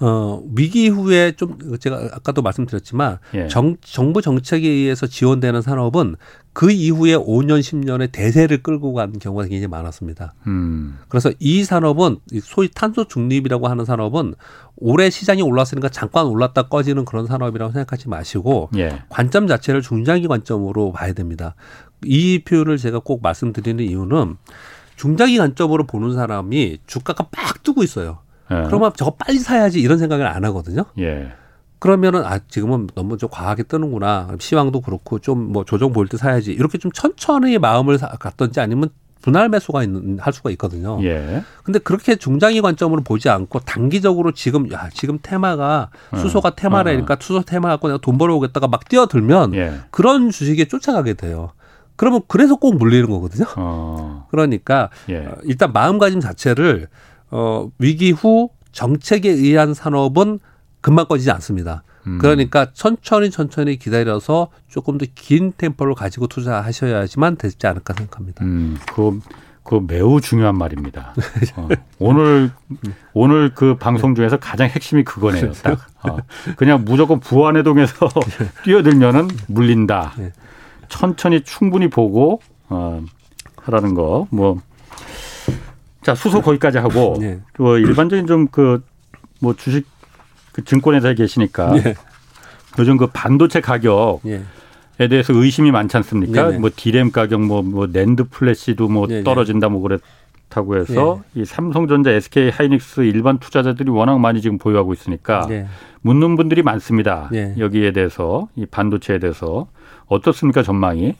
예. 0.00 0.04
어, 0.04 0.42
위기 0.54 0.84
이후에 0.84 1.32
좀 1.32 1.58
제가 1.78 2.10
아까도 2.12 2.42
말씀드렸지만 2.42 3.18
예. 3.34 3.48
정, 3.48 3.76
정부 3.80 4.22
정책에 4.22 4.68
의해서 4.68 5.06
지원되는 5.06 5.62
산업은 5.62 6.16
그 6.52 6.70
이후에 6.70 7.14
5년, 7.16 7.60
10년의 7.60 8.12
대세를 8.12 8.62
끌고 8.62 8.94
간 8.94 9.18
경우가 9.18 9.44
굉장히 9.44 9.66
많았습니다. 9.66 10.34
음. 10.46 10.98
그래서 11.08 11.30
이 11.38 11.64
산업은 11.64 12.18
소위 12.42 12.68
탄소 12.74 13.06
중립이라고 13.06 13.68
하는 13.68 13.84
산업은 13.84 14.34
올해 14.76 15.10
시장이 15.10 15.42
올랐으니까 15.42 15.88
잠깐 15.88 16.26
올랐다 16.26 16.68
꺼지는 16.68 17.04
그런 17.04 17.26
산업이라고 17.26 17.72
생각하지 17.72 18.08
마시고 18.08 18.70
예. 18.76 19.02
관점 19.08 19.46
자체를 19.46 19.82
중장기 19.82 20.28
관점으로 20.28 20.92
봐야 20.92 21.12
됩니다. 21.12 21.54
이 22.04 22.42
표현을 22.44 22.78
제가 22.78 23.00
꼭 23.00 23.22
말씀드리는 23.22 23.82
이유는 23.84 24.36
중장기 24.96 25.38
관점으로 25.38 25.86
보는 25.86 26.14
사람이 26.14 26.78
주가가 26.86 27.28
막 27.30 27.62
뜨고 27.62 27.82
있어요. 27.82 28.18
예. 28.50 28.62
그러면 28.66 28.92
저거 28.96 29.12
빨리 29.12 29.38
사야지 29.38 29.80
이런 29.80 29.98
생각을 29.98 30.26
안 30.26 30.44
하거든요. 30.46 30.84
예. 30.98 31.32
그러면은 31.78 32.24
아 32.24 32.38
지금은 32.48 32.88
너무 32.94 33.18
좀 33.18 33.28
과하게 33.30 33.64
뜨는구나 33.64 34.28
시황도 34.38 34.80
그렇고 34.80 35.18
좀 35.18 35.52
뭐 35.52 35.64
조정 35.64 35.92
보일 35.92 36.08
때 36.08 36.16
사야지 36.16 36.52
이렇게 36.52 36.78
좀 36.78 36.90
천천히 36.92 37.58
마음을 37.58 37.98
갖던지 37.98 38.60
아니면 38.60 38.88
분할 39.20 39.48
매수가 39.48 39.82
있는 39.82 40.18
할 40.20 40.32
수가 40.32 40.50
있거든요. 40.50 41.02
예. 41.02 41.42
근데 41.64 41.78
그렇게 41.80 42.14
중장기 42.16 42.60
관점으로 42.60 43.02
보지 43.02 43.28
않고 43.28 43.60
단기적으로 43.60 44.30
지금 44.32 44.70
야 44.72 44.88
지금 44.94 45.18
테마가 45.20 45.90
어. 46.12 46.16
수소가 46.16 46.50
테마라니까 46.50 47.14
어. 47.14 47.16
수소 47.20 47.42
테마 47.42 47.68
갖고 47.70 47.88
내가 47.88 47.98
돈 47.98 48.18
벌어오겠다가 48.18 48.68
막 48.68 48.88
뛰어들면 48.88 49.54
예. 49.54 49.80
그런 49.90 50.30
주식에 50.30 50.66
쫓아가게 50.66 51.14
돼요. 51.14 51.50
그러면 51.96 52.20
그래서 52.28 52.54
꼭 52.56 52.76
물리는 52.76 53.08
거거든요. 53.10 53.46
어. 53.56 54.26
그러니까 54.30 54.90
예. 55.08 55.26
어, 55.26 55.36
일단 55.42 55.72
마음가짐 55.72 56.20
자체를 56.20 56.88
어, 57.30 57.70
위기 57.78 58.10
후 58.12 58.50
정책에 58.72 59.30
의한 59.30 59.74
산업은 59.74 60.38
금방 60.80 61.06
꺼지지 61.06 61.30
않습니다. 61.32 61.82
음. 62.06 62.18
그러니까 62.18 62.70
천천히 62.72 63.30
천천히 63.30 63.76
기다려서 63.76 64.48
조금 64.68 64.96
더 64.98 65.06
긴 65.14 65.52
템포를 65.56 65.94
가지고 65.94 66.26
투자하셔야지만 66.28 67.36
되지 67.36 67.66
않을까 67.66 67.94
생각합니다. 67.94 68.44
음, 68.44 68.78
그, 68.94 69.18
그 69.64 69.80
매우 69.86 70.20
중요한 70.20 70.56
말입니다. 70.56 71.14
어, 71.56 71.68
오늘 71.98 72.52
오늘 73.12 73.52
그 73.54 73.76
방송 73.76 74.14
중에서 74.14 74.36
가장 74.36 74.68
핵심이 74.68 75.02
그거네요. 75.02 75.50
딱. 75.52 75.80
어, 76.04 76.18
그냥 76.56 76.84
무조건 76.84 77.18
부안해동에서 77.18 78.08
뛰어들면은 78.62 79.28
물린다. 79.48 80.12
네. 80.18 80.32
천천히 80.88 81.42
충분히 81.42 81.88
보고 81.90 82.40
어, 82.68 83.02
하라는 83.56 83.94
거. 83.94 84.28
뭐 84.30 84.60
자, 86.06 86.14
수소 86.14 86.40
거기까지 86.40 86.78
하고 86.78 87.16
네. 87.20 87.40
그 87.52 87.78
일반적인 87.78 88.26
좀 88.26 88.46
그 88.46 88.80
뭐 89.40 89.54
주식 89.54 89.86
그 90.52 90.64
증권회사에 90.64 91.14
계시니까 91.14 91.72
네. 91.72 91.94
요즘 92.78 92.96
그 92.96 93.06
반도체 93.12 93.60
가격에 93.60 94.40
네. 94.98 95.08
대해서 95.08 95.32
의심이 95.34 95.70
많지 95.70 95.96
않습니까? 95.98 96.46
네, 96.46 96.52
네. 96.52 96.58
뭐 96.58 96.70
디램 96.74 97.10
가격 97.12 97.42
뭐, 97.42 97.62
뭐 97.62 97.86
낸드 97.86 98.24
플래시도 98.30 98.88
뭐 98.88 99.06
네, 99.06 99.22
떨어진다 99.22 99.68
뭐 99.68 99.82
그랬다고 99.82 100.76
해서 100.76 101.22
이 101.34 101.44
삼성전자, 101.44 102.10
SK 102.10 102.50
하이닉스 102.50 103.02
일반 103.02 103.38
투자자들이 103.38 103.90
워낙 103.90 104.18
많이 104.18 104.40
지금 104.40 104.58
보유하고 104.58 104.92
있으니까 104.94 105.46
묻는 106.00 106.36
분들이 106.36 106.62
많습니다. 106.62 107.30
여기에 107.58 107.92
대해서 107.92 108.48
이 108.56 108.64
반도체에 108.64 109.18
대해서 109.18 109.66
어떻습니까 110.06 110.62
전망이? 110.62 111.14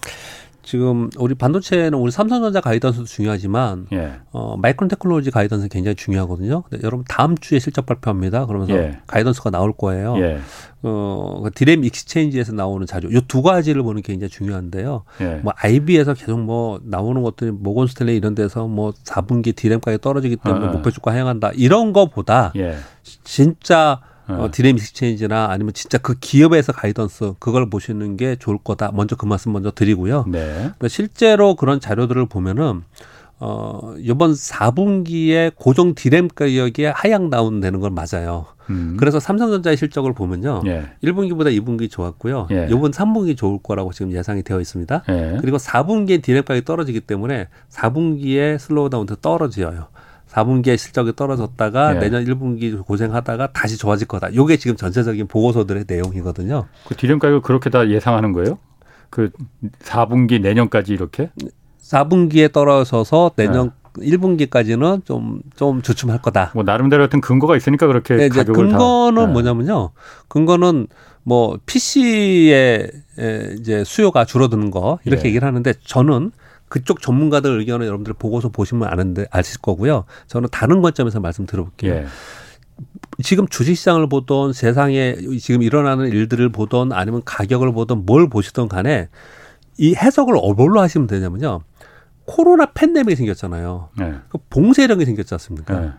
지금 0.66 1.08
우리 1.16 1.36
반도체는 1.36 1.94
우리 1.94 2.10
삼성전자 2.10 2.60
guidance도 2.60 3.04
중요하지만 3.04 3.86
예. 3.92 4.14
어, 4.32 4.56
마이크론 4.56 4.88
테크놀로지 4.88 5.30
guidance 5.30 5.68
굉장히 5.68 5.94
중요하거든요. 5.94 6.62
근데 6.62 6.84
여러분 6.84 7.04
다음 7.08 7.38
주에 7.38 7.60
실적 7.60 7.86
발표합니다. 7.86 8.46
그러면서 8.46 8.74
예. 8.74 8.98
guidance가 9.06 9.50
나올 9.50 9.72
거예요. 9.72 10.16
예. 10.18 10.40
어, 10.82 11.40
그 11.44 11.52
디램 11.52 11.84
익스체인지에서 11.84 12.52
나오는 12.52 12.84
자료 12.84 13.12
요 13.12 13.27
두 13.27 13.42
가지를 13.42 13.84
보는 13.84 14.02
게 14.02 14.12
굉장히 14.12 14.28
중요한데요. 14.28 15.04
예. 15.20 15.34
뭐 15.36 15.52
IB에서 15.56 16.14
계속 16.14 16.40
뭐 16.40 16.80
나오는 16.82 17.22
것들이 17.22 17.52
모건 17.52 17.86
스탠리 17.86 18.16
이런 18.16 18.34
데서 18.34 18.66
뭐 18.66 18.90
4분기 19.04 19.54
디램 19.54 19.78
가격이 19.78 20.02
떨어지기 20.02 20.36
때문에 20.36 20.66
어, 20.66 20.68
어. 20.70 20.72
목표 20.72 20.90
주가 20.90 21.12
하향한다. 21.12 21.52
이런 21.54 21.92
거보다 21.92 22.52
예. 22.56 22.74
진짜 23.22 24.00
어, 24.28 24.44
네. 24.46 24.50
디램 24.50 24.76
익스체인지나 24.76 25.48
아니면 25.50 25.72
진짜 25.72 25.98
그 25.98 26.14
기업에서 26.18 26.72
guidance 26.72 27.34
그걸 27.38 27.70
보시는 27.70 28.16
게 28.16 28.36
좋을 28.36 28.58
거다. 28.58 28.90
먼저 28.92 29.16
그 29.16 29.26
말씀 29.26 29.52
먼저 29.52 29.70
드리고요. 29.70 30.24
네. 30.28 30.54
그러니까 30.54 30.88
실제로 30.88 31.54
그런 31.54 31.80
자료들을 31.80 32.26
보면은 32.26 32.82
어, 33.38 33.94
이번 33.98 34.32
4분기에 34.32 35.52
고정 35.56 35.94
디램 35.94 36.28
가격이 36.28 36.84
하향 36.84 37.28
다운되는 37.28 37.80
건 37.80 37.94
맞아요. 37.94 38.46
음. 38.70 38.96
그래서 38.98 39.20
삼성전자의 39.20 39.76
실적을 39.76 40.14
보면요. 40.14 40.62
예. 40.66 40.86
1분기보다 41.04 41.54
2분기 41.56 41.90
좋았고요. 41.90 42.48
예. 42.50 42.66
이번 42.70 42.90
3분기 42.90 43.36
좋을 43.36 43.58
거라고 43.62 43.92
지금 43.92 44.12
예상이 44.12 44.42
되어 44.42 44.60
있습니다. 44.60 45.02
예. 45.08 45.38
그리고 45.40 45.58
4분기에 45.58 46.22
디램 46.22 46.44
가격이 46.44 46.64
떨어지기 46.64 47.00
때문에 47.00 47.48
4분기에 47.70 48.58
slow 48.58 48.90
down도 48.90 49.16
떨어져요. 49.16 49.88
4분기에 50.36 50.76
실적이 50.76 51.14
떨어졌다가 51.16 51.94
네. 51.94 52.00
내년 52.00 52.24
1분기 52.24 52.84
고생하다가 52.84 53.52
다시 53.52 53.78
좋아질 53.78 54.06
거다. 54.06 54.34
요게 54.34 54.58
지금 54.58 54.76
전체적인 54.76 55.28
보고서들의 55.28 55.84
내용이거든요. 55.88 56.66
그 56.86 56.94
디램 56.94 57.18
가격 57.18 57.42
그렇게 57.42 57.70
다 57.70 57.88
예상하는 57.88 58.32
거예요? 58.32 58.58
그 59.08 59.30
4분기 59.80 60.40
내년까지 60.40 60.92
이렇게? 60.92 61.30
4분기에 61.80 62.52
떨어져서 62.52 63.32
내년 63.36 63.72
네. 63.98 64.10
1분기까지는 64.10 65.06
좀, 65.06 65.40
좀 65.56 65.80
주춤할 65.80 66.20
거다. 66.20 66.50
뭐, 66.54 66.64
나름대로 66.64 67.04
어떤 67.04 67.22
근거가 67.22 67.56
있으니까 67.56 67.86
그렇게 67.86 68.16
네, 68.16 68.28
가격을 68.28 68.68
근거는 68.68 69.14
다. 69.14 69.26
네. 69.26 69.32
뭐냐면요. 69.32 69.92
근거는 70.28 70.88
뭐, 71.22 71.58
PC의 71.64 72.90
이제 73.58 73.84
수요가 73.84 74.26
줄어드는 74.26 74.70
거, 74.70 74.98
이렇게 75.06 75.24
예. 75.24 75.28
얘기를 75.28 75.48
하는데 75.48 75.72
저는 75.82 76.30
그쪽 76.68 77.00
전문가들 77.00 77.58
의견을 77.60 77.86
여러분들 77.86 78.14
보고서 78.14 78.48
보시면 78.48 78.88
아는데 78.88 79.26
아실 79.30 79.60
거고요. 79.60 80.04
저는 80.26 80.48
다른 80.50 80.82
관점에서 80.82 81.20
말씀 81.20 81.46
들어볼게요. 81.46 81.94
예. 81.94 82.06
지금 83.22 83.46
주식시장을 83.48 84.08
보던 84.08 84.52
세상에 84.52 85.16
지금 85.40 85.62
일어나는 85.62 86.08
일들을 86.08 86.50
보던 86.50 86.92
아니면 86.92 87.22
가격을 87.24 87.72
보던 87.72 88.04
뭘 88.04 88.28
보시던 88.28 88.68
간에 88.68 89.08
이 89.78 89.94
해석을 89.94 90.34
뭘로 90.56 90.80
하시면 90.80 91.06
되냐면요. 91.06 91.60
코로나 92.26 92.66
팬데믹이 92.66 93.16
생겼잖아요. 93.16 93.90
네. 93.98 94.14
그 94.28 94.38
봉쇄령이 94.50 95.04
생겼지 95.04 95.32
않습니까? 95.34 95.80
네. 95.80 95.90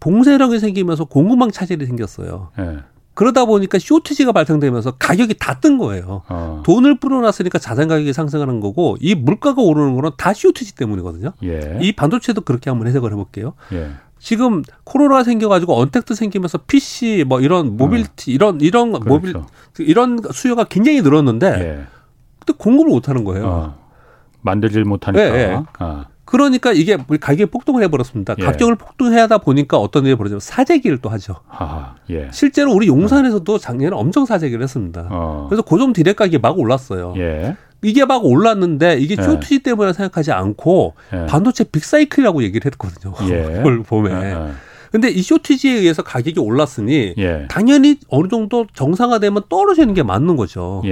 봉쇄령이 0.00 0.58
생기면서 0.58 1.04
공급망 1.04 1.50
차질이 1.50 1.84
생겼어요. 1.86 2.50
네. 2.56 2.78
그러다 3.18 3.46
보니까 3.46 3.80
쇼티지가 3.80 4.30
발생되면서 4.30 4.92
가격이 4.92 5.34
다 5.40 5.58
뜬 5.58 5.76
거예요. 5.76 6.22
어. 6.28 6.62
돈을 6.64 7.00
뿌려놨으니까 7.00 7.58
자산 7.58 7.88
가격이 7.88 8.12
상승하는 8.12 8.60
거고 8.60 8.96
이 9.00 9.16
물가가 9.16 9.60
오르는 9.60 9.96
거는 9.96 10.10
다 10.16 10.32
쇼티지 10.32 10.76
때문이거든요. 10.76 11.32
예. 11.42 11.78
이 11.80 11.90
반도체도 11.90 12.42
그렇게 12.42 12.70
한번 12.70 12.86
해석을 12.86 13.10
해볼게요. 13.10 13.54
예. 13.72 13.90
지금 14.20 14.62
코로나 14.84 15.24
생겨가지고 15.24 15.76
언택트 15.76 16.14
생기면서 16.14 16.58
PC 16.58 17.24
뭐 17.26 17.40
이런 17.40 17.76
모빌티 17.76 18.30
어. 18.30 18.34
이런 18.34 18.60
이런 18.60 18.92
그렇죠. 18.92 19.08
모빌 19.08 19.34
이런 19.80 20.20
수요가 20.32 20.62
굉장히 20.62 21.02
늘었는데 21.02 21.46
예. 21.48 21.86
근데 22.38 22.56
공급을 22.56 22.88
못 22.88 23.08
하는 23.08 23.24
거예요. 23.24 23.46
어. 23.48 23.78
만들질 24.42 24.84
못하니까. 24.84 25.24
예, 25.24 25.34
예. 25.34 25.62
아. 25.80 26.06
그러니까 26.28 26.72
이게 26.72 26.98
가격이 26.98 27.46
폭등을 27.46 27.82
해버렸습니다. 27.84 28.34
예. 28.38 28.44
가격을 28.44 28.74
폭등하다 28.74 29.38
보니까 29.38 29.78
어떤 29.78 30.04
일이 30.04 30.14
벌어지면 30.14 30.40
사재기를 30.40 30.98
또 30.98 31.08
하죠. 31.08 31.36
아, 31.48 31.94
예. 32.10 32.28
실제로 32.32 32.70
우리 32.74 32.86
용산에서도 32.86 33.56
작년에 33.56 33.96
엄청 33.96 34.26
사재기를 34.26 34.62
했습니다. 34.62 35.08
어. 35.10 35.46
그래서 35.48 35.62
고정 35.62 35.94
디램 35.94 36.16
가격이 36.16 36.38
막 36.38 36.58
올랐어요. 36.58 37.14
예. 37.16 37.56
이게 37.82 38.04
막 38.04 38.26
올랐는데 38.26 38.98
이게 38.98 39.16
shortage 39.16 39.54
예. 39.54 39.58
때문에 39.60 39.94
생각하지 39.94 40.32
않고 40.32 40.94
예. 41.14 41.26
반도체 41.26 41.64
big 41.64 41.82
cycle이라고 41.82 42.42
얘기를 42.42 42.70
했거든요. 42.72 43.14
예. 43.30 43.54
그걸 43.56 43.82
보면. 43.82 44.54
근데 44.92 45.08
이 45.08 45.22
쇼티지에 45.22 45.72
의해서 45.78 46.02
가격이 46.02 46.40
올랐으니 46.40 47.14
당연히 47.48 47.96
어느 48.08 48.28
정도 48.28 48.66
정상화되면 48.74 49.44
떨어지는 49.48 49.94
게 49.94 50.02
맞는 50.02 50.36
거죠. 50.36 50.82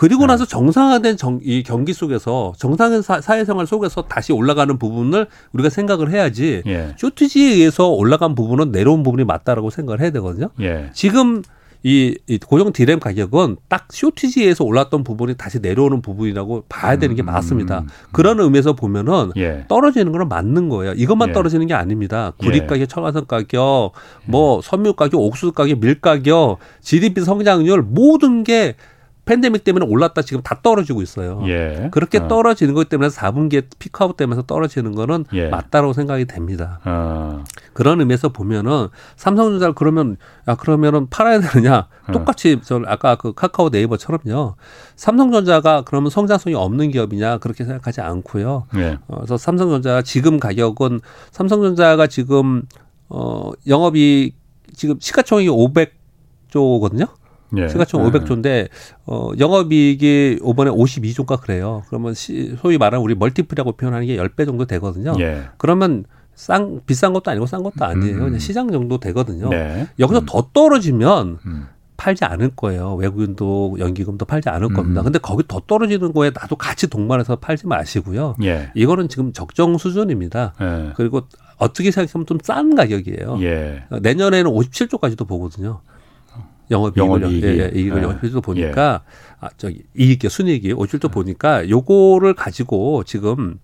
그리고 0.00 0.24
나서 0.24 0.46
정상화된 0.46 1.18
정, 1.18 1.40
이 1.42 1.62
경기 1.62 1.92
속에서 1.92 2.54
정상의 2.56 3.02
사, 3.02 3.20
사회생활 3.20 3.66
속에서 3.66 4.00
다시 4.04 4.32
올라가는 4.32 4.78
부분을 4.78 5.26
우리가 5.52 5.68
생각을 5.68 6.10
해야지 6.10 6.62
예. 6.66 6.94
쇼티지에 6.96 7.56
의해서 7.56 7.90
올라간 7.90 8.34
부분은 8.34 8.72
내려온 8.72 9.02
부분이 9.02 9.24
맞다라고 9.24 9.68
생각을 9.68 10.00
해야 10.00 10.08
되거든요. 10.08 10.48
예. 10.62 10.88
지금 10.94 11.42
이, 11.82 12.16
이 12.26 12.38
고정 12.38 12.72
디램 12.72 12.98
가격은 12.98 13.58
딱 13.68 13.88
쇼티지에서 13.90 14.64
올랐던 14.64 15.04
부분이 15.04 15.34
다시 15.34 15.58
내려오는 15.60 16.00
부분이라고 16.00 16.64
봐야 16.70 16.96
되는 16.96 17.14
게 17.14 17.22
음, 17.22 17.26
맞습니다. 17.26 17.80
음. 17.80 17.88
그런 18.10 18.40
의미에서 18.40 18.72
보면은 18.72 19.32
예. 19.36 19.66
떨어지는 19.68 20.12
거는 20.12 20.30
맞는 20.30 20.70
거예요. 20.70 20.94
이것만 20.94 21.28
예. 21.28 21.32
떨어지는 21.34 21.66
게 21.66 21.74
아닙니다. 21.74 22.32
구리 22.38 22.60
예. 22.60 22.66
가격, 22.66 22.88
철화산 22.88 23.26
가격, 23.26 23.92
뭐 24.24 24.62
섬유 24.62 24.94
가격, 24.94 25.20
옥수수 25.20 25.52
가격, 25.52 25.78
밀 25.78 26.00
가격, 26.00 26.56
GDP 26.80 27.20
성장률 27.20 27.82
모든 27.82 28.44
게 28.44 28.76
팬데믹 29.30 29.62
때문에 29.62 29.86
올랐다 29.86 30.22
지금 30.22 30.42
다 30.42 30.58
떨어지고 30.60 31.02
있어요. 31.02 31.40
예. 31.46 31.88
그렇게 31.92 32.18
어. 32.18 32.26
떨어지는 32.26 32.74
것 32.74 32.88
때문에 32.88 33.10
4분기에 33.10 33.66
피크아웃 33.78 34.16
되면서 34.16 34.42
떨어지는 34.42 34.96
거는 34.96 35.24
예. 35.34 35.48
맞다라고 35.48 35.92
생각이 35.92 36.24
됩니다. 36.24 36.80
어. 36.84 37.44
그런 37.72 38.00
의미에서 38.00 38.30
보면은 38.30 38.88
삼성전자를 39.14 39.76
그러면 39.76 40.16
야 40.48 40.56
그러면은 40.56 41.06
팔아야 41.10 41.38
되느냐? 41.38 41.86
어. 42.08 42.12
똑같이 42.12 42.58
저 42.64 42.82
아까 42.86 43.14
그 43.14 43.32
카카오 43.32 43.68
네이버처럼요. 43.68 44.56
삼성전자가 44.96 45.82
그러면 45.86 46.10
성장성이 46.10 46.56
없는 46.56 46.90
기업이냐 46.90 47.38
그렇게 47.38 47.64
생각하지 47.64 48.00
않고요. 48.00 48.66
예. 48.78 48.98
어, 49.06 49.18
그래서 49.18 49.36
삼성전자가 49.36 50.02
지금 50.02 50.40
가격은 50.40 51.00
삼성전자가 51.30 52.08
지금 52.08 52.62
어 53.08 53.52
영업이 53.68 54.34
지금 54.74 54.96
시가총액이 54.98 55.48
500조거든요. 55.48 57.19
예. 57.56 57.68
시가총 57.68 58.04
예. 58.06 58.10
500조인데 58.10 58.68
어 59.06 59.30
영업이익이 59.38 60.40
이번에 60.42 60.70
52조가 60.70 61.40
그래요. 61.40 61.82
그러면 61.88 62.14
시, 62.14 62.54
소위 62.60 62.78
말하는 62.78 63.02
우리 63.02 63.14
멀티플이라고 63.14 63.72
표현하는 63.72 64.06
게 64.06 64.16
10배 64.16 64.46
정도 64.46 64.64
되거든요. 64.66 65.14
예. 65.20 65.44
그러면 65.56 66.04
싼 66.34 66.80
비싼 66.86 67.12
것도 67.12 67.30
아니고 67.30 67.46
싼 67.46 67.62
것도 67.62 67.84
아니에요. 67.84 68.16
음. 68.16 68.24
그냥 68.24 68.38
시장 68.38 68.70
정도 68.70 68.98
되거든요. 68.98 69.50
네. 69.50 69.86
여기서 69.98 70.20
음. 70.20 70.26
더 70.26 70.48
떨어지면 70.54 71.38
음. 71.44 71.66
팔지 71.98 72.24
않을 72.24 72.52
거예요. 72.56 72.94
외국인도 72.94 73.76
연기금도 73.78 74.24
팔지 74.24 74.48
않을 74.48 74.68
음. 74.68 74.72
겁니다. 74.74 75.02
근데 75.02 75.18
거기 75.18 75.42
더 75.46 75.60
떨어지는 75.66 76.14
거에 76.14 76.30
나도 76.34 76.56
같이 76.56 76.86
동반해서 76.88 77.36
팔지 77.36 77.66
마시고요. 77.66 78.36
예. 78.42 78.70
이거는 78.74 79.08
지금 79.08 79.34
적정 79.34 79.76
수준입니다. 79.76 80.54
예. 80.62 80.92
그리고 80.96 81.22
어떻게 81.58 81.90
생각하면 81.90 82.24
좀 82.24 82.38
싼 82.42 82.74
가격이에요. 82.74 83.38
예. 83.42 83.82
내년에는 84.00 84.50
57조까지도 84.50 85.28
보거든요. 85.28 85.82
영업 86.70 86.96
이익을 86.96 87.42
예, 87.44 87.64
예, 87.64 87.78
이익을 87.78 87.98
예. 87.98 88.02
영업이익도 88.02 88.40
보니까 88.40 89.02
예. 89.04 89.36
아 89.40 89.48
저기 89.56 89.82
이익이 89.96 90.28
순이익이 90.28 90.72
오실도 90.72 91.08
보니까 91.08 91.68
요거를 91.68 92.34
가지고 92.34 93.04
지금 93.04 93.58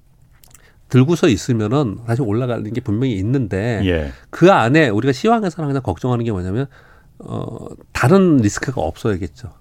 들고서 0.88 1.28
있으면은 1.28 1.98
사실 2.06 2.22
올라가는 2.22 2.72
게 2.72 2.80
분명히 2.80 3.14
있는데 3.16 3.80
예. 3.84 4.12
그 4.30 4.52
안에 4.52 4.88
우리가 4.88 5.12
시황에서는 5.12 5.68
항상 5.68 5.82
걱정하는 5.82 6.24
게 6.24 6.32
뭐냐면 6.32 6.66
어 7.18 7.68
다른 7.92 8.36
리스크가 8.38 8.80
없어야겠죠. 8.80 9.52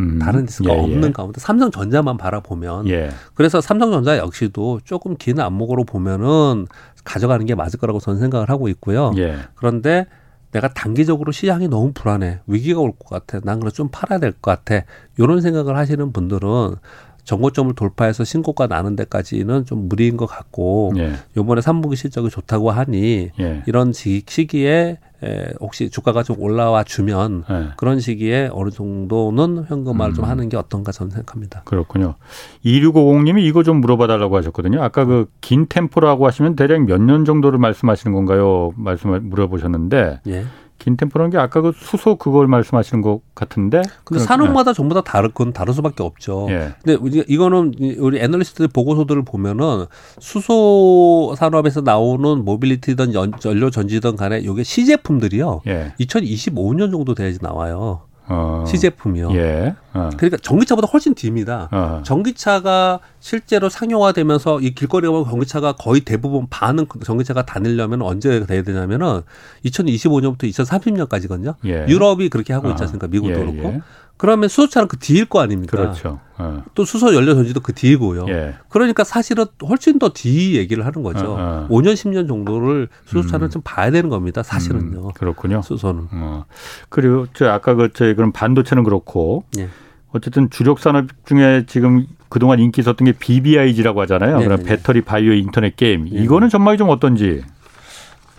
음. 0.00 0.18
다른 0.18 0.44
리스크가 0.44 0.72
예, 0.72 0.78
예. 0.78 0.80
없는 0.80 1.12
가운데 1.12 1.40
삼성전자만 1.40 2.16
바라보면 2.16 2.88
예. 2.88 3.10
그래서 3.34 3.60
삼성전자 3.60 4.16
역시도 4.16 4.80
조금 4.84 5.16
긴 5.16 5.40
안목으로 5.40 5.84
보면은 5.84 6.66
가져가는 7.04 7.44
게 7.44 7.54
맞을 7.54 7.78
거라고 7.78 8.00
저는 8.00 8.20
생각을 8.20 8.48
하고 8.48 8.68
있고요. 8.68 9.12
예. 9.18 9.36
그런데 9.54 10.06
내가 10.52 10.68
단기적으로 10.72 11.32
시장이 11.32 11.68
너무 11.68 11.92
불안해. 11.92 12.40
위기가 12.46 12.80
올 12.80 12.92
것 12.92 13.08
같아. 13.08 13.40
난 13.44 13.58
그래서 13.60 13.74
좀 13.76 13.88
팔아야 13.90 14.20
될 14.20 14.32
것 14.32 14.64
같아. 14.64 14.84
이런 15.18 15.40
생각을 15.40 15.76
하시는 15.76 16.12
분들은 16.12 16.76
정고점을 17.24 17.74
돌파해서 17.74 18.24
신고가 18.24 18.66
나는 18.66 18.96
데까지는 18.96 19.64
좀 19.66 19.88
무리인 19.88 20.16
것 20.16 20.26
같고 20.26 20.92
예. 20.96 21.12
요번에 21.36 21.60
삼분기 21.60 21.96
실적이 21.96 22.30
좋다고 22.30 22.70
하니 22.70 23.30
예. 23.40 23.62
이런 23.66 23.92
시 23.92 24.22
기에 24.26 24.98
에, 25.24 25.46
혹시 25.60 25.88
주가가 25.88 26.24
좀 26.24 26.40
올라와 26.40 26.82
주면 26.82 27.44
예. 27.48 27.68
그런 27.76 28.00
시기에 28.00 28.50
어느 28.52 28.70
정도는 28.70 29.66
현금화를 29.68 30.12
음. 30.12 30.16
좀 30.16 30.24
하는 30.24 30.48
게 30.48 30.56
어떤가 30.56 30.90
저는 30.90 31.12
생각합니다. 31.12 31.62
그렇군요. 31.64 32.16
2650님이 32.64 33.42
이거 33.42 33.62
좀 33.62 33.80
물어봐 33.80 34.06
달라고 34.08 34.36
하셨거든요. 34.36 34.82
아까 34.82 35.04
그 35.04 35.26
긴 35.40 35.66
템포라고 35.68 36.26
하시면 36.26 36.56
대략 36.56 36.84
몇 36.86 36.98
년 37.02 37.24
정도를 37.24 37.58
말씀하시는 37.58 38.12
건가요? 38.14 38.72
말씀을 38.76 39.20
물어보셨는데 39.20 40.20
예. 40.26 40.44
긴 40.82 40.96
템포라는 40.96 41.30
게 41.30 41.38
아까 41.38 41.60
그 41.60 41.72
수소 41.74 42.16
그걸 42.16 42.48
말씀하시는 42.48 43.02
것 43.02 43.20
같은데. 43.36 43.82
근데 44.02 44.22
산업마다 44.22 44.72
네. 44.72 44.76
전부 44.76 44.94
다 44.96 45.00
다른 45.00 45.32
건 45.32 45.52
다를 45.52 45.72
수밖에 45.74 46.02
없죠. 46.02 46.48
예. 46.50 46.74
근데 46.82 47.22
이거는 47.28 47.74
우리 47.98 48.18
애널리스트 48.18 48.66
보고서들을 48.66 49.22
보면은 49.24 49.86
수소 50.18 51.34
산업에서 51.38 51.82
나오는 51.82 52.44
모빌리티든 52.44 53.14
연료 53.14 53.70
전지든 53.70 54.16
간에 54.16 54.40
이게 54.40 54.64
시제품들이요. 54.64 55.62
예. 55.68 55.94
2025년 56.00 56.90
정도 56.90 57.14
돼야지 57.14 57.38
나와요. 57.40 58.02
어. 58.32 58.64
시제품이요. 58.66 59.30
예. 59.34 59.74
어. 59.92 60.08
그러니까 60.16 60.38
전기차보다 60.38 60.88
훨씬 60.90 61.14
뒤입니다. 61.14 61.68
어. 61.70 62.02
전기차가 62.04 63.00
실제로 63.20 63.68
상용화되면서 63.68 64.60
이 64.60 64.74
길거리에 64.74 65.10
보면 65.10 65.26
전기차가 65.28 65.72
거의 65.72 66.00
대부분 66.00 66.46
반은 66.48 66.86
전기차가 67.04 67.44
다니려면 67.44 68.00
언제 68.02 68.44
돼야 68.46 68.62
되냐면은 68.62 69.22
2025년부터 69.66 70.44
2030년까지거든요. 70.44 71.54
예. 71.66 71.86
유럽이 71.88 72.30
그렇게 72.30 72.52
하고 72.52 72.70
있지 72.70 72.82
어. 72.82 72.84
않습니까? 72.84 73.06
미국도 73.08 73.34
예, 73.34 73.38
그렇고. 73.38 73.68
예. 73.68 73.80
그러면 74.22 74.48
수소차는 74.48 74.86
그 74.86 74.96
뒤일 74.98 75.24
거 75.24 75.40
아닙니까? 75.40 75.76
그렇죠. 75.76 76.20
어. 76.38 76.62
또 76.76 76.84
수소 76.84 77.12
연료 77.12 77.34
전지도 77.34 77.58
그 77.58 77.72
뒤이고요. 77.72 78.26
예. 78.28 78.54
그러니까 78.68 79.02
사실은 79.02 79.46
훨씬 79.68 79.98
더 79.98 80.10
뒤 80.10 80.56
얘기를 80.56 80.86
하는 80.86 81.02
거죠. 81.02 81.32
어, 81.32 81.66
어. 81.68 81.68
5년 81.68 81.94
10년 81.94 82.28
정도를 82.28 82.86
수소차는 83.06 83.48
음. 83.48 83.50
좀 83.50 83.62
봐야 83.64 83.90
되는 83.90 84.08
겁니다. 84.10 84.44
사실은요. 84.44 85.06
음, 85.06 85.10
그렇군요. 85.14 85.60
수소는. 85.60 86.06
어. 86.12 86.44
그리고 86.88 87.26
저 87.34 87.48
아까 87.48 87.74
그 87.74 87.88
저희 87.92 88.14
그럼 88.14 88.30
반도체는 88.30 88.84
그렇고 88.84 89.42
예. 89.58 89.68
어쨌든 90.12 90.50
주력 90.50 90.78
산업 90.78 91.08
중에 91.26 91.64
지금 91.66 92.06
그동안 92.28 92.60
인기 92.60 92.80
있었던 92.80 93.04
게 93.04 93.10
BBIG라고 93.10 94.02
하잖아요. 94.02 94.38
네, 94.38 94.44
그럼 94.44 94.58
네, 94.58 94.62
네. 94.62 94.68
배터리 94.76 95.00
바이오 95.00 95.32
인터넷 95.32 95.74
게임. 95.74 96.04
네. 96.04 96.22
이거는 96.22 96.48
전망이 96.48 96.78
좀 96.78 96.90
어떤지. 96.90 97.42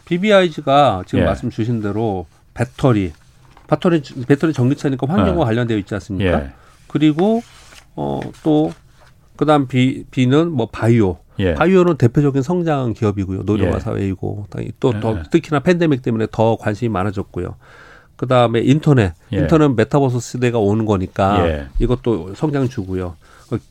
BBIG가 0.05 1.03
지금 1.07 1.23
예. 1.23 1.25
말씀 1.25 1.49
주신 1.49 1.81
대로 1.81 2.25
배터리 2.53 3.11
배터리 3.67 4.01
배터리 4.27 4.53
전기차니까 4.53 5.07
환경과 5.07 5.39
네. 5.39 5.45
관련되어 5.45 5.77
있지 5.77 5.93
않습니까? 5.95 6.43
예. 6.43 6.49
그리고 6.87 7.41
어또 7.95 8.71
그다음 9.35 9.67
비 9.67 10.05
비는 10.11 10.51
뭐 10.51 10.67
바이오. 10.67 11.17
예. 11.39 11.55
바이오는 11.55 11.97
대표적인 11.97 12.41
성장 12.41 12.93
기업이고요. 12.93 13.43
노령화 13.43 13.75
예. 13.75 13.79
사회이고 13.79 14.47
또 14.79 14.98
더 14.98 15.17
예. 15.17 15.23
특히나 15.31 15.61
팬데믹 15.61 16.01
때문에 16.01 16.27
더 16.31 16.55
관심이 16.57 16.89
많아졌고요. 16.89 17.55
그다음에 18.15 18.61
인터넷. 18.61 19.13
예. 19.33 19.37
인터넷 19.37 19.69
메타버스 19.69 20.19
시대가 20.19 20.59
오는 20.59 20.85
거니까 20.85 21.47
예. 21.47 21.67
이것도 21.79 22.35
성장주고요. 22.35 23.15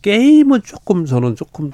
게임은 0.02 0.62
조금 0.64 1.06
저는 1.06 1.36
조금 1.36 1.72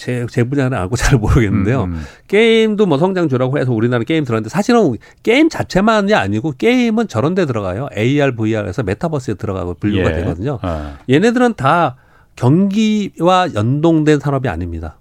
제, 0.00 0.24
제 0.30 0.44
분야는 0.44 0.76
알고 0.78 0.96
잘 0.96 1.18
모르겠는데요. 1.18 1.84
음, 1.84 1.92
음. 1.92 2.02
게임도 2.26 2.86
뭐 2.86 2.96
성장주라고 2.96 3.58
해서 3.58 3.70
우리나라 3.72 4.02
게임 4.04 4.24
들어갔는데 4.24 4.48
사실은 4.48 4.96
게임 5.22 5.50
자체만이 5.50 6.14
아니고 6.14 6.54
게임은 6.56 7.08
저런 7.08 7.34
데 7.34 7.44
들어가요. 7.44 7.88
AR, 7.94 8.34
VR에서 8.34 8.82
메타버스에 8.82 9.34
들어가고 9.34 9.74
분류가 9.74 10.10
예. 10.10 10.16
되거든요. 10.16 10.58
아. 10.62 10.96
얘네들은 11.08 11.54
다 11.54 11.96
경기와 12.34 13.52
연동된 13.54 14.20
산업이 14.20 14.48
아닙니다. 14.48 14.96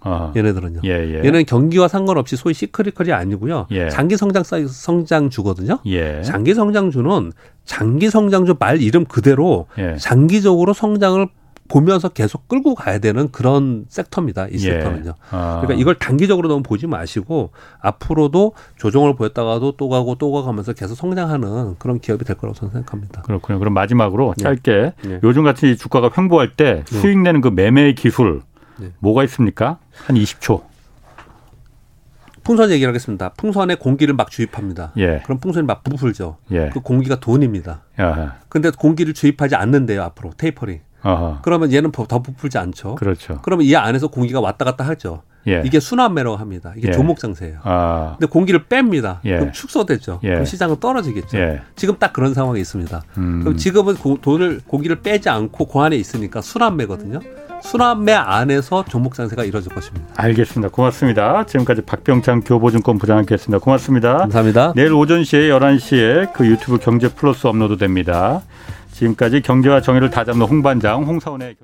아. 0.00 0.32
얘네들은요. 0.34 0.80
예, 0.84 0.88
예. 0.88 1.24
얘는 1.24 1.44
경기와 1.44 1.86
상관없이 1.86 2.36
소위 2.36 2.54
시크리컬이 2.54 3.12
아니고요. 3.12 3.66
예. 3.72 3.90
장기 3.90 4.16
성장 4.16 4.42
성장주거든요. 4.42 5.80
예. 5.84 6.22
장기 6.22 6.54
성장주는 6.54 7.32
장기 7.66 8.08
성장주 8.08 8.56
말 8.58 8.80
이름 8.80 9.04
그대로 9.04 9.66
예. 9.76 9.96
장기적으로 9.98 10.72
성장을 10.72 11.28
보면서 11.70 12.08
계속 12.08 12.48
끌고 12.48 12.74
가야 12.74 12.98
되는 12.98 13.30
그런 13.30 13.86
섹터입니다. 13.88 14.48
이 14.48 14.54
예. 14.54 14.58
섹터는요. 14.58 15.14
아. 15.30 15.60
그러니까 15.62 15.80
이걸 15.80 15.94
단기적으로 15.94 16.48
너무 16.48 16.62
보지 16.62 16.88
마시고 16.88 17.52
앞으로도 17.80 18.54
조정을 18.76 19.14
보였다가도 19.14 19.76
또 19.76 19.88
가고 19.88 20.16
또 20.16 20.32
가면서 20.42 20.72
계속 20.72 20.96
성장하는 20.96 21.76
그런 21.78 22.00
기업이 22.00 22.24
될 22.24 22.36
거라고 22.36 22.58
저는 22.58 22.72
생각합니다. 22.72 23.22
그렇군요. 23.22 23.60
그럼 23.60 23.72
마지막으로 23.72 24.34
예. 24.38 24.42
짧게 24.42 24.92
예. 25.06 25.20
요즘 25.22 25.44
같이 25.44 25.76
주가가 25.76 26.10
횡보할 26.16 26.56
때 26.56 26.82
예. 26.92 26.98
수익 26.98 27.18
내는 27.18 27.40
그 27.40 27.48
매매 27.48 27.92
기술 27.94 28.42
예. 28.82 28.90
뭐가 28.98 29.22
있습니까? 29.24 29.78
한 30.06 30.16
20초. 30.16 30.62
풍선 32.42 32.70
얘기를 32.70 32.88
하겠습니다. 32.88 33.28
풍선에 33.36 33.76
공기를 33.76 34.14
막 34.14 34.30
주입합니다. 34.30 34.92
예. 34.96 35.20
그럼 35.24 35.38
풍선이 35.38 35.66
막 35.66 35.84
부풀죠. 35.84 36.38
예. 36.50 36.70
그 36.72 36.80
공기가 36.80 37.20
돈입니다. 37.20 37.82
야. 38.00 38.38
근데 38.48 38.70
공기를 38.70 39.14
주입하지 39.14 39.54
않는데요, 39.54 40.02
앞으로 40.02 40.32
테이퍼링. 40.36 40.80
아하. 41.02 41.40
그러면 41.42 41.72
얘는 41.72 41.92
더 41.92 42.04
부풀지 42.04 42.58
않죠. 42.58 42.96
그렇죠. 42.96 43.40
그러면 43.42 43.66
이 43.66 43.74
안에서 43.74 44.08
공기가 44.08 44.40
왔다 44.40 44.64
갔다 44.64 44.86
하죠. 44.88 45.22
예. 45.48 45.62
이게 45.64 45.80
순환매라고 45.80 46.36
합니다. 46.36 46.72
이게 46.76 46.88
예. 46.88 46.92
조목 46.92 47.18
장세예요. 47.18 47.60
아. 47.62 48.16
근데 48.18 48.30
공기를 48.30 48.66
뺍니다. 48.66 49.18
예. 49.24 49.36
그럼 49.36 49.52
축소되죠. 49.52 50.20
예. 50.22 50.28
그럼 50.30 50.44
시장은 50.44 50.80
떨어지겠죠. 50.80 51.38
예. 51.38 51.62
지금 51.76 51.96
딱 51.98 52.12
그런 52.12 52.34
상황이 52.34 52.60
있습니다. 52.60 53.02
음. 53.16 53.40
그럼 53.40 53.56
지금은 53.56 53.96
고, 53.96 54.18
돈을 54.20 54.60
공기를 54.66 55.00
빼지 55.00 55.28
않고 55.28 55.66
고 55.66 55.82
안에 55.82 55.96
있으니까 55.96 56.40
순환매거든요. 56.42 57.20
순환매 57.62 58.12
안에서 58.12 58.84
종목 58.88 59.14
장세가 59.14 59.44
이루어질 59.44 59.74
것입니다. 59.74 60.06
알겠습니다. 60.16 60.70
고맙습니다. 60.70 61.44
지금까지 61.44 61.82
박병창 61.82 62.40
교보증권 62.40 62.98
부장님께습니다 62.98 63.62
고맙습니다. 63.62 64.16
감사합니다. 64.18 64.72
내일 64.74 64.92
오전 64.94 65.24
시에 65.24 65.48
11시에 65.50 66.32
그 66.32 66.46
유튜브 66.46 66.78
경제 66.78 67.08
플러스 67.08 67.46
업로드 67.46 67.76
됩니다. 67.76 68.42
지금까지 69.00 69.40
경제와 69.40 69.80
정의를 69.80 70.10
다잡는 70.10 70.46
홍반장 70.46 71.04
홍사원의 71.04 71.56